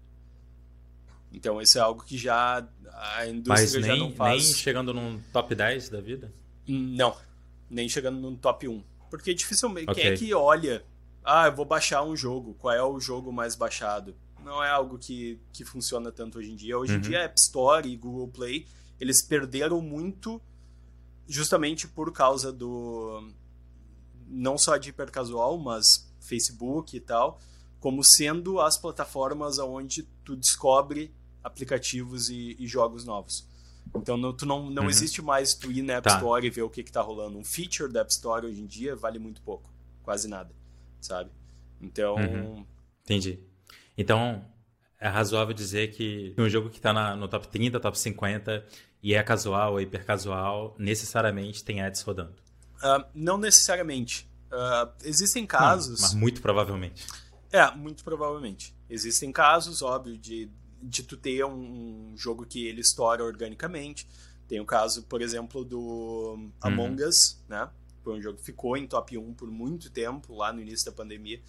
Então 1.32 1.62
isso 1.62 1.78
é 1.78 1.82
algo 1.82 2.04
que 2.04 2.18
já 2.18 2.68
a 2.94 3.28
indústria 3.28 3.64
Mas 3.64 3.74
nem, 3.74 3.84
já 3.84 3.96
não 3.96 4.12
faz. 4.12 4.44
nem 4.44 4.54
chegando 4.54 4.94
num 4.94 5.20
top 5.32 5.54
10 5.54 5.90
da 5.90 6.02
vida? 6.02 6.34
Não, 6.68 7.16
nem 7.70 7.88
chegando 7.88 8.20
num 8.20 8.36
top 8.36 8.68
1. 8.68 8.84
Porque 9.10 9.34
dificilmente. 9.34 9.90
Okay. 9.92 10.04
Quem 10.04 10.14
é 10.14 10.18
que 10.18 10.34
olha? 10.34 10.84
Ah, 11.24 11.48
eu 11.48 11.56
vou 11.56 11.66
baixar 11.66 12.04
um 12.04 12.16
jogo. 12.16 12.54
Qual 12.56 12.74
é 12.74 12.84
o 12.84 13.00
jogo 13.00 13.32
mais 13.32 13.56
baixado? 13.56 14.16
Não 14.44 14.64
é 14.64 14.70
algo 14.70 14.98
que, 14.98 15.40
que 15.52 15.66
funciona 15.66 16.12
tanto 16.12 16.40
hoje 16.40 16.52
em 16.52 16.56
dia. 16.56 16.78
Hoje 16.78 16.94
uhum. 16.94 17.00
em 17.00 17.02
dia, 17.02 17.20
App 17.20 17.40
Store 17.40 17.88
e 17.88 17.96
Google 17.98 18.30
Play, 18.30 18.66
eles 19.00 19.22
perderam 19.22 19.82
muito 19.82 20.42
justamente 21.28 21.88
por 21.88 22.12
causa 22.12 22.52
do. 22.52 23.30
Não 24.28 24.58
só 24.58 24.78
de 24.78 24.90
hipercasual, 24.90 25.58
mas 25.58 26.10
Facebook 26.20 26.96
e 26.96 27.00
tal, 27.00 27.40
como 27.80 28.04
sendo 28.04 28.60
as 28.60 28.78
plataformas 28.78 29.60
onde 29.60 30.08
tu 30.28 30.36
descobre 30.36 31.16
aplicativos 31.42 32.30
e, 32.30 32.58
e 32.60 32.68
jogos 32.68 33.06
novos. 33.06 33.48
Então 33.96 34.18
não, 34.18 34.34
tu 34.34 34.46
não, 34.46 34.70
não 34.70 34.84
uhum. 34.84 34.90
existe 34.90 35.22
mais 35.22 35.54
tu 35.54 35.72
ir 35.72 35.82
na 35.82 35.94
App 35.94 36.10
tá. 36.10 36.16
Store 36.16 36.46
e 36.46 36.50
ver 36.50 36.64
o 36.64 36.70
que, 36.70 36.82
está 36.82 37.02
rolando. 37.02 37.38
Um 37.38 37.46
feature 37.46 37.90
da 37.90 38.02
App 38.02 38.12
Store 38.12 38.46
hoje 38.46 38.60
em 38.60 38.66
dia 38.66 38.94
vale 38.94 39.20
muito 39.20 39.42
pouco, 39.42 39.74
quase 40.04 40.28
nada, 40.28 40.54
sabe? 41.00 41.32
Então. 41.82 42.16
Uhum. 42.16 42.66
Entendi. 43.06 43.40
Então 43.98 44.44
é 45.00 45.08
razoável 45.08 45.54
dizer 45.54 45.92
que 45.92 46.36
um 46.38 46.50
jogo 46.50 46.70
que 46.70 46.78
está 46.78 47.16
no 47.16 47.30
top 47.30 47.48
30, 47.48 47.80
top 47.80 47.98
50 47.98 48.66
e 49.02 49.14
é 49.14 49.24
casual 49.24 49.74
ou 49.74 49.80
hiper 49.80 50.06
casual, 50.06 50.76
necessariamente 50.78 51.64
tem 51.64 51.80
ads 51.82 52.02
rodando. 52.02 52.36
Uh, 52.84 53.06
não 53.16 53.38
necessariamente. 53.38 54.30
Uh, 54.52 54.92
existem 55.06 55.46
casos. 55.46 56.02
mas 56.02 56.14
muito 56.14 56.42
provavelmente. 56.42 57.08
É, 57.52 57.70
muito 57.76 58.04
provavelmente. 58.04 58.76
Existem 58.90 59.32
casos, 59.32 59.82
óbvio, 59.82 60.18
de 60.18 60.50
de 60.82 61.04
tu 61.04 61.18
ter 61.18 61.44
um, 61.46 62.14
jogo 62.16 62.46
que 62.46 62.66
ele 62.66 62.82
estoura 62.82 63.24
organicamente. 63.24 64.08
Tem 64.48 64.60
o 64.60 64.66
caso, 64.66 65.04
por 65.04 65.22
exemplo, 65.22 65.64
do 65.66 65.80
uhum. 65.80 66.52
Among 66.62 67.04
Us, 67.04 67.44
né? 67.48 67.70
Foi 68.04 68.18
um 68.18 68.22
jogo 68.22 68.38
que 68.38 68.46
ficou 68.46 68.78
em 68.78 68.88
top 68.88 69.18
1 69.18 69.34
por 69.34 69.50
muito 69.52 69.90
tempo, 69.90 70.34
lá 70.36 70.54
no 70.54 70.62
início 70.62 70.86
da 70.86 70.92
pandemia, 70.92 71.42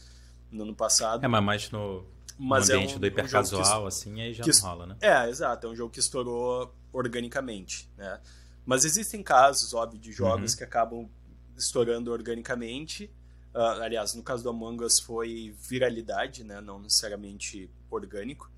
no 0.50 0.64
ano 0.64 0.74
passado. 0.74 1.24
É, 1.24 1.28
mas 1.28 1.44
mais 1.44 1.70
no, 1.70 2.04
mas 2.36 2.68
no 2.68 2.74
ambiente 2.74 2.94
é 2.94 2.96
um, 2.96 3.00
do 3.00 3.06
hipercasual, 3.06 3.84
um 3.84 3.86
assim, 3.86 4.20
aí 4.20 4.32
já 4.34 4.42
que, 4.42 4.50
não 4.50 4.60
rola, 4.60 4.86
né? 4.86 4.96
É, 5.00 5.28
exato. 5.28 5.66
É 5.66 5.70
um 5.70 5.76
jogo 5.76 5.92
que 5.92 6.00
estourou 6.00 6.74
organicamente, 6.92 7.88
né? 7.96 8.20
Mas 8.66 8.84
existem 8.84 9.22
casos, 9.22 9.72
óbvio, 9.72 10.00
de 10.00 10.10
jogos 10.10 10.52
uhum. 10.52 10.58
que 10.58 10.64
acabam 10.64 11.08
estourando 11.56 12.10
organicamente. 12.10 13.10
Uh, 13.54 13.82
aliás, 13.82 14.14
no 14.14 14.22
caso 14.22 14.42
do 14.42 14.50
Among 14.50 14.84
Us 14.84 15.00
foi 15.00 15.54
viralidade, 15.60 16.44
né? 16.44 16.60
Não 16.60 16.78
necessariamente 16.78 17.70
orgânico. 17.90 18.50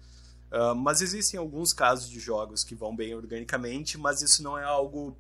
Uh, 0.51 0.75
mas 0.75 1.01
existem 1.01 1.39
alguns 1.39 1.73
casos 1.73 2.11
de 2.11 2.19
jogos 2.19 2.65
que 2.65 2.75
vão 2.75 2.95
bem 2.95 3.15
organicamente, 3.15 3.97
mas 3.97 4.21
isso 4.21 4.43
não 4.43 4.59
é 4.59 4.65
algo 4.65 5.17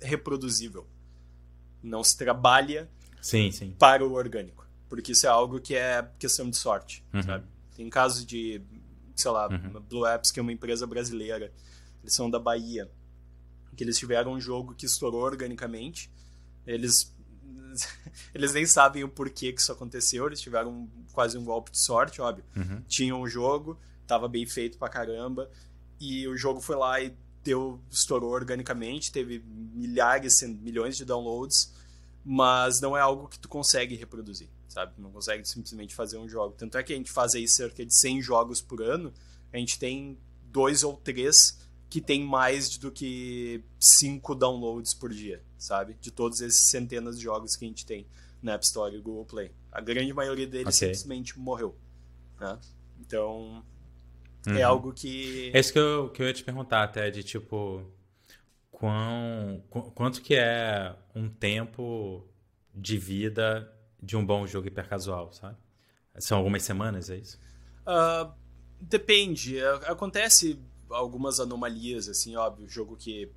reproduzível. 0.00 0.86
Não 1.82 2.02
se 2.02 2.16
trabalha 2.16 2.90
sim, 3.22 3.50
sim. 3.52 3.74
para 3.78 4.04
o 4.04 4.12
orgânico. 4.12 4.66
Porque 4.88 5.12
isso 5.12 5.26
é 5.26 5.28
algo 5.28 5.60
que 5.60 5.74
é 5.74 6.08
questão 6.18 6.50
de 6.50 6.56
sorte. 6.56 7.04
Uhum. 7.14 7.22
Sabe? 7.22 7.46
Tem 7.76 7.88
casos 7.88 8.26
de, 8.26 8.60
sei 9.14 9.30
lá, 9.30 9.48
uhum. 9.48 9.80
Blue 9.80 10.06
Apps, 10.06 10.30
que 10.30 10.40
é 10.40 10.42
uma 10.42 10.52
empresa 10.52 10.86
brasileira, 10.86 11.52
eles 12.02 12.14
são 12.14 12.30
da 12.30 12.38
Bahia, 12.38 12.90
que 13.76 13.84
eles 13.84 13.98
tiveram 13.98 14.32
um 14.32 14.40
jogo 14.40 14.74
que 14.74 14.86
estourou 14.86 15.22
organicamente. 15.22 16.10
Eles 16.66 17.14
eles 18.34 18.52
nem 18.52 18.66
sabem 18.66 19.04
o 19.04 19.08
porquê 19.08 19.52
que 19.52 19.60
isso 19.60 19.72
aconteceu, 19.72 20.26
eles 20.26 20.40
tiveram 20.40 20.88
quase 21.12 21.36
um 21.36 21.44
golpe 21.44 21.70
de 21.70 21.78
sorte, 21.78 22.20
óbvio. 22.20 22.44
Uhum. 22.56 22.82
Tinham 22.88 23.20
um 23.20 23.26
jogo, 23.26 23.78
tava 24.06 24.28
bem 24.28 24.46
feito 24.46 24.78
pra 24.78 24.88
caramba. 24.88 25.50
E 26.00 26.26
o 26.28 26.36
jogo 26.36 26.60
foi 26.60 26.76
lá 26.76 27.00
e 27.00 27.14
deu, 27.42 27.80
estourou 27.90 28.30
organicamente, 28.30 29.12
teve 29.12 29.42
milhares, 29.46 30.42
milhões 30.42 30.96
de 30.96 31.04
downloads, 31.04 31.72
mas 32.24 32.80
não 32.80 32.96
é 32.96 33.00
algo 33.00 33.28
que 33.28 33.38
tu 33.38 33.48
consegue 33.48 33.94
reproduzir, 33.94 34.48
sabe? 34.68 34.92
Não 34.98 35.10
consegue 35.10 35.46
simplesmente 35.46 35.94
fazer 35.94 36.18
um 36.18 36.28
jogo. 36.28 36.54
Tanto 36.58 36.76
é 36.76 36.82
que 36.82 36.92
a 36.92 36.96
gente 36.96 37.10
faz 37.10 37.34
aí 37.34 37.48
cerca 37.48 37.84
de 37.84 37.94
100 37.94 38.20
jogos 38.20 38.60
por 38.60 38.82
ano, 38.82 39.12
a 39.52 39.56
gente 39.56 39.78
tem 39.78 40.18
dois 40.44 40.82
ou 40.82 40.96
três 40.96 41.58
que 41.88 42.00
tem 42.00 42.24
mais 42.24 42.76
do 42.76 42.90
que 42.90 43.62
cinco 43.80 44.34
downloads 44.34 44.92
por 44.92 45.12
dia, 45.12 45.40
sabe? 45.58 45.94
De 46.00 46.10
todos 46.10 46.40
esses 46.40 46.70
centenas 46.70 47.18
de 47.18 47.24
jogos 47.24 47.56
que 47.56 47.64
a 47.64 47.68
gente 47.68 47.84
tem 47.84 48.06
na 48.42 48.52
App 48.54 48.64
Store 48.64 48.94
e 48.94 49.00
Google 49.00 49.24
Play. 49.24 49.52
A 49.72 49.80
grande 49.80 50.12
maioria 50.12 50.46
deles 50.46 50.76
okay. 50.76 50.94
simplesmente 50.94 51.38
morreu, 51.38 51.76
né? 52.38 52.58
Então, 53.00 53.64
é 54.46 54.50
uhum. 54.50 54.58
É 54.58 54.62
algo 54.62 54.92
que. 54.92 55.50
É 55.52 55.58
isso 55.58 55.72
que 55.72 55.78
eu, 55.78 56.08
que 56.10 56.22
eu 56.22 56.26
ia 56.26 56.32
te 56.32 56.44
perguntar, 56.44 56.84
até, 56.84 57.10
de 57.10 57.22
tipo. 57.22 57.82
Quão, 58.70 59.64
quanto 59.94 60.20
que 60.20 60.34
é 60.34 60.94
um 61.14 61.30
tempo 61.30 62.28
de 62.74 62.98
vida 62.98 63.72
de 64.02 64.18
um 64.18 64.24
bom 64.24 64.46
jogo 64.46 64.68
hipercasual, 64.68 65.32
sabe? 65.32 65.56
São 66.18 66.36
algumas 66.36 66.62
semanas, 66.62 67.08
é 67.08 67.16
isso? 67.16 67.40
Uh, 67.86 68.30
depende. 68.78 69.58
Acontece 69.86 70.60
algumas 70.90 71.40
anomalias, 71.40 72.06
assim, 72.06 72.36
óbvio. 72.36 72.68
Jogo 72.68 72.96
que 72.96 73.32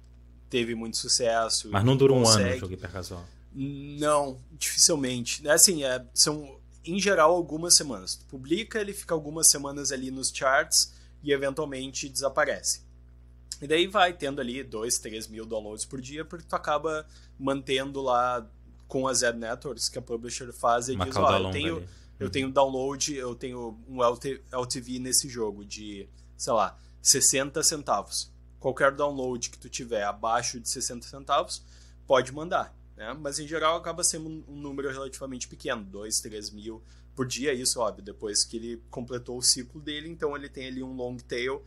teve 0.50 0.76
muito 0.76 0.97
sucesso. 0.97 1.70
Mas 1.72 1.84
não 1.84 1.95
dura 1.95 2.14
um 2.14 2.28
ano 2.28 2.56
o 2.56 2.58
jogo 2.58 2.74
hipercasual? 2.74 3.26
Não, 3.54 4.39
dificilmente. 4.52 5.47
Assim, 5.47 5.84
é, 5.84 6.04
são 6.14 6.58
em 6.86 7.00
geral 7.00 7.34
algumas 7.36 7.76
semanas. 7.76 8.16
Tu 8.16 8.26
publica, 8.26 8.80
ele 8.80 8.93
fica 8.93 9.14
algumas 9.14 9.50
semanas 9.50 9.91
ali 9.91 10.12
nos 10.12 10.30
charts 10.30 10.93
e 11.24 11.32
eventualmente 11.32 12.10
desaparece. 12.10 12.82
E 13.62 13.68
daí 13.68 13.88
vai 13.88 14.14
tendo 14.14 14.39
ali 14.39 14.64
2, 14.64 15.00
3 15.00 15.28
mil 15.28 15.45
downloads 15.45 15.86
por 15.86 16.00
dia, 16.00 16.24
porque 16.24 16.45
tu 16.47 16.56
acaba 16.56 17.06
mantendo 17.38 18.02
lá 18.02 18.47
com 18.88 19.08
as 19.08 19.22
ad 19.22 19.38
networks 19.38 19.89
que 19.89 20.00
a 20.00 20.02
publisher 20.02 20.52
faz 20.54 20.88
e 20.88 20.93
Uma 20.93 21.06
diz, 21.06 21.16
ó, 21.16 21.30
oh, 21.30 21.47
eu 21.47 21.52
tenho, 21.52 21.88
eu 22.20 22.26
uhum. 22.26 22.32
tenho 22.32 22.52
download, 22.52 23.14
eu 23.14 23.36
tenho 23.36 23.78
um 23.88 24.00
LTV 24.02 25.00
nesse 25.00 25.28
jogo 25.28 25.66
de, 25.66 26.08
sei 26.38 26.54
lá, 26.54 26.78
60 27.02 27.62
centavos. 27.64 28.32
Qualquer 28.60 28.91
download 28.93 29.49
que 29.49 29.57
tu 29.57 29.70
tiver 29.70 30.03
abaixo 30.03 30.60
de 30.60 30.70
60 30.70 31.07
centavos, 31.07 31.64
pode 32.05 32.32
mandar. 32.32 32.76
Né? 32.95 33.14
Mas 33.14 33.39
em 33.39 33.47
geral 33.47 33.78
acaba 33.78 34.03
sendo 34.03 34.28
um, 34.28 34.55
número 34.55 34.91
relativamente 34.91 35.47
pequeno, 35.47 35.84
2, 35.84 36.20
3 36.20 36.49
mil 36.51 36.84
por 37.16 37.28
dia, 37.28 37.53
isso, 37.53 37.82
óbvio, 37.82 38.03
depois 38.03 38.45
que 38.45 38.55
ele 38.55 38.84
completou 38.89 39.38
o 39.38 39.41
ciclo 39.41 39.82
dele, 39.82 40.07
então 40.07 40.36
ele 40.38 40.47
tem 40.47 40.68
ali 40.68 40.82
um 40.82 40.93
long 40.93 41.18
tail 41.18 41.62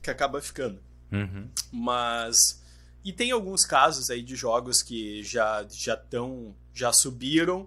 que 0.00 0.10
acaba 0.10 0.40
ficando. 0.40 0.80
Uhum. 1.10 1.48
Mas. 1.72 2.62
E 3.04 3.12
tem 3.12 3.32
alguns 3.32 3.64
casos 3.64 4.10
aí 4.10 4.22
de 4.22 4.36
jogos 4.36 4.82
que 4.82 5.22
já 5.24 5.66
já 5.68 5.94
estão. 5.94 6.54
já 6.72 6.92
subiram 6.92 7.66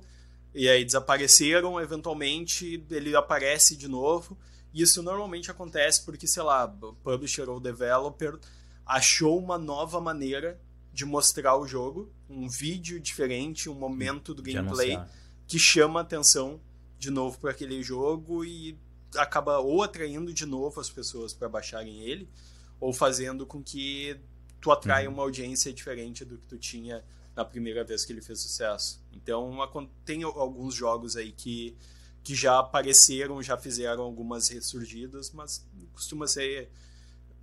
e 0.53 0.69
aí 0.69 0.85
desapareceram, 0.85 1.81
eventualmente 1.81 2.81
ele 2.89 3.13
aparece 3.15 3.75
de 3.75 3.89
novo. 3.89 4.37
Isso 4.75 5.01
normalmente 5.01 5.49
acontece 5.49 6.03
porque, 6.03 6.27
sei 6.27 6.43
lá, 6.43 6.65
o 6.65 6.93
publisher 6.95 7.49
ou 7.49 7.61
developer 7.61 8.37
achou 8.85 9.39
uma 9.39 9.57
nova 9.57 10.01
maneira 10.01 10.59
de 10.91 11.05
mostrar 11.05 11.57
o 11.57 11.65
jogo, 11.65 12.11
um 12.29 12.49
vídeo 12.49 12.99
diferente, 12.99 13.69
um 13.69 13.73
momento 13.73 14.33
do 14.33 14.43
gameplay 14.43 14.99
que 15.47 15.57
chama 15.57 16.01
a 16.01 16.03
atenção 16.03 16.59
de 16.99 17.09
novo 17.09 17.39
para 17.39 17.51
aquele 17.51 17.81
jogo 17.81 18.43
e 18.43 18.77
acaba 19.15 19.59
ou 19.59 19.81
atraindo 19.81 20.33
de 20.33 20.45
novo 20.45 20.81
as 20.81 20.89
pessoas 20.89 21.33
para 21.33 21.47
baixarem 21.47 22.01
ele, 22.01 22.29
ou 22.77 22.91
fazendo 22.91 23.45
com 23.45 23.63
que 23.63 24.19
tu 24.59 24.71
atraia 24.71 25.07
uhum. 25.07 25.13
uma 25.13 25.23
audiência 25.23 25.71
diferente 25.71 26.25
do 26.25 26.37
que 26.37 26.47
tu 26.47 26.57
tinha 26.57 27.01
na 27.33 27.45
primeira 27.45 27.83
vez 27.83 28.03
que 28.03 28.11
ele 28.11 28.21
fez 28.21 28.41
sucesso. 28.41 29.01
Então, 29.11 29.57
tem 30.03 30.23
alguns 30.23 30.73
jogos 30.73 31.15
aí 31.15 31.31
que, 31.31 31.77
que 32.25 32.33
já 32.33 32.57
apareceram, 32.57 33.41
já 33.43 33.55
fizeram 33.55 34.01
algumas 34.01 34.49
ressurgidas, 34.49 35.31
mas 35.31 35.63
costuma 35.93 36.25
ser 36.27 36.71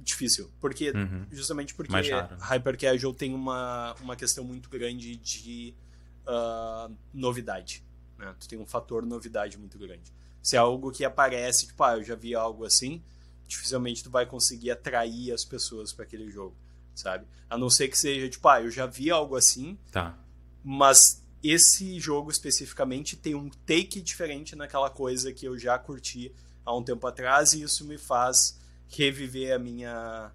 difícil. 0.00 0.50
Porque, 0.60 0.90
uhum. 0.90 1.24
Justamente 1.30 1.72
porque 1.72 1.94
Hyper 2.40 2.76
Casual 2.76 3.14
tem 3.14 3.32
uma, 3.32 3.94
uma 4.00 4.16
questão 4.16 4.42
muito 4.42 4.68
grande 4.68 5.14
de 5.14 5.72
uh, 6.26 6.92
novidade. 7.14 7.84
Né? 8.18 8.34
Tu 8.40 8.48
tem 8.48 8.58
um 8.58 8.66
fator 8.66 9.06
novidade 9.06 9.56
muito 9.56 9.78
grande. 9.78 10.12
Se 10.42 10.56
é 10.56 10.58
algo 10.58 10.90
que 10.90 11.04
aparece, 11.04 11.68
tipo, 11.68 11.84
ah, 11.84 11.96
eu 11.96 12.02
já 12.02 12.16
vi 12.16 12.34
algo 12.34 12.64
assim, 12.64 13.00
dificilmente 13.46 14.02
tu 14.02 14.10
vai 14.10 14.26
conseguir 14.26 14.72
atrair 14.72 15.32
as 15.32 15.44
pessoas 15.44 15.92
para 15.92 16.04
aquele 16.04 16.28
jogo, 16.28 16.56
sabe? 16.92 17.24
A 17.48 17.56
não 17.56 17.70
ser 17.70 17.86
que 17.86 17.96
seja, 17.96 18.28
tipo, 18.28 18.48
ah, 18.48 18.60
eu 18.60 18.70
já 18.70 18.84
vi 18.84 19.12
algo 19.12 19.36
assim, 19.36 19.78
tá. 19.92 20.18
mas 20.64 21.22
esse 21.42 21.98
jogo 21.98 22.30
especificamente 22.30 23.16
tem 23.16 23.34
um 23.34 23.48
take 23.48 24.00
diferente 24.00 24.54
naquela 24.54 24.88
coisa 24.88 25.32
que 25.32 25.46
eu 25.46 25.58
já 25.58 25.78
curti 25.78 26.32
há 26.64 26.74
um 26.74 26.82
tempo 26.82 27.06
atrás 27.06 27.52
e 27.52 27.62
isso 27.62 27.84
me 27.84 27.98
faz 27.98 28.58
reviver 28.88 29.54
a 29.54 29.58
minha 29.58 30.30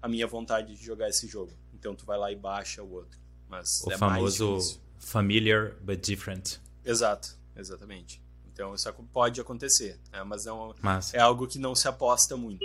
a 0.00 0.08
minha 0.08 0.26
vontade 0.26 0.74
de 0.74 0.84
jogar 0.84 1.08
esse 1.08 1.26
jogo. 1.26 1.52
Então 1.74 1.94
tu 1.94 2.04
vai 2.04 2.18
lá 2.18 2.30
e 2.32 2.36
baixa 2.36 2.82
o 2.82 2.92
outro. 2.92 3.18
Mas 3.48 3.82
o 3.82 3.92
é 3.92 3.98
famoso 3.98 4.80
familiar 4.98 5.74
but 5.80 6.00
different. 6.00 6.58
Exato, 6.84 7.36
exatamente. 7.56 8.20
Então 8.58 8.74
isso 8.74 8.92
pode 9.12 9.40
acontecer, 9.40 10.00
né? 10.12 10.20
mas 10.26 10.44
não 10.44 10.74
é 11.12 11.20
algo 11.20 11.46
que 11.46 11.60
não 11.60 11.76
se 11.76 11.86
aposta 11.86 12.36
muito. 12.36 12.58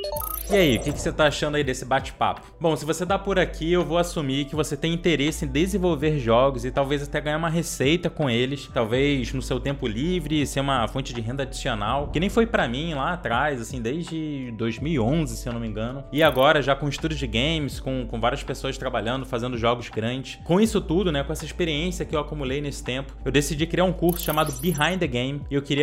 E 0.50 0.56
aí, 0.56 0.78
o 0.78 0.82
que, 0.82 0.92
que 0.92 1.00
você 1.00 1.10
está 1.10 1.28
achando 1.28 1.54
aí 1.54 1.64
desse 1.64 1.86
bate-papo? 1.86 2.52
Bom, 2.60 2.76
se 2.76 2.84
você 2.84 3.06
tá 3.06 3.20
por 3.20 3.38
aqui, 3.38 3.72
eu 3.72 3.86
vou 3.86 4.00
assumir 4.00 4.46
que 4.46 4.56
você 4.56 4.76
tem 4.76 4.92
interesse 4.92 5.46
em 5.46 5.48
desenvolver 5.48 6.18
jogos 6.18 6.66
e 6.66 6.72
talvez 6.72 7.04
até 7.04 7.22
ganhar 7.22 7.38
uma 7.38 7.48
receita 7.48 8.10
com 8.10 8.28
eles, 8.28 8.68
talvez 8.74 9.32
no 9.34 9.42
seu 9.44 9.60
tempo 9.60 9.86
livre, 9.86 10.48
ser 10.48 10.62
uma 10.62 10.88
fonte 10.88 11.14
de 11.14 11.22
renda 11.22 11.44
adicional, 11.44 12.08
que 12.08 12.20
nem 12.20 12.28
foi 12.28 12.48
para 12.48 12.68
mim 12.68 12.96
lá 12.96 13.14
atrás, 13.14 13.62
assim, 13.62 13.80
desde 13.80 14.52
2011, 14.58 15.38
se 15.38 15.48
eu 15.48 15.54
não 15.54 15.60
me 15.60 15.68
engano. 15.68 16.04
E 16.12 16.24
agora 16.24 16.60
já 16.60 16.76
com 16.76 16.90
estúdios 16.90 17.20
de 17.20 17.28
games, 17.28 17.80
com, 17.80 18.08
com 18.08 18.20
várias 18.20 18.42
pessoas 18.42 18.80
trabalhando, 18.80 19.28
fazendo 19.28 19.60
jogos 19.60 19.90
grandes. 19.90 20.40
Com 20.44 20.60
isso 20.60 20.82
tudo, 20.82 21.12
né, 21.12 21.24
com 21.24 21.32
essa 21.32 21.46
experiência 21.46 22.04
que 22.04 22.16
eu 22.16 22.20
acumulei 22.20 22.62
nesse 22.62 22.84
tempo, 22.84 23.14
eu 23.24 23.32
decidi 23.32 23.68
criar 23.68 23.84
um 23.84 23.94
curso 23.94 24.24
chamado 24.24 24.52
Behind 24.54 24.98
the 24.98 25.06
Game 25.06 25.44
e 25.52 25.54
eu 25.54 25.62
queria 25.62 25.83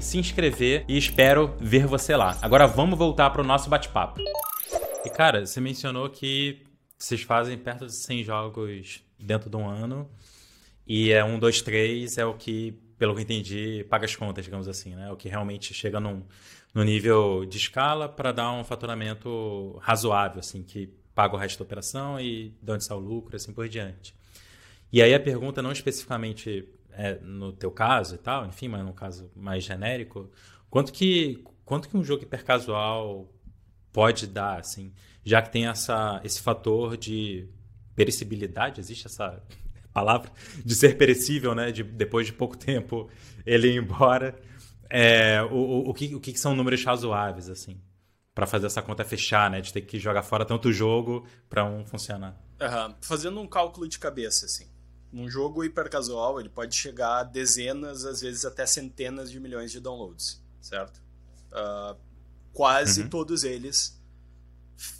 Se 0.00 0.18
inscrever 0.18 0.84
e 0.88 0.96
espero 0.98 1.54
ver 1.58 1.86
você 1.86 2.16
lá. 2.16 2.36
Agora 2.42 2.66
vamos 2.66 2.98
voltar 2.98 3.30
para 3.30 3.42
o 3.42 3.44
nosso 3.44 3.70
bate-papo. 3.70 4.20
E 5.04 5.10
cara, 5.10 5.46
você 5.46 5.60
mencionou 5.60 6.10
que 6.10 6.62
vocês 6.98 7.22
fazem 7.22 7.56
perto 7.56 7.86
de 7.86 7.94
100 7.94 8.24
jogos 8.24 9.02
dentro 9.18 9.48
de 9.48 9.56
um 9.56 9.68
ano 9.68 10.10
e 10.86 11.10
é 11.10 11.24
um, 11.24 11.38
dois, 11.38 11.60
três 11.60 12.16
é 12.16 12.24
o 12.24 12.34
que, 12.34 12.72
pelo 12.96 13.14
que 13.14 13.22
entendi, 13.22 13.84
paga 13.88 14.04
as 14.04 14.14
contas, 14.14 14.44
digamos 14.44 14.68
assim, 14.68 14.94
né? 14.94 15.08
É 15.08 15.12
o 15.12 15.16
que 15.16 15.28
realmente 15.28 15.74
chega 15.74 15.98
num, 15.98 16.22
nível 16.74 17.44
de 17.44 17.56
escala 17.56 18.08
para 18.08 18.32
dar 18.32 18.52
um 18.52 18.62
faturamento 18.62 19.78
razoável, 19.80 20.40
assim, 20.40 20.62
que 20.62 20.88
paga 21.14 21.34
o 21.34 21.38
resto 21.38 21.58
da 21.58 21.64
operação 21.64 22.20
e 22.20 22.54
de 22.62 22.72
onde 22.72 22.84
sai 22.84 22.96
o 22.96 23.00
lucro, 23.00 23.34
assim 23.34 23.52
por 23.52 23.68
diante. 23.68 24.14
E 24.92 25.02
aí 25.02 25.14
a 25.14 25.20
pergunta 25.20 25.60
não 25.60 25.72
especificamente 25.72 26.68
é, 26.96 27.18
no 27.20 27.52
teu 27.52 27.70
caso 27.70 28.14
e 28.14 28.18
tal, 28.18 28.46
enfim, 28.46 28.68
mas 28.68 28.84
num 28.84 28.92
caso 28.92 29.30
mais 29.36 29.62
genérico, 29.62 30.30
quanto 30.70 30.92
que, 30.92 31.44
quanto 31.64 31.88
que 31.88 31.96
um 31.96 32.02
jogo 32.02 32.22
hipercasual 32.22 33.30
pode 33.92 34.26
dar, 34.26 34.60
assim, 34.60 34.92
já 35.24 35.42
que 35.42 35.50
tem 35.50 35.66
essa, 35.66 36.20
esse 36.24 36.40
fator 36.40 36.96
de 36.96 37.48
perecibilidade, 37.94 38.80
existe 38.80 39.06
essa 39.06 39.42
palavra, 39.92 40.30
de 40.64 40.74
ser 40.74 40.96
perecível, 40.96 41.54
né, 41.54 41.70
de 41.70 41.82
depois 41.82 42.26
de 42.26 42.32
pouco 42.32 42.56
tempo 42.56 43.08
ele 43.44 43.68
ir 43.68 43.76
embora, 43.76 44.34
é, 44.88 45.42
o, 45.42 45.54
o, 45.54 45.90
o, 45.90 45.94
que, 45.94 46.14
o 46.14 46.20
que 46.20 46.36
são 46.38 46.54
números 46.54 46.82
razoáveis, 46.82 47.50
assim, 47.50 47.80
para 48.34 48.46
fazer 48.46 48.66
essa 48.66 48.82
conta 48.82 49.04
fechar, 49.04 49.50
né, 49.50 49.60
de 49.60 49.72
ter 49.72 49.82
que 49.82 49.98
jogar 49.98 50.22
fora 50.22 50.44
tanto 50.44 50.72
jogo 50.72 51.26
para 51.48 51.64
um 51.64 51.84
funcionar? 51.84 52.36
Uhum. 52.60 52.94
Fazendo 53.02 53.40
um 53.40 53.46
cálculo 53.46 53.86
de 53.88 53.98
cabeça, 53.98 54.46
assim, 54.46 54.66
num 55.12 55.28
jogo 55.30 55.64
hipercasual, 55.64 56.40
ele 56.40 56.48
pode 56.48 56.74
chegar 56.74 57.20
a 57.20 57.22
dezenas, 57.22 58.04
às 58.04 58.20
vezes 58.20 58.44
até 58.44 58.66
centenas 58.66 59.30
de 59.30 59.40
milhões 59.40 59.70
de 59.70 59.80
downloads, 59.80 60.42
certo? 60.60 61.00
Uh, 61.52 61.96
quase 62.52 63.02
uhum. 63.02 63.08
todos 63.08 63.44
eles 63.44 63.98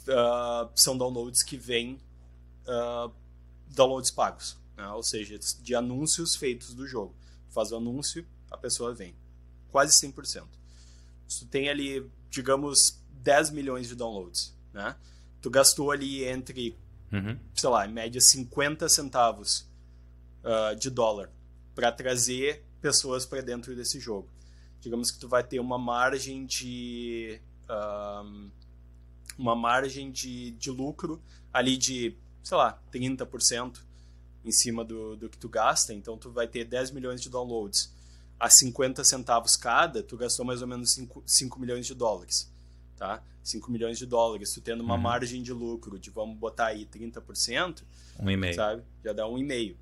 uh, 0.07 0.69
são 0.75 0.97
downloads 0.97 1.43
que 1.43 1.57
vêm 1.57 1.99
uh, 2.67 3.13
downloads 3.67 4.11
pagos, 4.11 4.57
né? 4.75 4.87
ou 4.89 5.03
seja, 5.03 5.37
de 5.61 5.75
anúncios 5.75 6.35
feitos 6.35 6.73
do 6.73 6.87
jogo. 6.87 7.15
Faz 7.49 7.71
o 7.71 7.77
anúncio, 7.77 8.25
a 8.49 8.57
pessoa 8.57 8.93
vem. 8.93 9.15
Quase 9.71 9.93
100%. 9.99 10.45
Se 11.27 11.39
tu 11.39 11.45
tem 11.45 11.69
ali, 11.69 12.09
digamos, 12.29 13.01
10 13.23 13.51
milhões 13.51 13.87
de 13.87 13.95
downloads, 13.95 14.55
né? 14.73 14.95
Tu 15.41 15.49
gastou 15.49 15.91
ali 15.91 16.23
entre, 16.23 16.75
uhum. 17.11 17.37
sei 17.53 17.69
lá, 17.69 17.85
em 17.85 17.91
média 17.91 18.21
50 18.21 18.87
centavos 18.89 19.66
uh, 20.43 20.75
de 20.75 20.89
dólar 20.89 21.29
para 21.73 21.91
trazer 21.91 22.63
pessoas 22.81 23.25
para 23.25 23.41
dentro 23.41 23.75
desse 23.75 23.99
jogo. 23.99 24.27
Digamos 24.79 25.11
que 25.11 25.19
tu 25.19 25.27
vai 25.27 25.43
ter 25.43 25.59
uma 25.59 25.77
margem 25.77 26.45
de 26.45 27.39
uh, 27.69 28.49
uma 29.37 29.55
margem 29.55 30.11
de, 30.11 30.51
de 30.51 30.71
lucro 30.71 31.21
ali 31.53 31.77
de, 31.77 32.15
sei 32.43 32.57
lá, 32.57 32.81
30% 32.91 33.79
em 34.43 34.51
cima 34.51 34.83
do, 34.83 35.15
do 35.15 35.29
que 35.29 35.37
tu 35.37 35.49
gasta. 35.49 35.93
Então 35.93 36.17
tu 36.17 36.31
vai 36.31 36.47
ter 36.47 36.65
10 36.65 36.91
milhões 36.91 37.21
de 37.21 37.29
downloads 37.29 37.93
a 38.39 38.49
50 38.49 39.03
centavos 39.03 39.55
cada, 39.55 40.03
tu 40.03 40.15
gastou 40.15 40.45
mais 40.45 40.61
ou 40.61 40.67
menos 40.67 40.91
5, 40.91 41.23
5 41.25 41.59
milhões 41.59 41.85
de 41.85 41.93
dólares. 41.93 42.51
Tá? 42.95 43.21
5 43.43 43.71
milhões 43.71 43.97
de 43.97 44.05
dólares, 44.05 44.51
tu 44.53 44.61
tendo 44.61 44.81
uma 44.83 44.95
uhum. 44.95 45.01
margem 45.01 45.41
de 45.41 45.53
lucro 45.53 45.97
de, 45.99 46.09
vamos 46.09 46.37
botar 46.37 46.67
aí, 46.67 46.85
30%, 46.85 47.83
um 48.19 48.29
e 48.29 48.35
meio. 48.35 48.55
sabe? 48.55 48.83
Já 49.03 49.13
dá 49.13 49.27
um 49.27 49.37
e 49.37 49.43
meio 49.43 49.77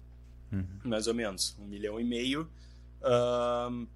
uhum. 0.51 0.65
mais 0.83 1.07
ou 1.07 1.13
menos. 1.13 1.55
Um 1.59 1.65
milhão 1.65 1.99
e 1.99 2.03
meio 2.03 2.49
uh, 3.01 3.87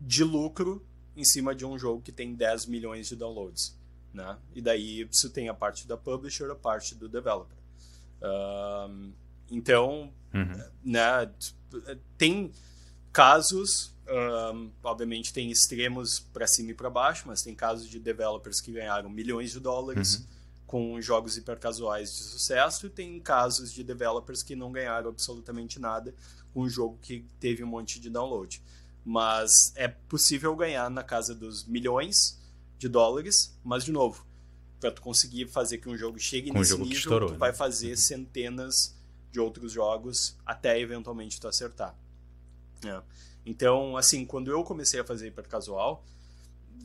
de 0.00 0.24
lucro 0.24 0.84
em 1.16 1.24
cima 1.24 1.54
de 1.54 1.64
um 1.64 1.78
jogo 1.78 2.02
que 2.02 2.12
tem 2.12 2.34
10 2.34 2.66
milhões 2.66 3.08
de 3.08 3.16
downloads. 3.16 3.76
Né? 4.12 4.36
E 4.54 4.60
daí 4.60 5.04
você 5.04 5.28
tem 5.28 5.48
a 5.48 5.54
parte 5.54 5.86
da 5.86 5.96
publisher, 5.96 6.50
a 6.50 6.54
parte 6.54 6.94
do 6.94 7.08
developer. 7.08 7.56
Uh, 8.20 9.12
então, 9.50 10.12
uhum. 10.34 10.64
né, 10.84 11.30
tem 12.18 12.50
casos, 13.12 13.94
um, 14.52 14.70
obviamente 14.82 15.32
tem 15.32 15.50
extremos 15.50 16.20
para 16.20 16.46
cima 16.46 16.72
e 16.72 16.74
para 16.74 16.90
baixo, 16.90 17.24
mas 17.26 17.42
tem 17.42 17.54
casos 17.54 17.88
de 17.88 17.98
developers 17.98 18.60
que 18.60 18.72
ganharam 18.72 19.08
milhões 19.08 19.52
de 19.52 19.60
dólares. 19.60 20.26
Com 20.66 21.00
jogos 21.00 21.36
hipercasuais 21.36 22.10
de 22.10 22.24
sucesso 22.24 22.86
e 22.86 22.90
tem 22.90 23.20
casos 23.20 23.72
de 23.72 23.84
developers 23.84 24.42
que 24.42 24.56
não 24.56 24.72
ganharam 24.72 25.10
absolutamente 25.10 25.78
nada 25.78 26.14
com 26.52 26.62
um 26.62 26.68
jogo 26.68 26.98
que 27.00 27.24
teve 27.38 27.62
um 27.62 27.66
monte 27.66 28.00
de 28.00 28.10
download. 28.10 28.62
Mas 29.04 29.72
é 29.76 29.86
possível 29.86 30.54
ganhar 30.56 30.90
na 30.90 31.04
casa 31.04 31.34
dos 31.34 31.64
milhões 31.64 32.40
de 32.78 32.88
dólares, 32.88 33.56
mas 33.62 33.84
de 33.84 33.92
novo, 33.92 34.26
para 34.80 34.90
tu 34.90 35.00
conseguir 35.00 35.46
fazer 35.46 35.78
que 35.78 35.88
um 35.88 35.96
jogo 35.96 36.18
chegue 36.18 36.50
com 36.50 36.58
nesse 36.58 36.70
jogo 36.70 36.84
nível, 36.84 36.98
estourou, 36.98 37.28
tu 37.28 37.32
né? 37.32 37.38
vai 37.38 37.52
fazer 37.52 37.90
uhum. 37.90 37.96
centenas 37.96 38.96
de 39.30 39.40
outros 39.40 39.72
jogos 39.72 40.36
até 40.44 40.78
eventualmente 40.80 41.40
tu 41.40 41.48
acertar. 41.48 41.94
É. 42.84 43.02
Então, 43.44 43.96
assim, 43.96 44.24
quando 44.24 44.50
eu 44.50 44.64
comecei 44.64 44.98
a 44.98 45.04
fazer 45.04 45.28
hipercasual, 45.28 46.04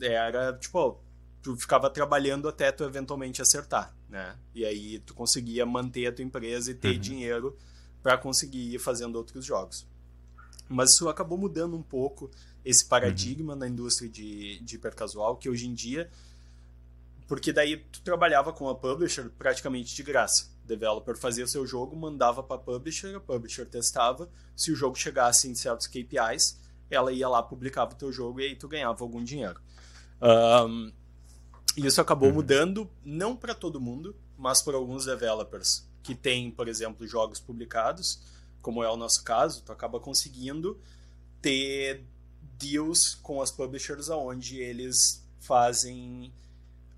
era 0.00 0.52
tipo, 0.54 1.00
tu 1.42 1.56
ficava 1.56 1.90
trabalhando 1.90 2.48
até 2.48 2.70
tu 2.70 2.84
eventualmente 2.84 3.42
acertar, 3.42 3.94
né? 4.08 4.36
E 4.54 4.64
aí 4.64 5.00
tu 5.00 5.12
conseguia 5.12 5.66
manter 5.66 6.06
a 6.06 6.12
tua 6.12 6.24
empresa 6.24 6.70
e 6.70 6.74
ter 6.74 6.94
uhum. 6.94 7.00
dinheiro 7.00 7.58
para 8.02 8.16
conseguir 8.16 8.74
ir 8.74 8.78
fazendo 8.78 9.16
outros 9.16 9.44
jogos. 9.44 9.86
Mas 10.68 10.92
isso 10.92 11.08
acabou 11.08 11.36
mudando 11.36 11.76
um 11.76 11.82
pouco 11.82 12.30
esse 12.64 12.84
paradigma 12.86 13.54
uhum. 13.54 13.58
na 13.58 13.68
indústria 13.68 14.08
de, 14.08 14.60
de 14.60 14.76
hipercasual, 14.76 15.36
que 15.36 15.50
hoje 15.50 15.66
em 15.66 15.74
dia. 15.74 16.08
Porque 17.26 17.52
daí 17.52 17.76
tu 17.76 18.00
trabalhava 18.02 18.52
com 18.52 18.68
a 18.68 18.74
publisher 18.74 19.28
praticamente 19.30 19.94
de 19.94 20.02
graça. 20.02 20.50
O 20.64 20.66
developer 20.66 21.16
fazia 21.16 21.46
seu 21.46 21.66
jogo, 21.66 21.96
mandava 21.96 22.42
para 22.42 22.56
a 22.56 22.58
publisher, 22.58 23.16
a 23.16 23.20
publisher 23.20 23.66
testava. 23.66 24.30
Se 24.56 24.70
o 24.70 24.76
jogo 24.76 24.96
chegasse 24.96 25.48
em 25.48 25.54
certos 25.54 25.88
KPIs, 25.88 26.60
ela 26.88 27.12
ia 27.12 27.28
lá, 27.28 27.42
publicava 27.42 27.92
o 27.92 27.96
teu 27.96 28.12
jogo 28.12 28.40
e 28.40 28.44
aí 28.44 28.56
tu 28.56 28.68
ganhava 28.68 29.02
algum 29.02 29.24
dinheiro. 29.24 29.60
Um, 30.20 30.92
isso 31.76 32.00
acabou 32.00 32.28
uhum. 32.28 32.34
mudando, 32.36 32.90
não 33.04 33.36
para 33.36 33.54
todo 33.54 33.80
mundo, 33.80 34.14
mas 34.36 34.62
para 34.62 34.76
alguns 34.76 35.06
developers 35.06 35.86
que 36.02 36.14
têm, 36.14 36.50
por 36.50 36.68
exemplo, 36.68 37.06
jogos 37.06 37.40
publicados, 37.40 38.20
como 38.60 38.82
é 38.82 38.90
o 38.90 38.96
nosso 38.96 39.22
caso, 39.24 39.62
tu 39.64 39.72
acaba 39.72 39.98
conseguindo 40.00 40.78
ter 41.40 42.04
deals 42.58 43.14
com 43.16 43.40
as 43.42 43.50
publishers 43.50 44.08
onde 44.08 44.58
eles 44.58 45.24
fazem 45.40 46.32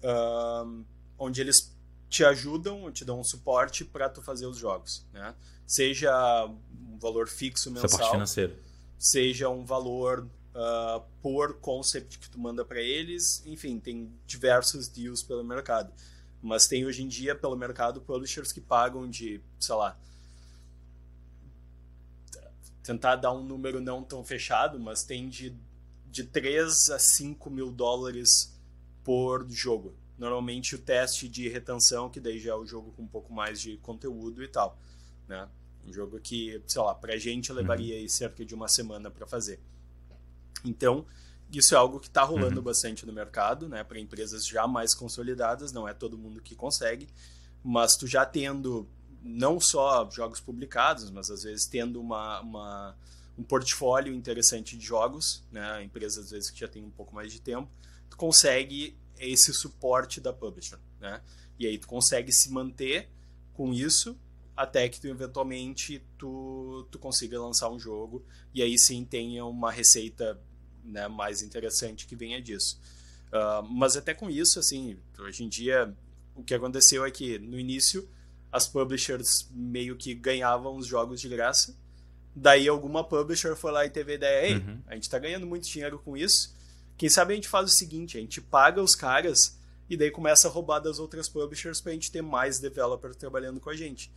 um, 0.03 0.85
onde 1.19 1.41
eles 1.41 1.73
te 2.09 2.25
ajudam, 2.25 2.91
te 2.93 3.05
dão 3.05 3.21
um 3.21 3.25
suporte 3.25 3.85
para 3.85 4.09
tu 4.09 4.23
fazer 4.23 4.47
os 4.47 4.59
jogos, 4.59 5.05
né? 5.13 5.35
Seja 5.67 6.47
um 6.47 6.99
valor 6.99 7.27
fixo 7.27 7.71
mensal, 7.71 7.89
seja 8.99 9.49
um 9.49 9.65
valor 9.65 10.29
uh, 10.55 11.03
por 11.21 11.55
concept 11.61 12.19
que 12.19 12.31
tu 12.31 12.39
manda 12.39 12.65
para 12.65 12.81
eles, 12.81 13.43
enfim, 13.47 13.79
tem 13.79 14.13
diversos 14.27 14.89
deals 14.89 15.23
pelo 15.23 15.45
mercado. 15.45 15.93
Mas 16.41 16.67
tem 16.67 16.85
hoje 16.85 17.03
em 17.03 17.09
dia 17.09 17.35
pelo 17.35 17.57
mercado 17.57 18.01
publishers 18.01 18.53
que 18.53 18.61
pagam 18.61 19.09
de, 19.09 19.41
sei 19.59 19.75
lá, 19.75 19.99
tentar 22.83 23.17
dar 23.17 23.33
um 23.33 23.43
número 23.43 23.81
não 23.81 24.05
tão 24.05 24.23
fechado, 24.23 24.79
mas 24.79 25.03
tem 25.03 25.29
de, 25.29 25.57
de 26.11 26.23
3 26.25 26.91
a 26.91 26.99
5 26.99 27.51
mil 27.51 27.73
dólares 27.73 28.55
por 29.03 29.49
jogo. 29.51 29.95
Normalmente 30.19 30.75
o 30.75 30.79
teste 30.79 31.27
de 31.27 31.49
retenção, 31.49 32.11
que 32.11 32.21
daí 32.21 32.39
já 32.39 32.53
é 32.53 32.55
o 32.55 32.67
jogo 32.67 32.93
com 32.93 33.03
um 33.03 33.09
pouco 33.09 33.33
mais 33.33 33.61
de 33.61 33.79
conteúdo 33.79 34.45
e 34.45 34.49
tal. 34.49 34.79
Né? 35.27 35.49
Um 35.87 35.93
jogo 35.93 36.21
que, 36.21 36.63
sei 36.67 36.83
lá, 36.83 36.95
pra 36.95 37.17
gente 37.17 37.53
levaria 37.53 38.01
uhum. 38.01 38.09
cerca 38.09 38.45
de 38.45 38.55
uma 38.55 38.69
semana 38.69 39.11
para 39.11 39.27
fazer. 39.27 39.59
Então, 40.65 41.07
isso 41.53 41.75
é 41.75 41.79
algo 41.79 42.01
que 42.01 42.09
está 42.09 42.23
rolando 42.23 42.57
uhum. 42.59 42.65
bastante 42.65 43.07
no 43.07 43.13
mercado, 43.13 43.69
né? 43.69 43.85
Para 43.85 44.01
empresas 44.01 44.47
já 44.47 44.67
mais 44.67 44.95
consolidadas, 44.95 45.73
não 45.73 45.87
é 45.87 45.93
todo 45.93 46.19
mundo 46.19 46.41
que 46.41 46.55
consegue, 46.55 47.09
mas 47.63 47.97
tu 47.97 48.07
já 48.07 48.25
tendo 48.25 48.89
não 49.23 49.59
só 49.59 50.09
jogos 50.11 50.41
publicados, 50.41 51.11
mas 51.11 51.31
às 51.31 51.45
vezes 51.45 51.67
tendo 51.67 52.01
uma, 52.01 52.41
uma 52.41 52.97
um 53.37 53.43
portfólio 53.43 54.15
interessante 54.15 54.77
de 54.77 54.85
jogos, 54.85 55.43
né? 55.51 55.83
Empresas 55.83 56.27
às 56.27 56.31
vezes 56.31 56.51
que 56.51 56.61
já 56.61 56.69
tem 56.69 56.85
um 56.85 56.91
pouco 56.91 57.15
mais 57.15 57.33
de 57.33 57.41
tempo, 57.41 57.69
tu 58.09 58.17
consegue 58.17 58.97
esse 59.19 59.53
suporte 59.53 60.21
da 60.21 60.33
publisher, 60.33 60.79
né? 61.01 61.21
E 61.59 61.67
aí 61.67 61.79
tu 61.79 61.87
consegue 61.87 62.33
se 62.33 62.51
manter 62.51 63.09
com 63.53 63.73
isso 63.73 64.19
até 64.57 64.89
que 64.89 65.01
tu 65.01 65.09
eventualmente 65.09 66.05
tu, 66.17 66.87
tu 66.91 66.99
consiga 66.99 67.41
lançar 67.41 67.71
um 67.71 67.79
jogo 67.79 68.25
e 68.53 68.63
aí 68.63 68.79
sim 68.79 69.05
tenha 69.05 69.45
uma 69.45 69.71
receita 69.71 70.41
né, 70.85 71.09
mais 71.09 71.43
interessante 71.43 72.07
que 72.07 72.15
venha 72.15 72.41
disso. 72.41 72.81
Uh, 73.29 73.63
mas 73.69 73.97
até 73.97 74.15
com 74.15 74.31
isso, 74.31 74.59
assim, 74.59 74.97
hoje 75.19 75.43
em 75.43 75.49
dia 75.49 75.93
o 76.35 76.43
que 76.43 76.55
aconteceu 76.55 77.05
é 77.05 77.11
que 77.11 77.39
no 77.39 77.59
início 77.59 78.09
as 78.51 78.69
publishers 78.69 79.49
meio 79.51 79.97
que 79.97 80.15
ganhavam 80.15 80.77
os 80.77 80.87
jogos 80.87 81.21
de 81.21 81.29
graça. 81.29 81.77
Daí 82.37 82.69
alguma 82.69 83.03
publisher 83.03 83.57
foi 83.57 83.73
lá 83.73 83.85
e 83.85 83.91
teve 83.91 84.13
a 84.13 84.15
ideia, 84.15 84.47
ei, 84.49 84.57
uhum. 84.57 84.81
a 84.87 84.95
gente 84.95 85.09
tá 85.09 85.19
ganhando 85.19 85.47
muito 85.47 85.69
dinheiro 85.69 85.99
com 85.99 86.17
isso. 86.17 86.55
Quem 86.97 87.09
sabe 87.09 87.33
a 87.33 87.37
gente 87.37 87.49
faz 87.49 87.73
o 87.73 87.75
seguinte, 87.75 88.17
a 88.17 88.21
gente 88.21 88.41
paga 88.41 88.81
os 88.81 88.95
caras 88.95 89.59
e 89.89 89.97
daí 89.97 90.11
começa 90.11 90.49
a 90.49 90.51
roubar 90.51 90.79
das 90.79 90.99
outras 90.99 91.29
publishers 91.29 91.81
pra 91.81 91.93
gente 91.93 92.11
ter 92.11 92.23
mais 92.23 92.59
developers 92.59 93.17
trabalhando 93.17 93.61
com 93.61 93.71
a 93.71 93.77
gente. 93.77 94.13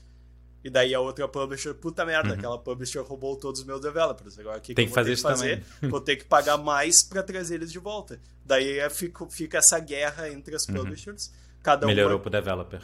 E 0.63 0.69
daí 0.69 0.93
a 0.93 0.99
outra 0.99 1.27
publisher, 1.27 1.73
puta 1.75 2.05
merda, 2.05 2.29
uhum. 2.29 2.35
aquela 2.35 2.57
publisher 2.57 2.99
roubou 3.01 3.37
todos 3.37 3.61
os 3.61 3.65
meus 3.65 3.79
developers. 3.79 4.37
Agora 4.39 4.57
o 4.57 4.61
que, 4.61 4.73
Tem 4.73 4.87
que 4.87 4.93
fazer 4.93 5.15
fazer? 5.17 5.63
Também. 5.63 5.89
Vou 5.89 6.01
ter 6.01 6.15
que 6.15 6.25
pagar 6.25 6.57
mais 6.57 7.03
para 7.03 7.23
trazer 7.23 7.55
eles 7.55 7.71
de 7.71 7.79
volta. 7.79 8.19
Daí 8.45 8.79
é, 8.79 8.89
fica, 8.89 9.25
fica 9.27 9.57
essa 9.59 9.79
guerra 9.79 10.29
entre 10.29 10.55
as 10.55 10.67
uhum. 10.67 10.75
publishers. 10.75 11.31
Cada 11.61 11.85
Melhorou 11.85 12.17
uma... 12.17 12.19
pro 12.19 12.29
developer. 12.29 12.81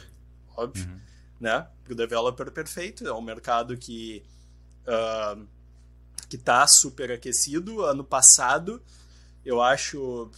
Óbvio. 0.56 0.86
Uhum. 0.86 1.00
Né? 1.40 1.66
Pro 1.84 1.94
developer 1.94 2.50
perfeito. 2.50 3.06
É 3.06 3.12
um 3.12 3.20
mercado 3.20 3.76
que. 3.76 4.22
Uh, 4.86 5.46
que 6.28 6.38
tá 6.38 6.66
super 6.66 7.10
aquecido. 7.10 7.82
Ano 7.82 8.04
passado, 8.04 8.80
eu 9.44 9.60
acho. 9.60 10.30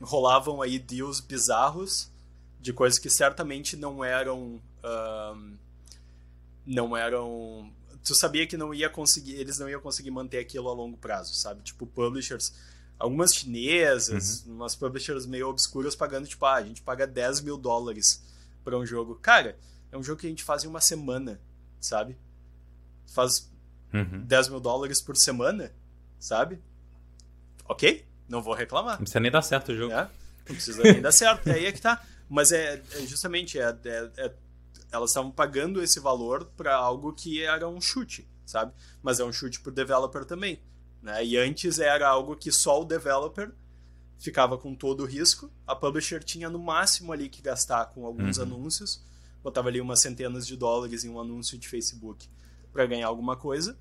Rolavam 0.00 0.62
aí 0.62 0.78
deals 0.78 1.20
bizarros 1.20 2.10
de 2.60 2.72
coisas 2.72 2.98
que 2.98 3.10
certamente 3.10 3.76
não 3.76 4.04
eram. 4.04 4.62
Uh, 4.82 5.58
não 6.68 6.94
eram 6.94 7.72
tu 8.04 8.14
sabia 8.14 8.46
que 8.46 8.56
não 8.56 8.72
ia 8.72 8.88
conseguir, 8.88 9.34
eles 9.34 9.58
não 9.58 9.68
iam 9.68 9.80
conseguir 9.80 10.10
manter 10.10 10.38
aquilo 10.38 10.68
a 10.68 10.72
longo 10.72 10.96
prazo, 10.96 11.34
sabe? 11.34 11.62
Tipo, 11.62 11.86
publishers, 11.86 12.54
algumas 12.98 13.34
chinesas, 13.34 14.44
uhum. 14.46 14.54
umas 14.54 14.74
publishers 14.74 15.26
meio 15.26 15.48
obscuras 15.48 15.94
pagando, 15.94 16.26
tipo, 16.26 16.44
ah, 16.46 16.54
a 16.54 16.62
gente 16.62 16.82
paga 16.82 17.06
10 17.06 17.42
mil 17.42 17.58
dólares 17.58 18.22
para 18.64 18.78
um 18.78 18.86
jogo. 18.86 19.16
Cara, 19.16 19.58
é 19.92 19.98
um 19.98 20.02
jogo 20.02 20.20
que 20.20 20.26
a 20.26 20.30
gente 20.30 20.42
faz 20.44 20.64
em 20.64 20.68
uma 20.68 20.80
semana, 20.80 21.40
sabe? 21.80 22.16
Faz 23.12 23.50
uhum. 23.92 24.24
10 24.24 24.48
mil 24.48 24.60
dólares 24.60 25.02
por 25.02 25.16
semana, 25.16 25.72
sabe? 26.18 26.60
Ok, 27.66 28.06
não 28.28 28.42
vou 28.42 28.54
reclamar. 28.54 28.94
Não 28.94 28.98
precisa 29.00 29.20
nem 29.20 29.30
dar 29.30 29.42
certo 29.42 29.72
o 29.72 29.76
jogo. 29.76 29.92
É, 29.92 30.10
não 30.48 30.54
precisa 30.54 30.82
nem 30.82 31.02
dar 31.02 31.12
certo, 31.12 31.46
é 31.48 31.52
aí 31.52 31.66
é 31.66 31.72
que 31.72 31.80
tá. 31.80 32.02
Mas 32.28 32.52
é, 32.52 32.82
é 32.92 33.00
justamente, 33.06 33.58
é, 33.58 33.76
é, 33.84 34.10
é 34.16 34.32
elas 34.90 35.10
estavam 35.10 35.30
pagando 35.30 35.82
esse 35.82 36.00
valor 36.00 36.44
para 36.56 36.74
algo 36.74 37.12
que 37.12 37.42
era 37.42 37.68
um 37.68 37.80
chute, 37.80 38.28
sabe? 38.44 38.72
Mas 39.02 39.20
é 39.20 39.24
um 39.24 39.32
chute 39.32 39.60
pro 39.60 39.70
developer 39.72 40.24
também, 40.24 40.60
né? 41.02 41.24
E 41.24 41.36
antes 41.36 41.78
era 41.78 42.08
algo 42.08 42.36
que 42.36 42.50
só 42.50 42.80
o 42.80 42.84
developer 42.84 43.52
ficava 44.18 44.58
com 44.58 44.74
todo 44.74 45.04
o 45.04 45.06
risco, 45.06 45.50
a 45.66 45.76
publisher 45.76 46.22
tinha 46.22 46.50
no 46.50 46.58
máximo 46.58 47.12
ali 47.12 47.28
que 47.28 47.40
gastar 47.40 47.86
com 47.86 48.04
alguns 48.04 48.38
uhum. 48.38 48.44
anúncios, 48.44 49.02
botava 49.42 49.68
ali 49.68 49.80
umas 49.80 50.00
centenas 50.00 50.46
de 50.46 50.56
dólares 50.56 51.04
em 51.04 51.08
um 51.08 51.20
anúncio 51.20 51.56
de 51.56 51.68
Facebook 51.68 52.28
para 52.72 52.84
ganhar 52.86 53.06
alguma 53.06 53.36
coisa. 53.36 53.78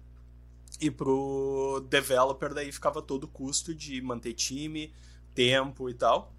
E 0.79 0.91
pro 0.91 1.83
developer 1.89 2.53
daí 2.53 2.71
ficava 2.71 3.01
todo 3.01 3.23
o 3.23 3.27
custo 3.27 3.73
de 3.73 3.99
manter 4.01 4.33
time, 4.33 4.93
tempo 5.33 5.89
e 5.89 5.93
tal, 5.93 6.33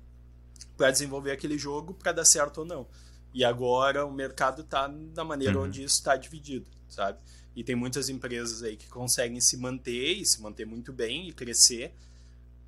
para 0.76 0.92
desenvolver 0.92 1.32
aquele 1.32 1.58
jogo 1.58 1.94
para 1.94 2.12
dar 2.12 2.24
certo 2.24 2.58
ou 2.58 2.64
não. 2.64 2.86
E 3.32 3.44
agora 3.44 4.04
o 4.04 4.12
mercado 4.12 4.62
está 4.62 4.88
na 4.88 5.24
maneira 5.24 5.58
uhum. 5.58 5.64
onde 5.64 5.82
isso 5.82 5.96
está 5.96 6.16
dividido, 6.16 6.66
sabe? 6.88 7.18
E 7.54 7.62
tem 7.62 7.74
muitas 7.74 8.08
empresas 8.08 8.62
aí 8.62 8.76
que 8.76 8.88
conseguem 8.88 9.40
se 9.40 9.56
manter 9.56 10.12
e 10.14 10.24
se 10.24 10.40
manter 10.40 10.66
muito 10.66 10.92
bem 10.92 11.28
e 11.28 11.32
crescer 11.32 11.94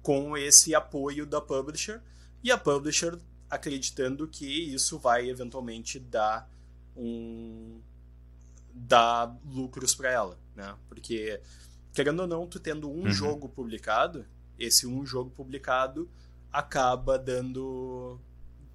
com 0.03 0.37
esse 0.37 0.75
apoio 0.75 1.27
da 1.27 1.41
publisher 1.41 2.01
e 2.43 2.51
a 2.51 2.59
publisher 2.59 3.19
acreditando 3.49 4.27
que 4.29 4.47
isso 4.47 4.99
vai 4.99 5.29
eventualmente 5.29 5.99
dar 5.99 6.51
um 6.97 7.81
dar 8.73 9.37
lucros 9.45 9.95
para 9.95 10.11
ela, 10.11 10.39
né? 10.55 10.75
Porque 10.89 11.41
querendo 11.93 12.21
ou 12.21 12.27
não, 12.27 12.47
tu 12.47 12.61
tendo 12.61 12.89
um 12.89 13.05
uhum. 13.05 13.11
jogo 13.11 13.49
publicado, 13.49 14.25
esse 14.59 14.87
um 14.87 15.05
jogo 15.05 15.31
publicado 15.31 16.09
acaba 16.53 17.19
dando 17.19 18.19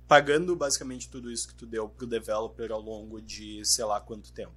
pagando 0.07 0.55
basicamente 0.55 1.09
tudo 1.09 1.31
isso 1.31 1.47
que 1.47 1.55
tu 1.55 1.65
deu 1.65 1.89
pro 1.89 2.05
developer 2.05 2.71
ao 2.71 2.81
longo 2.81 3.21
de 3.21 3.63
sei 3.65 3.85
lá 3.85 3.99
quanto 3.99 4.31
tempo, 4.31 4.53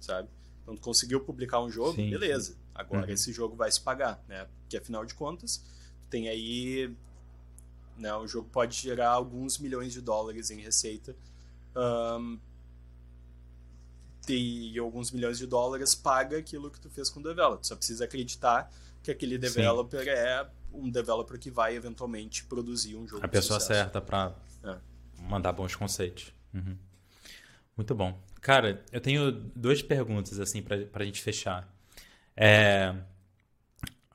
sabe? 0.00 0.28
Então 0.62 0.74
tu 0.74 0.80
conseguiu 0.80 1.20
publicar 1.20 1.60
um 1.60 1.70
jogo, 1.70 1.94
sim, 1.94 2.10
beleza. 2.10 2.56
Agora 2.74 3.06
uhum. 3.06 3.12
esse 3.12 3.32
jogo 3.32 3.54
vai 3.54 3.70
se 3.70 3.80
pagar, 3.80 4.22
né? 4.28 4.46
Porque 4.60 4.76
afinal 4.76 5.04
de 5.04 5.14
contas, 5.14 5.62
tem 6.08 6.28
aí 6.28 6.94
né, 7.96 8.14
o 8.14 8.26
jogo 8.26 8.48
pode 8.50 8.76
gerar 8.76 9.10
alguns 9.10 9.58
milhões 9.58 9.92
de 9.92 10.00
dólares 10.00 10.50
em 10.50 10.60
receita. 10.60 11.14
Um, 11.76 12.38
e 14.28 14.78
alguns 14.78 15.10
milhões 15.10 15.36
de 15.36 15.46
dólares 15.46 15.94
paga 15.94 16.38
aquilo 16.38 16.70
que 16.70 16.80
tu 16.80 16.88
fez 16.88 17.10
com 17.10 17.20
o 17.20 17.22
developer. 17.22 17.60
Tu 17.60 17.66
só 17.66 17.76
precisa 17.76 18.04
acreditar 18.04 18.72
que 19.02 19.10
aquele 19.10 19.36
developer 19.36 20.02
Sim. 20.02 20.10
é 20.10 20.46
um 20.72 20.90
developer 20.90 21.38
que 21.38 21.50
vai 21.50 21.76
eventualmente 21.76 22.44
produzir 22.44 22.96
um 22.96 23.06
jogo. 23.06 23.24
A 23.24 23.28
pessoa 23.28 23.60
certa 23.60 24.00
para 24.00 24.34
é. 24.64 24.76
Mandar 25.28 25.52
bons 25.52 25.74
conceitos. 25.74 26.32
Uhum. 26.52 26.76
Muito 27.76 27.94
bom. 27.94 28.20
Cara, 28.40 28.84
eu 28.92 29.00
tenho 29.00 29.32
duas 29.32 29.82
perguntas 29.82 30.38
assim 30.38 30.62
para 30.62 31.02
a 31.02 31.04
gente 31.04 31.22
fechar. 31.22 31.68
É, 32.36 32.94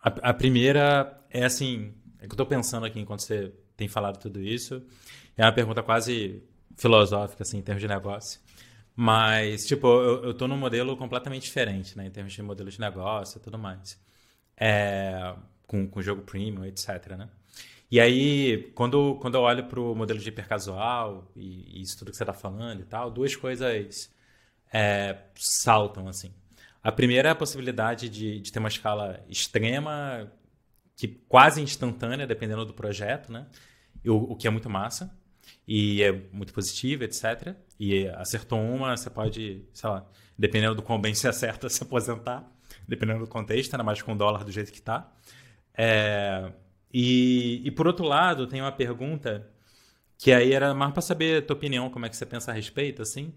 a, 0.01 0.29
a, 0.29 0.33
primeira 0.33 1.17
é 1.29 1.45
assim, 1.45 1.93
é 2.19 2.21
que 2.21 2.31
eu 2.31 2.33
estou 2.33 2.45
pensando 2.45 2.85
aqui 2.85 2.99
enquanto 2.99 3.21
você 3.21 3.53
tem 3.75 3.87
falado 3.87 4.19
tudo 4.19 4.41
isso. 4.41 4.85
É 5.35 5.43
uma 5.43 5.51
pergunta 5.51 5.81
quase 5.81 6.43
filosófica 6.77 7.43
assim, 7.43 7.57
em 7.57 7.61
termos 7.61 7.81
de 7.81 7.87
negócio. 7.87 8.39
Mas, 8.95 9.65
tipo, 9.65 9.87
eu, 9.87 10.25
eu 10.25 10.33
tô 10.33 10.47
num 10.47 10.57
modelo 10.57 10.95
completamente 10.97 11.43
diferente, 11.43 11.97
né? 11.97 12.05
Em 12.05 12.11
termos 12.11 12.33
de 12.33 12.41
modelo 12.41 12.69
de 12.69 12.79
negócio 12.79 13.39
e 13.39 13.41
tudo 13.41 13.57
mais. 13.57 13.99
É, 14.57 15.33
com, 15.65 15.87
com 15.87 16.01
jogo 16.01 16.21
premium, 16.21 16.65
etc, 16.65 17.15
né? 17.17 17.29
E 17.91 17.99
aí, 17.99 18.71
quando, 18.75 19.15
quando 19.15 19.35
eu 19.35 19.41
olho 19.41 19.65
para 19.65 19.79
o 19.79 19.95
modelo 19.95 20.19
de 20.19 20.29
hipercasual 20.29 21.31
e, 21.35 21.79
e 21.79 21.81
isso 21.81 21.97
tudo 21.97 22.11
que 22.11 22.17
você 22.17 22.23
está 22.23 22.33
falando 22.33 22.81
e 22.81 22.85
tal, 22.85 23.09
duas 23.09 23.35
coisas 23.35 24.11
é, 24.71 25.17
saltam, 25.35 26.07
assim. 26.07 26.33
A 26.83 26.91
primeira 26.91 27.29
é 27.29 27.31
a 27.31 27.35
possibilidade 27.35 28.07
de, 28.09 28.39
de 28.39 28.51
ter 28.51 28.59
uma 28.59 28.69
escala 28.69 29.23
extrema, 29.27 30.31
que 30.95 31.07
quase 31.07 31.61
instantânea, 31.61 32.27
dependendo 32.27 32.65
do 32.65 32.73
projeto, 32.73 33.31
né? 33.31 33.47
O, 34.05 34.33
o 34.33 34.35
que 34.35 34.47
é 34.47 34.49
muito 34.49 34.69
massa 34.69 35.17
e 35.67 36.03
é 36.03 36.11
muito 36.31 36.53
positivo, 36.53 37.03
etc. 37.03 37.55
E 37.79 38.07
acertou 38.09 38.59
uma, 38.59 38.95
você 38.95 39.09
pode, 39.09 39.65
sei 39.73 39.89
lá, 39.89 40.05
dependendo 40.37 40.75
do 40.75 40.81
quão 40.81 40.99
bem 41.01 41.13
se 41.13 41.27
acerta, 41.27 41.67
se 41.69 41.83
aposentar, 41.83 42.49
dependendo 42.87 43.19
do 43.19 43.27
contexto, 43.27 43.73
ainda 43.73 43.83
mais 43.83 44.01
com 44.01 44.13
o 44.13 44.15
dólar 44.15 44.43
do 44.43 44.51
jeito 44.51 44.71
que 44.71 44.79
está. 44.79 45.11
É, 45.73 46.51
e, 46.93 47.61
e 47.63 47.71
por 47.71 47.87
outro 47.87 48.05
lado, 48.05 48.47
tem 48.47 48.61
uma 48.61 48.71
pergunta 48.71 49.49
que 50.17 50.31
aí 50.31 50.51
era 50.51 50.73
mais 50.73 50.91
para 50.91 51.01
saber 51.01 51.43
a 51.43 51.45
tua 51.45 51.55
opinião, 51.55 51.89
como 51.89 52.05
é 52.05 52.09
que 52.09 52.17
você 52.17 52.25
pensa 52.25 52.51
a 52.51 52.53
respeito, 52.53 53.01
assim, 53.01 53.33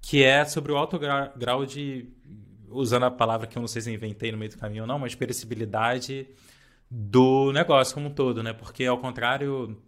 que 0.00 0.22
é 0.22 0.44
sobre 0.44 0.72
o 0.72 0.76
alto 0.76 0.98
grau 0.98 1.64
de, 1.64 2.08
usando 2.70 3.04
a 3.04 3.10
palavra 3.10 3.46
que 3.46 3.56
eu 3.56 3.60
não 3.60 3.68
sei 3.68 3.82
se 3.82 3.92
inventei 3.92 4.30
no 4.30 4.38
meio 4.38 4.50
do 4.50 4.58
caminho 4.58 4.82
ou 4.82 4.86
não, 4.86 4.98
mas 4.98 5.14
perecibilidade 5.14 6.28
do 6.90 7.52
negócio 7.52 7.94
como 7.94 8.08
um 8.08 8.14
todo, 8.14 8.42
né? 8.42 8.52
Porque 8.52 8.84
ao 8.84 8.98
contrário 8.98 9.80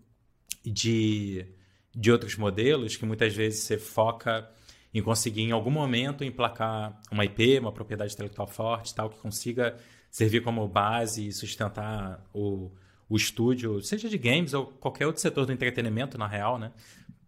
de, 0.64 1.46
de 1.94 2.11
outros 2.12 2.36
modelos, 2.36 2.96
que 2.96 3.04
muitas 3.04 3.34
vezes 3.34 3.61
você 3.61 3.78
foca 3.78 4.48
em 4.92 5.02
conseguir 5.02 5.42
em 5.42 5.52
algum 5.52 5.70
momento 5.70 6.24
emplacar 6.24 7.00
uma 7.11 7.24
IP, 7.24 7.58
uma 7.58 7.72
propriedade 7.72 8.12
intelectual 8.12 8.48
forte, 8.48 8.94
tal, 8.94 9.08
que 9.08 9.18
consiga 9.18 9.76
servir 10.11 10.42
como 10.42 10.66
base 10.66 11.28
e 11.28 11.32
sustentar 11.32 12.24
o, 12.34 12.70
o 13.11 13.16
estúdio, 13.16 13.82
seja 13.82 14.08
de 14.08 14.16
games 14.16 14.54
ou 14.54 14.66
qualquer 14.66 15.04
outro 15.04 15.20
setor 15.20 15.44
do 15.44 15.52
entretenimento, 15.52 16.16
na 16.16 16.28
real, 16.28 16.56
né? 16.58 16.70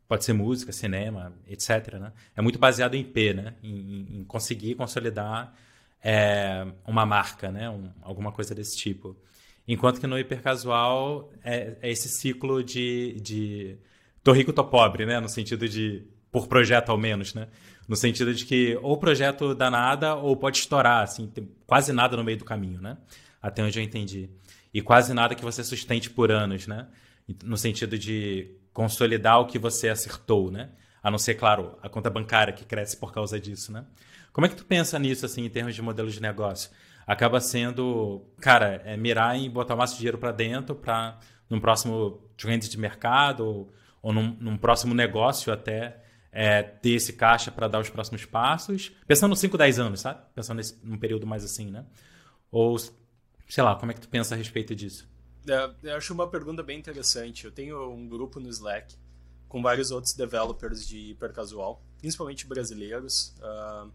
Pode 0.06 0.24
ser 0.24 0.32
música, 0.32 0.70
cinema, 0.70 1.32
etc. 1.48 1.94
Né? 1.94 2.12
É 2.36 2.40
muito 2.40 2.58
baseado 2.58 2.94
em 2.94 3.00
IP, 3.00 3.34
né? 3.34 3.54
Em, 3.62 4.20
em 4.20 4.24
conseguir 4.24 4.76
consolidar 4.76 5.52
é, 6.00 6.64
uma 6.86 7.04
marca, 7.04 7.50
né? 7.50 7.68
Um, 7.68 7.90
alguma 8.00 8.30
coisa 8.30 8.54
desse 8.54 8.76
tipo. 8.76 9.16
Enquanto 9.66 10.00
que 10.00 10.06
no 10.06 10.16
hipercasual 10.16 11.32
é, 11.42 11.76
é 11.82 11.90
esse 11.90 12.08
ciclo 12.08 12.62
de, 12.62 13.20
de 13.20 13.76
tô 14.22 14.30
rico, 14.30 14.52
tô 14.52 14.64
pobre, 14.64 15.04
né? 15.04 15.18
No 15.18 15.28
sentido 15.28 15.68
de 15.68 16.04
por 16.30 16.46
projeto 16.46 16.90
ao 16.90 16.98
menos, 16.98 17.34
né? 17.34 17.48
No 17.88 17.96
sentido 17.96 18.32
de 18.32 18.44
que 18.44 18.78
ou 18.82 18.92
o 18.92 18.96
projeto 18.96 19.52
dá 19.52 19.68
nada 19.68 20.14
ou 20.14 20.36
pode 20.36 20.58
estourar, 20.58 21.02
assim, 21.02 21.26
tem 21.26 21.48
quase 21.66 21.92
nada 21.92 22.16
no 22.16 22.22
meio 22.22 22.38
do 22.38 22.44
caminho, 22.44 22.80
né? 22.80 22.96
Até 23.40 23.64
onde 23.64 23.76
eu 23.80 23.82
entendi 23.82 24.30
e 24.72 24.80
quase 24.80 25.12
nada 25.12 25.34
que 25.34 25.44
você 25.44 25.62
sustente 25.62 26.08
por 26.10 26.30
anos, 26.30 26.66
né? 26.66 26.88
No 27.44 27.56
sentido 27.56 27.98
de 27.98 28.56
consolidar 28.72 29.40
o 29.40 29.46
que 29.46 29.58
você 29.58 29.88
acertou, 29.88 30.50
né? 30.50 30.70
A 31.02 31.10
não 31.10 31.18
ser, 31.18 31.34
claro, 31.34 31.76
a 31.82 31.88
conta 31.88 32.08
bancária 32.08 32.52
que 32.52 32.64
cresce 32.64 32.96
por 32.96 33.12
causa 33.12 33.38
disso, 33.38 33.72
né? 33.72 33.84
Como 34.32 34.46
é 34.46 34.48
que 34.48 34.56
tu 34.56 34.64
pensa 34.64 34.98
nisso, 34.98 35.26
assim, 35.26 35.44
em 35.44 35.50
termos 35.50 35.74
de 35.74 35.82
modelos 35.82 36.14
de 36.14 36.22
negócio? 36.22 36.70
Acaba 37.06 37.40
sendo, 37.40 38.24
cara, 38.40 38.80
é 38.84 38.96
mirar 38.96 39.36
em 39.36 39.50
botar 39.50 39.76
mais 39.76 39.94
dinheiro 39.94 40.16
para 40.16 40.32
dentro 40.32 40.74
para 40.74 41.18
num 41.50 41.60
próximo 41.60 42.22
trend 42.36 42.68
de 42.68 42.78
mercado 42.78 43.44
ou, 43.44 43.72
ou 44.00 44.12
num, 44.12 44.36
num, 44.40 44.56
próximo 44.56 44.94
negócio 44.94 45.52
até 45.52 46.02
é, 46.30 46.62
ter 46.62 46.92
esse 46.92 47.12
caixa 47.12 47.50
para 47.50 47.68
dar 47.68 47.80
os 47.80 47.90
próximos 47.90 48.24
passos. 48.24 48.90
Pensando 49.06 49.36
5, 49.36 49.58
10 49.58 49.78
anos, 49.80 50.00
sabe? 50.00 50.22
Pensando 50.34 50.56
nesse, 50.56 50.78
num 50.82 50.96
período 50.96 51.26
mais 51.26 51.44
assim, 51.44 51.70
né? 51.70 51.84
Ou 52.50 52.76
sei 53.52 53.62
lá, 53.62 53.76
como 53.76 53.92
é 53.92 53.94
que 53.94 54.00
tu 54.00 54.08
pensa 54.08 54.34
a 54.34 54.38
respeito 54.38 54.74
disso? 54.74 55.06
É, 55.46 55.74
eu 55.82 55.96
acho 55.96 56.14
uma 56.14 56.26
pergunta 56.26 56.62
bem 56.62 56.78
interessante. 56.78 57.44
Eu 57.44 57.52
tenho 57.52 57.92
um 57.92 58.08
grupo 58.08 58.40
no 58.40 58.48
Slack 58.48 58.96
com 59.46 59.60
vários 59.60 59.90
outros 59.90 60.14
developers 60.14 60.88
de 60.88 61.10
hipercasual, 61.10 61.82
principalmente 61.98 62.46
brasileiros, 62.46 63.34
uh, 63.40 63.92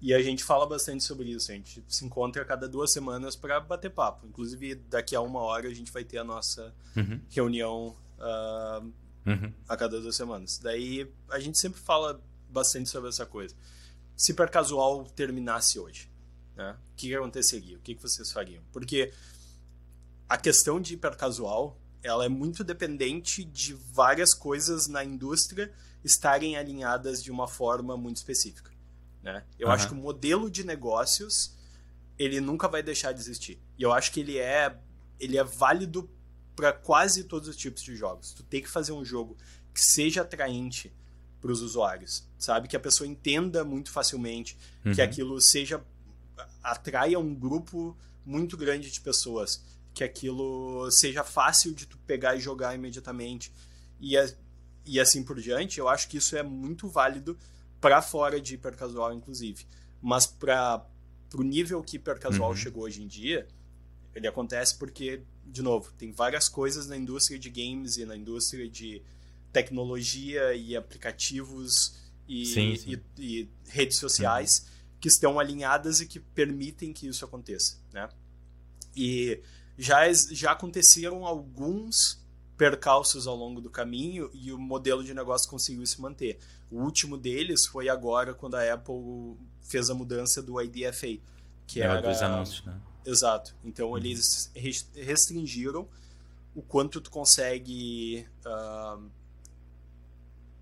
e 0.00 0.12
a 0.12 0.20
gente 0.20 0.42
fala 0.42 0.66
bastante 0.66 1.04
sobre 1.04 1.30
isso. 1.30 1.52
A 1.52 1.54
gente 1.54 1.84
se 1.86 2.04
encontra 2.04 2.42
a 2.42 2.44
cada 2.44 2.68
duas 2.68 2.90
semanas 2.90 3.36
para 3.36 3.60
bater 3.60 3.92
papo. 3.92 4.26
Inclusive, 4.26 4.74
daqui 4.74 5.14
a 5.14 5.20
uma 5.20 5.38
hora 5.40 5.68
a 5.68 5.74
gente 5.74 5.92
vai 5.92 6.02
ter 6.02 6.18
a 6.18 6.24
nossa 6.24 6.74
uhum. 6.96 7.20
reunião 7.30 7.96
uh, 8.18 8.92
uhum. 9.24 9.52
a 9.68 9.76
cada 9.76 10.00
duas 10.00 10.16
semanas. 10.16 10.58
Daí 10.58 11.08
a 11.30 11.38
gente 11.38 11.58
sempre 11.58 11.78
fala 11.78 12.20
bastante 12.50 12.88
sobre 12.88 13.10
essa 13.10 13.24
coisa. 13.24 13.54
Se 14.16 14.32
hipercasual 14.32 15.04
terminasse 15.04 15.78
hoje, 15.78 16.10
né? 16.56 16.76
O 16.92 16.96
que, 16.96 17.14
aconteceria? 17.14 17.76
O 17.76 17.80
que, 17.80 17.94
vocês 17.94 18.32
fariam? 18.32 18.62
Porque 18.72 19.12
a 20.28 20.38
questão 20.38 20.80
de 20.80 20.94
hipercasual 20.94 21.78
ela 22.02 22.24
é 22.24 22.28
muito 22.28 22.64
dependente 22.64 23.44
de 23.44 23.74
várias 23.74 24.32
coisas 24.32 24.86
na 24.86 25.04
indústria 25.04 25.72
estarem 26.04 26.56
alinhadas 26.56 27.22
de 27.22 27.30
uma 27.30 27.48
forma 27.48 27.96
muito 27.96 28.16
específica. 28.16 28.70
Né? 29.22 29.44
Eu 29.58 29.66
uhum. 29.66 29.74
acho 29.74 29.88
que 29.88 29.94
o 29.94 29.96
modelo 29.96 30.48
de 30.48 30.64
negócios 30.64 31.56
ele 32.18 32.40
nunca 32.40 32.68
vai 32.68 32.82
deixar 32.82 33.12
de 33.12 33.20
existir. 33.20 33.60
E 33.76 33.82
eu 33.82 33.92
acho 33.92 34.12
que 34.12 34.20
ele 34.20 34.38
é, 34.38 34.78
ele 35.18 35.36
é 35.36 35.44
válido 35.44 36.08
para 36.54 36.72
quase 36.72 37.24
todos 37.24 37.48
os 37.48 37.56
tipos 37.56 37.82
de 37.82 37.94
jogos. 37.94 38.32
Tu 38.32 38.42
tem 38.44 38.62
que 38.62 38.68
fazer 38.68 38.92
um 38.92 39.04
jogo 39.04 39.36
que 39.74 39.80
seja 39.80 40.22
atraente 40.22 40.94
para 41.40 41.52
os 41.52 41.60
usuários, 41.60 42.26
sabe? 42.38 42.68
Que 42.68 42.76
a 42.76 42.80
pessoa 42.80 43.06
entenda 43.06 43.64
muito 43.64 43.90
facilmente, 43.90 44.56
uhum. 44.84 44.94
que 44.94 45.02
aquilo 45.02 45.38
seja 45.40 45.84
atraia 46.62 47.18
um 47.18 47.34
grupo 47.34 47.96
muito 48.24 48.56
grande 48.56 48.90
de 48.90 49.00
pessoas, 49.00 49.62
que 49.94 50.02
aquilo 50.02 50.90
seja 50.90 51.22
fácil 51.22 51.72
de 51.72 51.86
tu 51.86 51.96
pegar 51.98 52.36
e 52.36 52.40
jogar 52.40 52.74
imediatamente 52.74 53.52
e, 54.00 54.14
e 54.84 55.00
assim 55.00 55.22
por 55.22 55.40
diante. 55.40 55.78
Eu 55.78 55.88
acho 55.88 56.08
que 56.08 56.18
isso 56.18 56.36
é 56.36 56.42
muito 56.42 56.88
válido 56.88 57.38
para 57.80 58.02
fora 58.02 58.40
de 58.40 58.54
hipercasual, 58.54 59.14
inclusive. 59.14 59.64
Mas 60.02 60.26
para 60.26 60.84
o 61.34 61.42
nível 61.42 61.82
que 61.82 61.96
hipercasual 61.96 62.50
uhum. 62.50 62.56
chegou 62.56 62.84
hoje 62.84 63.02
em 63.02 63.06
dia, 63.06 63.46
ele 64.14 64.26
acontece 64.26 64.76
porque, 64.76 65.22
de 65.44 65.62
novo, 65.62 65.92
tem 65.92 66.10
várias 66.12 66.48
coisas 66.48 66.86
na 66.86 66.96
indústria 66.96 67.38
de 67.38 67.48
games 67.48 67.96
e 67.96 68.04
na 68.04 68.16
indústria 68.16 68.68
de 68.68 69.02
tecnologia 69.52 70.54
e 70.54 70.76
aplicativos 70.76 71.94
e, 72.28 72.46
sim, 72.46 72.76
sim. 72.76 73.00
e, 73.18 73.40
e 73.42 73.48
redes 73.68 73.98
sociais. 73.98 74.66
Uhum 74.66 74.75
que 75.00 75.08
estão 75.08 75.38
alinhadas 75.38 76.00
e 76.00 76.06
que 76.06 76.20
permitem 76.20 76.92
que 76.92 77.06
isso 77.06 77.24
aconteça, 77.24 77.78
né? 77.92 78.08
E 78.96 79.40
já, 79.76 80.10
já 80.12 80.52
aconteceram 80.52 81.26
alguns 81.26 82.24
percalços 82.56 83.26
ao 83.26 83.36
longo 83.36 83.60
do 83.60 83.68
caminho 83.68 84.30
e 84.32 84.50
o 84.50 84.58
modelo 84.58 85.04
de 85.04 85.12
negócio 85.12 85.48
conseguiu 85.48 85.86
se 85.86 86.00
manter. 86.00 86.38
O 86.70 86.82
último 86.82 87.18
deles 87.18 87.66
foi 87.66 87.88
agora 87.88 88.32
quando 88.32 88.54
a 88.54 88.72
Apple 88.72 89.36
fez 89.60 89.90
a 89.90 89.94
mudança 89.94 90.42
do 90.42 90.60
IDFA, 90.60 91.18
que 91.66 91.82
é, 91.82 91.84
era 91.84 92.00
dos 92.00 92.22
anúncios, 92.22 92.64
né? 92.64 92.80
Exato. 93.04 93.54
Então 93.62 93.90
uhum. 93.90 93.98
eles 93.98 94.50
restringiram 94.94 95.86
o 96.54 96.62
quanto 96.62 97.00
tu 97.00 97.10
consegue 97.10 98.26
uh, 98.46 99.10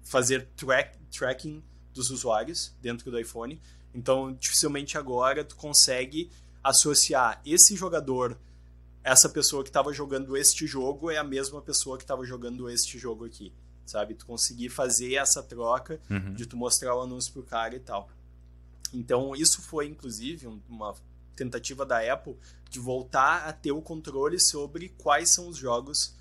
fazer 0.02 0.48
track, 0.56 0.98
tracking 1.16 1.62
dos 1.92 2.10
usuários 2.10 2.74
dentro 2.82 3.10
do 3.10 3.18
iPhone 3.18 3.60
então, 3.94 4.32
dificilmente 4.32 4.98
agora 4.98 5.44
tu 5.44 5.54
consegue 5.54 6.30
associar 6.62 7.40
esse 7.46 7.76
jogador, 7.76 8.36
essa 9.04 9.28
pessoa 9.28 9.62
que 9.62 9.68
estava 9.68 9.92
jogando 9.92 10.36
este 10.36 10.66
jogo 10.66 11.10
é 11.10 11.16
a 11.16 11.24
mesma 11.24 11.62
pessoa 11.62 11.96
que 11.96 12.02
estava 12.02 12.24
jogando 12.24 12.68
este 12.68 12.98
jogo 12.98 13.24
aqui, 13.24 13.52
sabe? 13.86 14.14
Tu 14.14 14.26
conseguir 14.26 14.70
fazer 14.70 15.14
essa 15.14 15.42
troca 15.42 16.00
uhum. 16.10 16.34
de 16.34 16.46
tu 16.46 16.56
mostrar 16.56 16.96
o 16.96 17.02
anúncio 17.02 17.32
pro 17.32 17.42
cara 17.42 17.76
e 17.76 17.80
tal. 17.80 18.10
Então, 18.92 19.34
isso 19.36 19.62
foi 19.62 19.86
inclusive 19.86 20.46
uma 20.68 20.94
tentativa 21.36 21.84
da 21.84 22.00
Apple 22.12 22.36
de 22.70 22.80
voltar 22.80 23.46
a 23.46 23.52
ter 23.52 23.72
o 23.72 23.82
controle 23.82 24.40
sobre 24.40 24.88
quais 24.88 25.32
são 25.34 25.48
os 25.48 25.56
jogos 25.56 26.14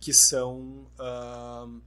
que 0.00 0.12
são 0.12 0.88
uh, 0.98 1.80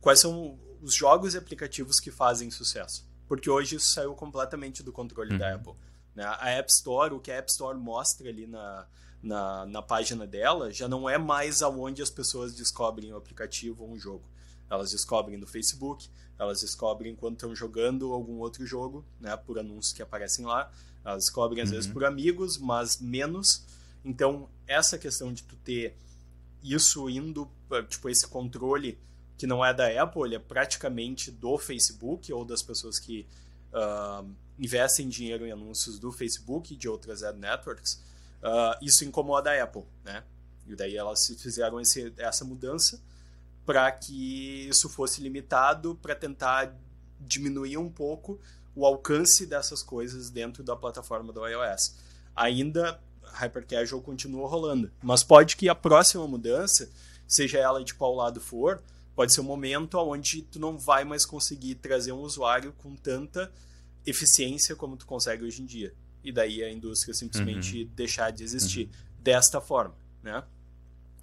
quais 0.00 0.18
são 0.18 0.58
os 0.82 0.94
jogos 0.94 1.34
e 1.34 1.38
aplicativos 1.38 2.00
que 2.00 2.10
fazem 2.10 2.50
sucesso 2.50 3.06
porque 3.32 3.48
hoje 3.48 3.76
isso 3.76 3.88
saiu 3.94 4.14
completamente 4.14 4.82
do 4.82 4.92
controle 4.92 5.32
uhum. 5.32 5.38
da 5.38 5.54
Apple. 5.54 5.72
Né? 6.14 6.22
A 6.22 6.50
App 6.50 6.70
Store, 6.70 7.14
o 7.14 7.18
que 7.18 7.30
a 7.30 7.36
App 7.36 7.50
Store 7.50 7.78
mostra 7.78 8.28
ali 8.28 8.46
na, 8.46 8.86
na, 9.22 9.64
na 9.64 9.80
página 9.80 10.26
dela, 10.26 10.70
já 10.70 10.86
não 10.86 11.08
é 11.08 11.16
mais 11.16 11.62
aonde 11.62 12.02
as 12.02 12.10
pessoas 12.10 12.54
descobrem 12.54 13.10
o 13.10 13.16
aplicativo 13.16 13.84
ou 13.84 13.90
um 13.90 13.98
jogo. 13.98 14.28
Elas 14.68 14.90
descobrem 14.90 15.38
no 15.38 15.46
Facebook, 15.46 16.10
elas 16.38 16.60
descobrem 16.60 17.16
quando 17.16 17.36
estão 17.36 17.56
jogando 17.56 18.12
algum 18.12 18.38
outro 18.38 18.66
jogo, 18.66 19.02
né, 19.18 19.34
por 19.34 19.58
anúncios 19.58 19.94
que 19.94 20.02
aparecem 20.02 20.44
lá. 20.44 20.70
Elas 21.02 21.24
descobrem 21.24 21.62
às 21.62 21.70
uhum. 21.70 21.76
vezes 21.76 21.90
por 21.90 22.04
amigos, 22.04 22.58
mas 22.58 23.00
menos. 23.00 23.64
Então, 24.04 24.46
essa 24.66 24.98
questão 24.98 25.32
de 25.32 25.42
tu 25.44 25.56
ter 25.56 25.96
isso 26.62 27.08
indo, 27.08 27.50
tipo, 27.88 28.10
esse 28.10 28.28
controle 28.28 28.98
que 29.42 29.46
não 29.48 29.64
é 29.64 29.74
da 29.74 29.88
Apple, 30.00 30.36
é 30.36 30.38
praticamente 30.38 31.28
do 31.28 31.58
Facebook 31.58 32.32
ou 32.32 32.44
das 32.44 32.62
pessoas 32.62 33.00
que 33.00 33.26
uh, 33.72 34.24
investem 34.56 35.08
dinheiro 35.08 35.44
em 35.44 35.50
anúncios 35.50 35.98
do 35.98 36.12
Facebook 36.12 36.72
e 36.72 36.76
de 36.76 36.88
outras 36.88 37.24
ad 37.24 37.36
networks, 37.36 37.94
uh, 38.40 38.78
isso 38.80 39.04
incomoda 39.04 39.50
a 39.50 39.64
Apple, 39.64 39.82
né? 40.04 40.22
E 40.64 40.76
daí 40.76 40.96
elas 40.96 41.26
fizeram 41.40 41.80
esse, 41.80 42.14
essa 42.18 42.44
mudança 42.44 43.02
para 43.66 43.90
que 43.90 44.68
isso 44.68 44.88
fosse 44.88 45.20
limitado 45.20 45.96
para 45.96 46.14
tentar 46.14 46.72
diminuir 47.18 47.78
um 47.78 47.90
pouco 47.90 48.38
o 48.76 48.86
alcance 48.86 49.44
dessas 49.44 49.82
coisas 49.82 50.30
dentro 50.30 50.62
da 50.62 50.76
plataforma 50.76 51.32
do 51.32 51.44
iOS. 51.44 51.96
Ainda 52.36 53.00
Hyper 53.24 53.66
Casual 53.66 54.00
continua 54.00 54.46
rolando, 54.46 54.88
mas 55.02 55.24
pode 55.24 55.56
que 55.56 55.68
a 55.68 55.74
próxima 55.74 56.28
mudança, 56.28 56.88
seja 57.26 57.58
ela 57.58 57.82
de 57.82 57.92
qual 57.92 58.14
lado 58.14 58.40
for, 58.40 58.80
pode 59.14 59.32
ser 59.32 59.40
um 59.40 59.44
momento 59.44 59.98
onde 59.98 60.42
tu 60.42 60.58
não 60.58 60.78
vai 60.78 61.04
mais 61.04 61.24
conseguir 61.24 61.76
trazer 61.76 62.12
um 62.12 62.20
usuário 62.20 62.72
com 62.78 62.94
tanta 62.96 63.52
eficiência 64.06 64.74
como 64.74 64.96
tu 64.96 65.06
consegue 65.06 65.44
hoje 65.44 65.62
em 65.62 65.66
dia. 65.66 65.94
E 66.24 66.32
daí 66.32 66.62
a 66.62 66.70
indústria 66.70 67.14
simplesmente 67.14 67.82
uhum. 67.82 67.90
deixar 67.94 68.30
de 68.30 68.44
existir 68.44 68.86
uhum. 68.86 68.92
desta 69.20 69.60
forma, 69.60 69.94
né? 70.22 70.42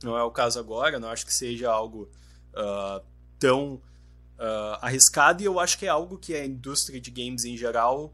Não 0.04 0.18
é 0.18 0.24
o 0.24 0.32
caso 0.32 0.60
agora, 0.60 1.00
não 1.00 1.10
acho 1.10 1.26
que 1.26 1.34
seja 1.34 1.70
algo 1.70 2.10
uh, 2.54 3.04
tão 3.38 3.82
uh, 4.40 4.78
arriscado 4.82 5.42
e 5.42 5.46
eu 5.46 5.60
acho 5.60 5.78
que 5.78 5.86
é 5.86 5.90
algo 5.90 6.18
que 6.18 6.34
a 6.34 6.46
indústria 6.46 7.00
de 7.02 7.12
games 7.12 7.44
em 7.44 7.58
geral 7.58 8.14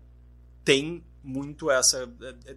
tem 0.63 1.03
muito 1.23 1.71
essa 1.71 2.05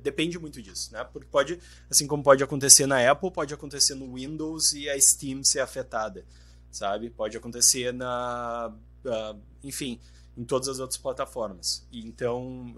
depende 0.03 0.39
muito 0.39 0.61
disso, 0.63 0.93
né? 0.93 1.03
Porque 1.05 1.27
pode, 1.31 1.59
assim 1.91 2.07
como 2.07 2.23
pode 2.23 2.43
acontecer 2.43 2.87
na 2.87 3.11
Apple, 3.11 3.31
pode 3.31 3.53
acontecer 3.53 3.95
no 3.95 4.15
Windows 4.15 4.73
e 4.73 4.89
a 4.89 5.01
Steam 5.01 5.43
ser 5.43 5.61
afetada, 5.61 6.25
sabe? 6.71 7.11
Pode 7.11 7.37
acontecer 7.37 7.93
na, 7.93 8.75
uh, 9.05 9.41
enfim, 9.63 10.01
em 10.37 10.45
todas 10.45 10.69
as 10.69 10.79
outras 10.79 10.99
plataformas. 10.99 11.87
Então, 11.93 12.75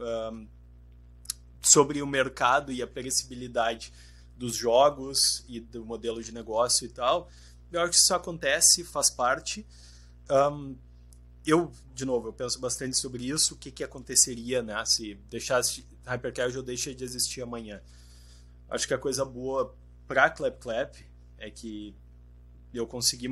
sobre 1.61 2.01
o 2.01 2.07
mercado 2.07 2.73
e 2.73 2.83
a 2.83 2.87
perecibilidade 2.87 3.93
dos 4.37 4.55
jogos 4.55 5.45
e 5.47 5.61
do 5.61 5.85
modelo 5.85 6.23
de 6.23 6.33
negócio 6.33 6.87
e 6.87 6.89
tal, 6.89 7.29
eu 7.71 7.81
acho 7.81 7.91
que 7.91 7.99
isso 7.99 8.15
acontece, 8.15 8.83
faz 8.83 9.11
parte. 9.11 9.67
Um, 10.31 10.77
eu, 11.47 11.71
de 11.95 12.05
novo, 12.05 12.29
eu 12.29 12.33
penso 12.33 12.59
bastante 12.59 12.97
sobre 12.97 13.29
isso, 13.29 13.55
o 13.55 13.57
que, 13.57 13.71
que 13.71 13.85
aconteceria 13.85 14.63
né, 14.63 14.83
se 14.85 15.15
deixasse 15.29 15.85
Hypercasual 16.07 16.63
deixa 16.63 16.95
de 16.95 17.05
existir 17.05 17.43
amanhã. 17.43 17.81
Acho 18.69 18.87
que 18.87 18.95
a 18.95 18.99
coisa 18.99 19.25
boa 19.25 19.75
para 20.07 20.31
Clap 20.31 20.59
Clap 20.59 20.97
é 21.39 21.51
que 21.51 21.95
eu 22.73 22.87
consegui 22.87 23.29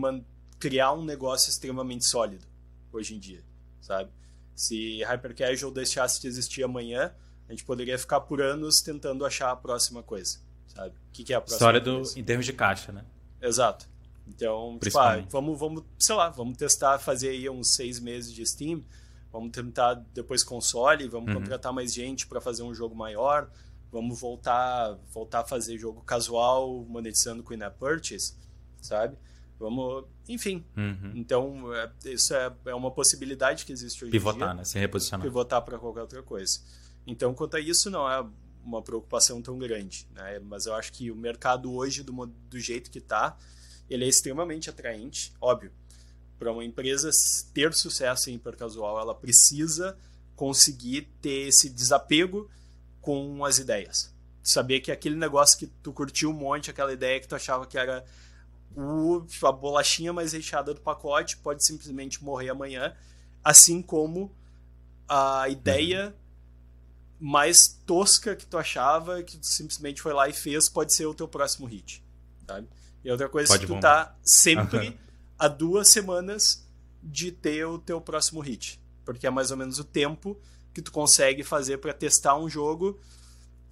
criar 0.59 0.93
um 0.93 1.05
negócio 1.05 1.51
extremamente 1.51 2.05
sólido 2.05 2.45
hoje 2.93 3.15
em 3.15 3.19
dia, 3.19 3.43
sabe? 3.81 4.11
Se 4.55 5.03
Hypercasual 5.05 5.73
deixasse 5.73 6.21
de 6.21 6.27
existir 6.27 6.63
amanhã, 6.63 7.13
a 7.49 7.53
gente 7.53 7.65
poderia 7.65 7.99
ficar 7.99 8.21
por 8.21 8.43
anos 8.43 8.81
tentando 8.81 9.25
achar 9.25 9.51
a 9.51 9.57
próxima 9.57 10.03
coisa, 10.03 10.39
sabe? 10.67 10.91
O 10.91 11.13
que, 11.13 11.25
que 11.25 11.33
é 11.33 11.37
a 11.37 11.41
próxima 11.41 11.57
História 11.57 11.81
coisa? 11.81 12.15
do, 12.15 12.21
em 12.21 12.25
termos 12.25 12.45
de 12.45 12.53
caixa, 12.53 12.93
né? 12.93 13.05
Exato. 13.41 13.89
Então, 14.27 14.79
tipo, 14.83 14.99
ah, 14.99 15.25
vamos, 15.31 15.59
vamos, 15.59 15.85
sei 15.99 16.15
lá, 16.15 16.29
vamos 16.29 16.59
testar, 16.59 16.99
fazer 16.99 17.31
aí 17.31 17.49
uns 17.49 17.71
seis 17.71 17.99
meses 17.99 18.33
de 18.33 18.45
Steam, 18.45 18.85
vamos 19.33 19.51
tentar 19.53 19.95
depois 20.13 20.45
console, 20.45 21.09
vamos 21.09 21.29
uhum. 21.29 21.41
contratar 21.41 21.73
mais 21.73 21.95
gente 21.95 22.27
para 22.27 22.41
fazer 22.41 22.63
um 22.63 22.75
jogo 22.75 22.95
maior, 22.95 23.51
vamos 23.91 24.21
voltar, 24.21 24.99
voltar 25.13 25.41
a 25.41 25.45
fazer 25.45 25.79
jogo 25.79 26.03
casual, 26.03 26.85
monetizando 26.89 27.43
com 27.43 27.55
in-app 27.55 27.79
purchase, 27.79 28.35
sabe? 28.83 29.17
Vamos, 29.59 30.05
enfim. 30.29 30.65
Uhum. 30.77 31.13
Então, 31.17 31.75
é, 31.75 31.91
isso 32.05 32.33
é, 32.35 32.53
é 32.67 32.75
uma 32.75 32.91
possibilidade 32.91 33.65
que 33.65 33.73
existe 33.73 34.05
hoje 34.05 34.13
Pivotar, 34.13 34.35
em 34.35 34.39
dia. 34.39 34.47
Pivotar, 34.47 34.57
né? 34.57 34.65
Se 34.65 34.79
reposicionar. 34.79 35.27
Pivotar 35.27 35.63
para 35.63 35.79
qualquer 35.79 36.03
outra 36.03 36.23
coisa. 36.23 36.61
Então, 37.07 37.35
quanto 37.35 37.57
a 37.57 37.61
isso, 37.61 37.91
não 37.91 38.09
é 38.09 38.25
uma 38.63 38.83
preocupação 38.83 39.43
tão 39.43 39.59
grande, 39.59 40.07
né? 40.15 40.39
Mas 40.41 40.67
eu 40.67 40.75
acho 40.75 40.93
que 40.93 41.11
o 41.11 41.17
mercado 41.17 41.73
hoje, 41.73 42.03
do, 42.03 42.27
do 42.27 42.61
jeito 42.61 42.91
que 42.91 42.99
está, 42.99 43.37
ele 43.91 44.05
é 44.05 44.09
extremamente 44.09 44.71
atraente, 44.71 45.33
óbvio. 45.41 45.73
Para 46.39 46.53
uma 46.53 46.65
empresa 46.65 47.11
ter 47.53 47.75
sucesso 47.75 48.31
em 48.31 48.35
hipercasual, 48.35 49.01
ela 49.01 49.15
precisa 49.15 49.99
conseguir 50.37 51.09
ter 51.21 51.49
esse 51.49 51.69
desapego 51.69 52.49
com 53.01 53.45
as 53.45 53.59
ideias. 53.59 54.15
Saber 54.41 54.79
que 54.81 54.93
aquele 54.93 55.17
negócio 55.17 55.59
que 55.59 55.67
tu 55.67 55.93
curtiu 55.93 56.31
um 56.31 56.35
monte, 56.35 56.71
aquela 56.71 56.93
ideia 56.93 57.19
que 57.19 57.27
tu 57.27 57.35
achava 57.35 57.67
que 57.67 57.77
era 57.77 58.05
o, 58.79 59.27
a 59.43 59.53
bolachinha 59.53 60.13
mais 60.13 60.33
recheada 60.33 60.73
do 60.73 60.81
pacote, 60.81 61.37
pode 61.39 61.67
simplesmente 61.67 62.23
morrer 62.23 62.51
amanhã, 62.51 62.95
assim 63.43 63.83
como 63.83 64.33
a 65.09 65.49
ideia 65.49 66.15
uhum. 67.21 67.29
mais 67.29 67.69
tosca 67.85 68.37
que 68.37 68.47
tu 68.47 68.57
achava, 68.57 69.23
que 69.23 69.37
tu 69.37 69.47
simplesmente 69.47 70.01
foi 70.01 70.13
lá 70.13 70.29
e 70.29 70.33
fez, 70.33 70.69
pode 70.69 70.95
ser 70.95 71.07
o 71.07 71.15
teu 71.15 71.27
próximo 71.27 71.67
hit. 71.67 72.05
Sabe? 72.47 72.69
E 73.05 73.11
outra 73.11 73.29
coisa 73.29 73.55
é 73.55 73.59
que 73.59 73.67
tu 73.67 73.81
tá 73.81 74.17
sempre 74.23 74.99
a 75.39 75.49
duas 75.49 75.89
semanas 75.89 76.65
de 77.03 77.33
ter 77.33 77.65
o 77.65 77.79
teu 77.79 78.01
próximo 78.01 78.41
hit. 78.41 78.81
Porque 79.05 79.27
é 79.27 79.31
mais 79.31 79.51
ou 79.51 79.57
menos 79.57 79.79
o 79.79 79.85
tempo 79.85 80.39
que 80.73 80.83
tu 80.83 80.93
consegue 80.93 81.43
fazer 81.43 81.79
para 81.79 81.93
testar 81.93 82.37
um 82.37 82.49
jogo, 82.49 83.01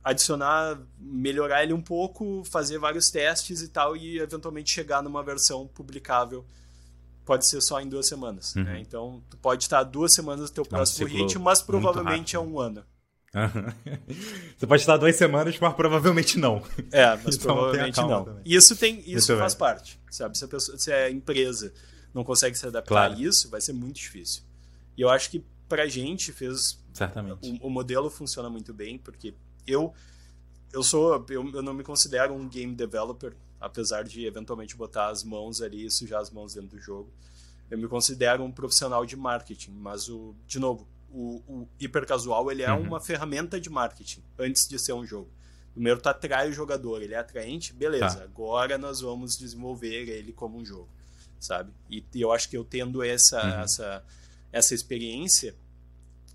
adicionar, 0.07 0.81
melhorar 1.01 1.65
ele 1.65 1.73
um 1.73 1.83
pouco, 1.83 2.45
fazer 2.45 2.79
vários 2.79 3.11
testes 3.11 3.61
e 3.61 3.67
tal, 3.67 3.97
e 3.97 4.21
eventualmente 4.21 4.71
chegar 4.71 5.03
numa 5.03 5.21
versão 5.21 5.67
publicável. 5.67 6.47
Pode 7.25 7.49
ser 7.49 7.61
só 7.61 7.81
em 7.81 7.89
duas 7.89 8.07
semanas. 8.07 8.55
Né? 8.55 8.63
Uhum. 8.63 8.69
Né? 8.69 8.81
Então, 8.81 9.25
tu 9.29 9.37
pode 9.37 9.65
estar 9.65 9.83
duas 9.83 10.15
semanas 10.15 10.49
do 10.49 10.55
teu 10.55 10.65
próximo 10.65 11.09
hit, 11.09 11.37
mas 11.41 11.61
provavelmente 11.61 12.37
é 12.37 12.39
um 12.39 12.61
ano. 12.61 12.85
Você 14.57 14.65
pode 14.65 14.83
estar 14.83 14.97
duas 14.97 15.17
semanas, 15.17 15.59
mas 15.59 15.75
provavelmente 15.75 16.39
não. 16.39 16.63
É, 16.93 17.17
mas 17.25 17.35
então, 17.35 17.57
provavelmente 17.57 18.01
não. 18.01 18.25
Também. 18.27 18.43
Isso 18.47 18.77
tem, 18.77 19.01
isso 19.01 19.33
Muito 19.33 19.41
faz 19.41 19.55
bem. 19.55 19.59
parte, 19.59 20.01
sabe? 20.09 20.39
Se 20.39 20.45
a, 20.45 20.49
pessoa, 20.49 20.79
se 20.79 20.93
a 20.93 21.11
empresa 21.11 21.75
não 22.15 22.23
consegue 22.23 22.57
se 22.57 22.65
adaptar 22.65 22.89
claro. 22.89 23.15
a 23.15 23.21
isso, 23.21 23.51
vai 23.51 23.61
ser 23.61 23.73
muito 23.73 23.97
difícil. 23.97 24.45
E 24.97 25.03
eu 25.03 25.11
acho 25.11 25.31
que 25.31 25.45
pra 25.69 25.89
gente 25.89 26.31
fez 26.31 26.79
certamente 26.95 27.59
o, 27.61 27.67
o 27.67 27.71
modelo 27.71 28.09
funciona 28.09 28.49
muito 28.49 28.73
bem, 28.73 28.99
porque 28.99 29.35
eu 29.67 29.93
eu 30.73 30.83
sou 30.83 31.25
eu, 31.29 31.51
eu 31.55 31.63
não 31.63 31.73
me 31.73 31.83
considero 31.83 32.35
um 32.35 32.49
game 32.49 32.75
developer, 32.75 33.35
apesar 33.61 34.05
de 34.05 34.27
eventualmente 34.27 34.77
botar 34.77 35.09
as 35.09 35.25
mãos 35.25 35.63
ali, 35.63 35.91
sujar 35.91 36.21
as 36.21 36.31
mãos 36.31 36.55
dentro 36.55 36.77
do 36.77 36.79
jogo. 36.79 37.11
Eu 37.71 37.79
me 37.79 37.89
considero 37.89 38.45
um 38.45 38.53
profissional 38.53 39.05
de 39.05 39.17
marketing, 39.17 39.73
mas 39.73 40.09
o 40.09 40.35
de 40.47 40.59
novo, 40.59 40.87
o, 41.11 41.43
o 41.47 41.69
hipercasual 41.81 42.51
ele 42.51 42.63
é 42.63 42.73
uhum. 42.73 42.83
uma 42.83 43.01
ferramenta 43.01 43.61
de 43.61 43.71
marketing 43.71 44.23
antes 44.39 44.69
de 44.69 44.79
ser 44.79 44.93
um 44.93 45.05
jogo. 45.05 45.31
Primeiro 45.73 46.01
tu 46.01 46.09
atrai 46.09 46.49
o 46.49 46.53
jogador, 46.53 47.03
ele 47.03 47.13
é 47.13 47.19
atraente, 47.19 47.73
beleza. 47.73 48.17
Tá. 48.17 48.25
Agora 48.25 48.79
nós 48.79 49.01
vamos 49.01 49.37
desenvolver 49.37 50.09
ele 50.09 50.33
como 50.33 50.59
um 50.59 50.65
jogo, 50.65 50.89
sabe? 51.39 51.71
E, 51.91 52.03
e 52.15 52.21
eu 52.23 52.33
acho 52.33 52.49
que 52.49 52.57
eu 52.57 52.65
tendo 52.65 53.03
essa, 53.03 53.43
uhum. 53.43 53.61
essa, 53.61 54.05
essa 54.53 54.75
experiência, 54.75 55.55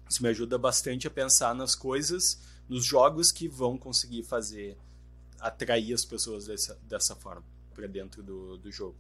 isso 0.08 0.22
me 0.22 0.30
ajuda 0.30 0.58
bastante 0.58 1.08
a 1.08 1.10
pensar 1.10 1.56
nas 1.56 1.74
coisas, 1.74 2.40
nos 2.72 2.86
jogos 2.86 3.34
que 3.34 3.50
vão 3.50 3.78
conseguir 3.78 4.24
fazer 4.24 4.78
atrair 5.42 5.94
as 5.94 6.06
pessoas 6.06 6.48
dessa, 6.48 6.80
dessa 6.88 7.14
forma 7.18 7.44
para 7.74 7.86
dentro 7.86 8.24
do, 8.24 8.58
do 8.58 8.72
jogo. 8.72 8.96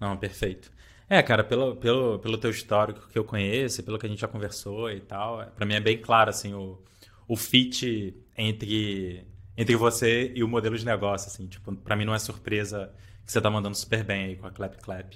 Não, 0.00 0.16
perfeito. 0.16 0.72
É, 1.06 1.22
cara, 1.22 1.44
pelo, 1.44 1.76
pelo, 1.76 2.18
pelo 2.18 2.38
teu 2.38 2.50
histórico 2.50 3.06
que 3.10 3.18
eu 3.18 3.22
conheço, 3.22 3.82
pelo 3.82 3.98
que 3.98 4.06
a 4.06 4.08
gente 4.08 4.20
já 4.20 4.26
conversou 4.26 4.90
e 4.90 5.00
tal, 5.00 5.44
para 5.54 5.66
mim 5.66 5.74
é 5.74 5.80
bem 5.80 6.00
claro, 6.00 6.30
assim, 6.30 6.54
o, 6.54 6.82
o 7.28 7.36
fit 7.36 8.16
entre, 8.38 9.26
entre 9.54 9.76
você 9.76 10.32
e 10.34 10.42
o 10.42 10.48
modelo 10.48 10.78
de 10.78 10.86
negócio, 10.86 11.28
assim, 11.28 11.46
tipo, 11.46 11.76
para 11.76 11.94
mim 11.96 12.06
não 12.06 12.14
é 12.14 12.18
surpresa 12.18 12.90
que 13.22 13.30
você 13.30 13.38
tá 13.38 13.50
mandando 13.50 13.76
super 13.76 14.02
bem 14.02 14.24
aí 14.24 14.36
com 14.36 14.46
a 14.46 14.50
Clap 14.50 14.78
Clap. 14.78 15.14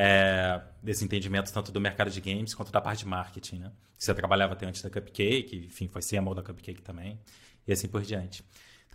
É, 0.00 0.62
desse 0.80 1.04
entendimento 1.04 1.52
tanto 1.52 1.72
do 1.72 1.80
mercado 1.80 2.08
de 2.08 2.20
games 2.20 2.54
quanto 2.54 2.70
da 2.70 2.80
parte 2.80 3.00
de 3.00 3.06
marketing, 3.06 3.58
né? 3.58 3.72
Você 3.98 4.14
trabalhava 4.14 4.52
até 4.52 4.64
antes 4.64 4.80
da 4.80 4.88
Cupcake, 4.88 5.66
enfim, 5.66 5.88
foi 5.88 6.00
CMO 6.00 6.36
da 6.36 6.42
Cupcake 6.42 6.80
também, 6.80 7.18
e 7.66 7.72
assim 7.72 7.88
por 7.88 8.02
diante. 8.02 8.44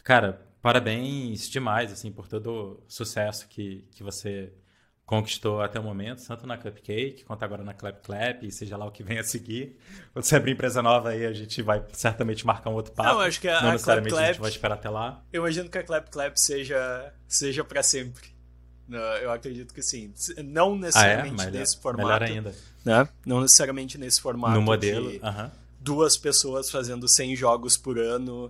Cara, 0.01 0.47
parabéns 0.62 1.49
demais, 1.49 1.91
assim, 1.91 2.10
por 2.10 2.30
todo 2.30 2.47
o 2.47 2.84
sucesso 2.88 3.49
que, 3.49 3.86
que 3.91 4.01
você 4.01 4.54
conquistou 5.06 5.62
até 5.62 5.78
o 5.78 5.84
momento, 5.84 6.26
tanto 6.26 6.47
na 6.47 6.58
Cupcake 6.58 7.26
quanto 7.26 7.43
agora 7.43 7.64
na 7.64 7.74
Clap 7.74 8.01
Clap, 8.01 8.45
e 8.45 8.49
seja 8.49 8.78
lá 8.78 8.86
o 8.86 8.91
que 8.91 9.04
vem 9.04 9.20
a 9.20 9.24
seguir. 9.26 9.78
Quando 10.14 10.24
você 10.24 10.38
abrir 10.38 10.54
empresa 10.54 10.82
nova 10.82 11.10
aí, 11.10 11.26
a 11.26 11.34
gente 11.34 11.62
vai 11.62 11.84
certamente 11.91 12.45
marcar 12.45 12.70
um 12.70 12.76
outro 12.76 12.93
papo. 12.93 13.10
Não, 13.10 13.20
acho 13.20 13.41
que 13.41 13.49
a, 13.49 13.62
Não 13.62 13.70
a 13.70 13.72
necessariamente 13.74 14.14
Clap 14.14 14.22
Clap, 14.22 14.30
a 14.30 14.34
gente 14.34 14.41
vai 14.41 14.49
esperar 14.49 14.76
até 14.76 14.89
lá. 14.89 15.22
Eu 15.34 15.41
imagino 15.41 15.70
que 15.70 15.78
a 15.78 15.84
Clap 15.84 16.10
Clap 16.10 16.38
seja, 16.38 17.14
seja 17.28 17.62
para 17.66 17.84
sempre. 17.84 18.32
Eu 18.89 19.31
acredito 19.31 19.73
que 19.73 19.81
sim. 19.81 20.13
Não 20.43 20.75
necessariamente 20.75 21.41
ah, 21.41 21.47
é? 21.47 21.51
nesse 21.51 21.77
formato. 21.77 22.07
Melhor 22.07 22.23
ainda. 22.23 22.55
Né? 22.84 23.07
Não 23.25 23.41
necessariamente 23.41 23.97
nesse 23.97 24.21
formato. 24.21 24.55
No 24.55 24.61
modelo. 24.61 25.11
De 25.11 25.17
uh 25.17 25.21
-huh. 25.21 25.51
Duas 25.79 26.17
pessoas 26.17 26.69
fazendo 26.69 27.07
100 27.07 27.36
jogos 27.36 27.77
por 27.77 27.97
ano, 27.97 28.45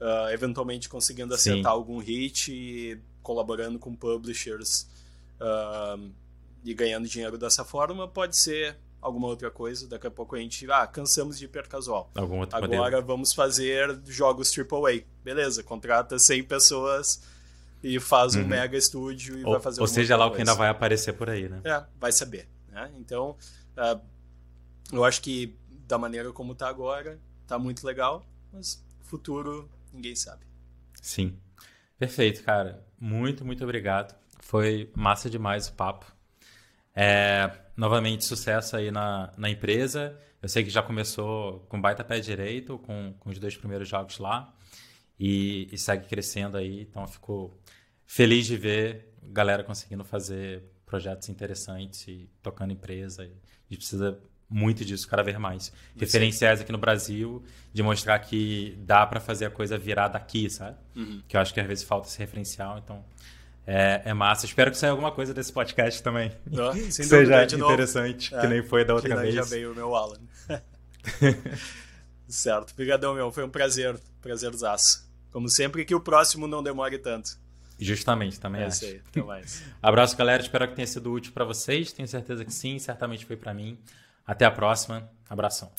uh, 0.00 0.28
eventualmente 0.32 0.88
conseguindo 0.88 1.34
acertar 1.34 1.72
sim. 1.72 1.78
algum 1.78 1.98
hit 1.98 2.52
e 2.52 2.98
colaborando 3.22 3.78
com 3.78 3.94
publishers. 3.94 4.86
Uh, 5.40 6.10
e 6.64 6.72
ganhando 6.72 7.06
dinheiro 7.06 7.36
dessa 7.36 7.64
forma 7.64 8.08
pode 8.08 8.36
ser 8.38 8.76
alguma 9.00 9.28
outra 9.28 9.50
coisa. 9.50 9.86
Daqui 9.86 10.06
a 10.06 10.10
pouco 10.10 10.34
a 10.34 10.38
gente, 10.38 10.66
ah, 10.70 10.86
cansamos 10.86 11.38
de 11.38 11.44
hiper 11.44 11.68
casual. 11.68 12.10
Algum 12.14 12.40
outro 12.40 12.56
Agora 12.56 12.90
modelo. 12.90 13.06
vamos 13.06 13.34
fazer 13.34 14.00
jogos 14.06 14.50
AAA. 14.56 15.04
Beleza, 15.22 15.62
contrata 15.62 16.18
100 16.18 16.44
pessoas 16.44 17.20
e 17.84 18.00
faz 18.00 18.34
um 18.34 18.46
mega 18.46 18.76
estúdio 18.76 19.38
e 19.38 19.44
Ou, 19.44 19.52
vai 19.52 19.60
fazer 19.60 19.80
ou 19.80 19.86
seja 19.86 20.16
lá 20.16 20.26
o 20.26 20.30
que 20.30 20.38
ainda 20.38 20.54
vai 20.54 20.70
aparecer 20.70 21.12
por 21.12 21.28
aí, 21.28 21.48
né? 21.48 21.60
É, 21.64 21.84
vai 22.00 22.10
saber. 22.10 22.48
Né? 22.68 22.90
Então, 22.96 23.36
ah, 23.76 24.00
eu 24.90 25.04
acho 25.04 25.20
que 25.20 25.54
da 25.86 25.98
maneira 25.98 26.32
como 26.32 26.54
tá 26.54 26.66
agora, 26.66 27.20
tá 27.46 27.58
muito 27.58 27.86
legal, 27.86 28.26
mas 28.50 28.82
futuro 29.02 29.70
ninguém 29.92 30.16
sabe. 30.16 30.46
Sim. 31.02 31.38
Perfeito, 31.98 32.42
cara. 32.42 32.84
Muito, 32.98 33.44
muito 33.44 33.62
obrigado. 33.62 34.14
Foi 34.40 34.90
massa 34.96 35.28
demais 35.28 35.68
o 35.68 35.74
papo. 35.74 36.06
É, 36.94 37.50
novamente, 37.76 38.24
sucesso 38.24 38.76
aí 38.76 38.90
na, 38.90 39.30
na 39.36 39.50
empresa. 39.50 40.18
Eu 40.40 40.48
sei 40.48 40.64
que 40.64 40.70
já 40.70 40.82
começou 40.82 41.60
com 41.68 41.80
baita 41.80 42.02
pé 42.02 42.18
direito, 42.20 42.78
com, 42.78 43.14
com 43.18 43.30
os 43.30 43.38
dois 43.38 43.56
primeiros 43.56 43.88
jogos 43.88 44.18
lá. 44.18 44.54
E, 45.18 45.68
e 45.72 45.78
segue 45.78 46.06
crescendo 46.06 46.56
aí. 46.56 46.82
Então, 46.82 47.02
eu 47.02 47.08
fico 47.08 47.52
feliz 48.06 48.46
de 48.46 48.56
ver 48.56 49.12
galera 49.32 49.62
conseguindo 49.64 50.04
fazer 50.04 50.62
projetos 50.84 51.28
interessantes 51.28 52.06
e 52.08 52.28
tocando 52.42 52.72
empresa. 52.72 53.22
A 53.22 53.26
gente 53.26 53.78
precisa 53.78 54.18
muito 54.48 54.84
disso 54.84 55.08
cada 55.08 55.22
vez 55.22 55.36
mais. 55.38 55.72
Referenciais 55.96 56.60
aqui 56.60 56.70
no 56.70 56.78
Brasil, 56.78 57.42
de 57.72 57.82
mostrar 57.82 58.18
que 58.18 58.76
dá 58.84 59.06
para 59.06 59.18
fazer 59.18 59.46
a 59.46 59.50
coisa 59.50 59.78
virar 59.78 60.08
daqui, 60.08 60.48
sabe? 60.50 60.76
Que 61.26 61.36
eu 61.36 61.40
acho 61.40 61.52
que 61.54 61.60
às 61.60 61.66
vezes 61.66 61.82
falta 61.84 62.06
esse 62.06 62.18
referencial, 62.18 62.78
então 62.78 63.04
é, 63.66 64.02
é 64.04 64.14
massa. 64.14 64.44
Espero 64.46 64.70
que 64.70 64.76
saia 64.76 64.90
alguma 64.90 65.10
coisa 65.10 65.32
desse 65.32 65.52
podcast 65.52 66.02
também. 66.02 66.30
Ó, 66.52 66.72
que 66.72 66.92
seja 66.92 67.44
interessante, 67.44 68.30
que 68.30 68.36
É, 68.36 68.46
nem 68.48 68.62
foi 68.62 68.84
da 68.84 68.88
que 68.88 68.92
outra 69.00 69.16
daí 69.16 69.32
vez. 69.32 69.34
já 69.34 69.42
veio 69.42 69.72
o 69.72 69.74
meu 69.74 69.94
Alan. 69.96 70.18
certo, 72.28 72.72
obrigadão, 72.72 73.14
meu. 73.14 73.30
Foi 73.32 73.44
um 73.44 73.50
prazer, 73.50 73.98
prazerzaço. 74.20 75.08
Como 75.30 75.48
sempre, 75.48 75.84
que 75.84 75.94
o 75.94 76.00
próximo 76.00 76.46
não 76.46 76.62
demore 76.62 76.98
tanto. 76.98 77.30
Justamente, 77.78 78.38
também 78.38 78.62
É 78.62 78.66
acho. 78.66 78.76
isso 78.76 78.84
aí, 78.86 79.02
até 79.08 79.22
mais. 79.22 79.62
Abraço, 79.82 80.16
galera. 80.16 80.42
Espero 80.42 80.68
que 80.68 80.74
tenha 80.76 80.86
sido 80.86 81.12
útil 81.12 81.32
para 81.32 81.44
vocês. 81.44 81.92
Tenho 81.92 82.06
certeza 82.06 82.44
que 82.44 82.52
sim, 82.52 82.78
certamente 82.78 83.26
foi 83.26 83.36
para 83.36 83.52
mim. 83.52 83.78
Até 84.26 84.44
a 84.44 84.50
próxima. 84.50 85.10
Abração. 85.28 85.72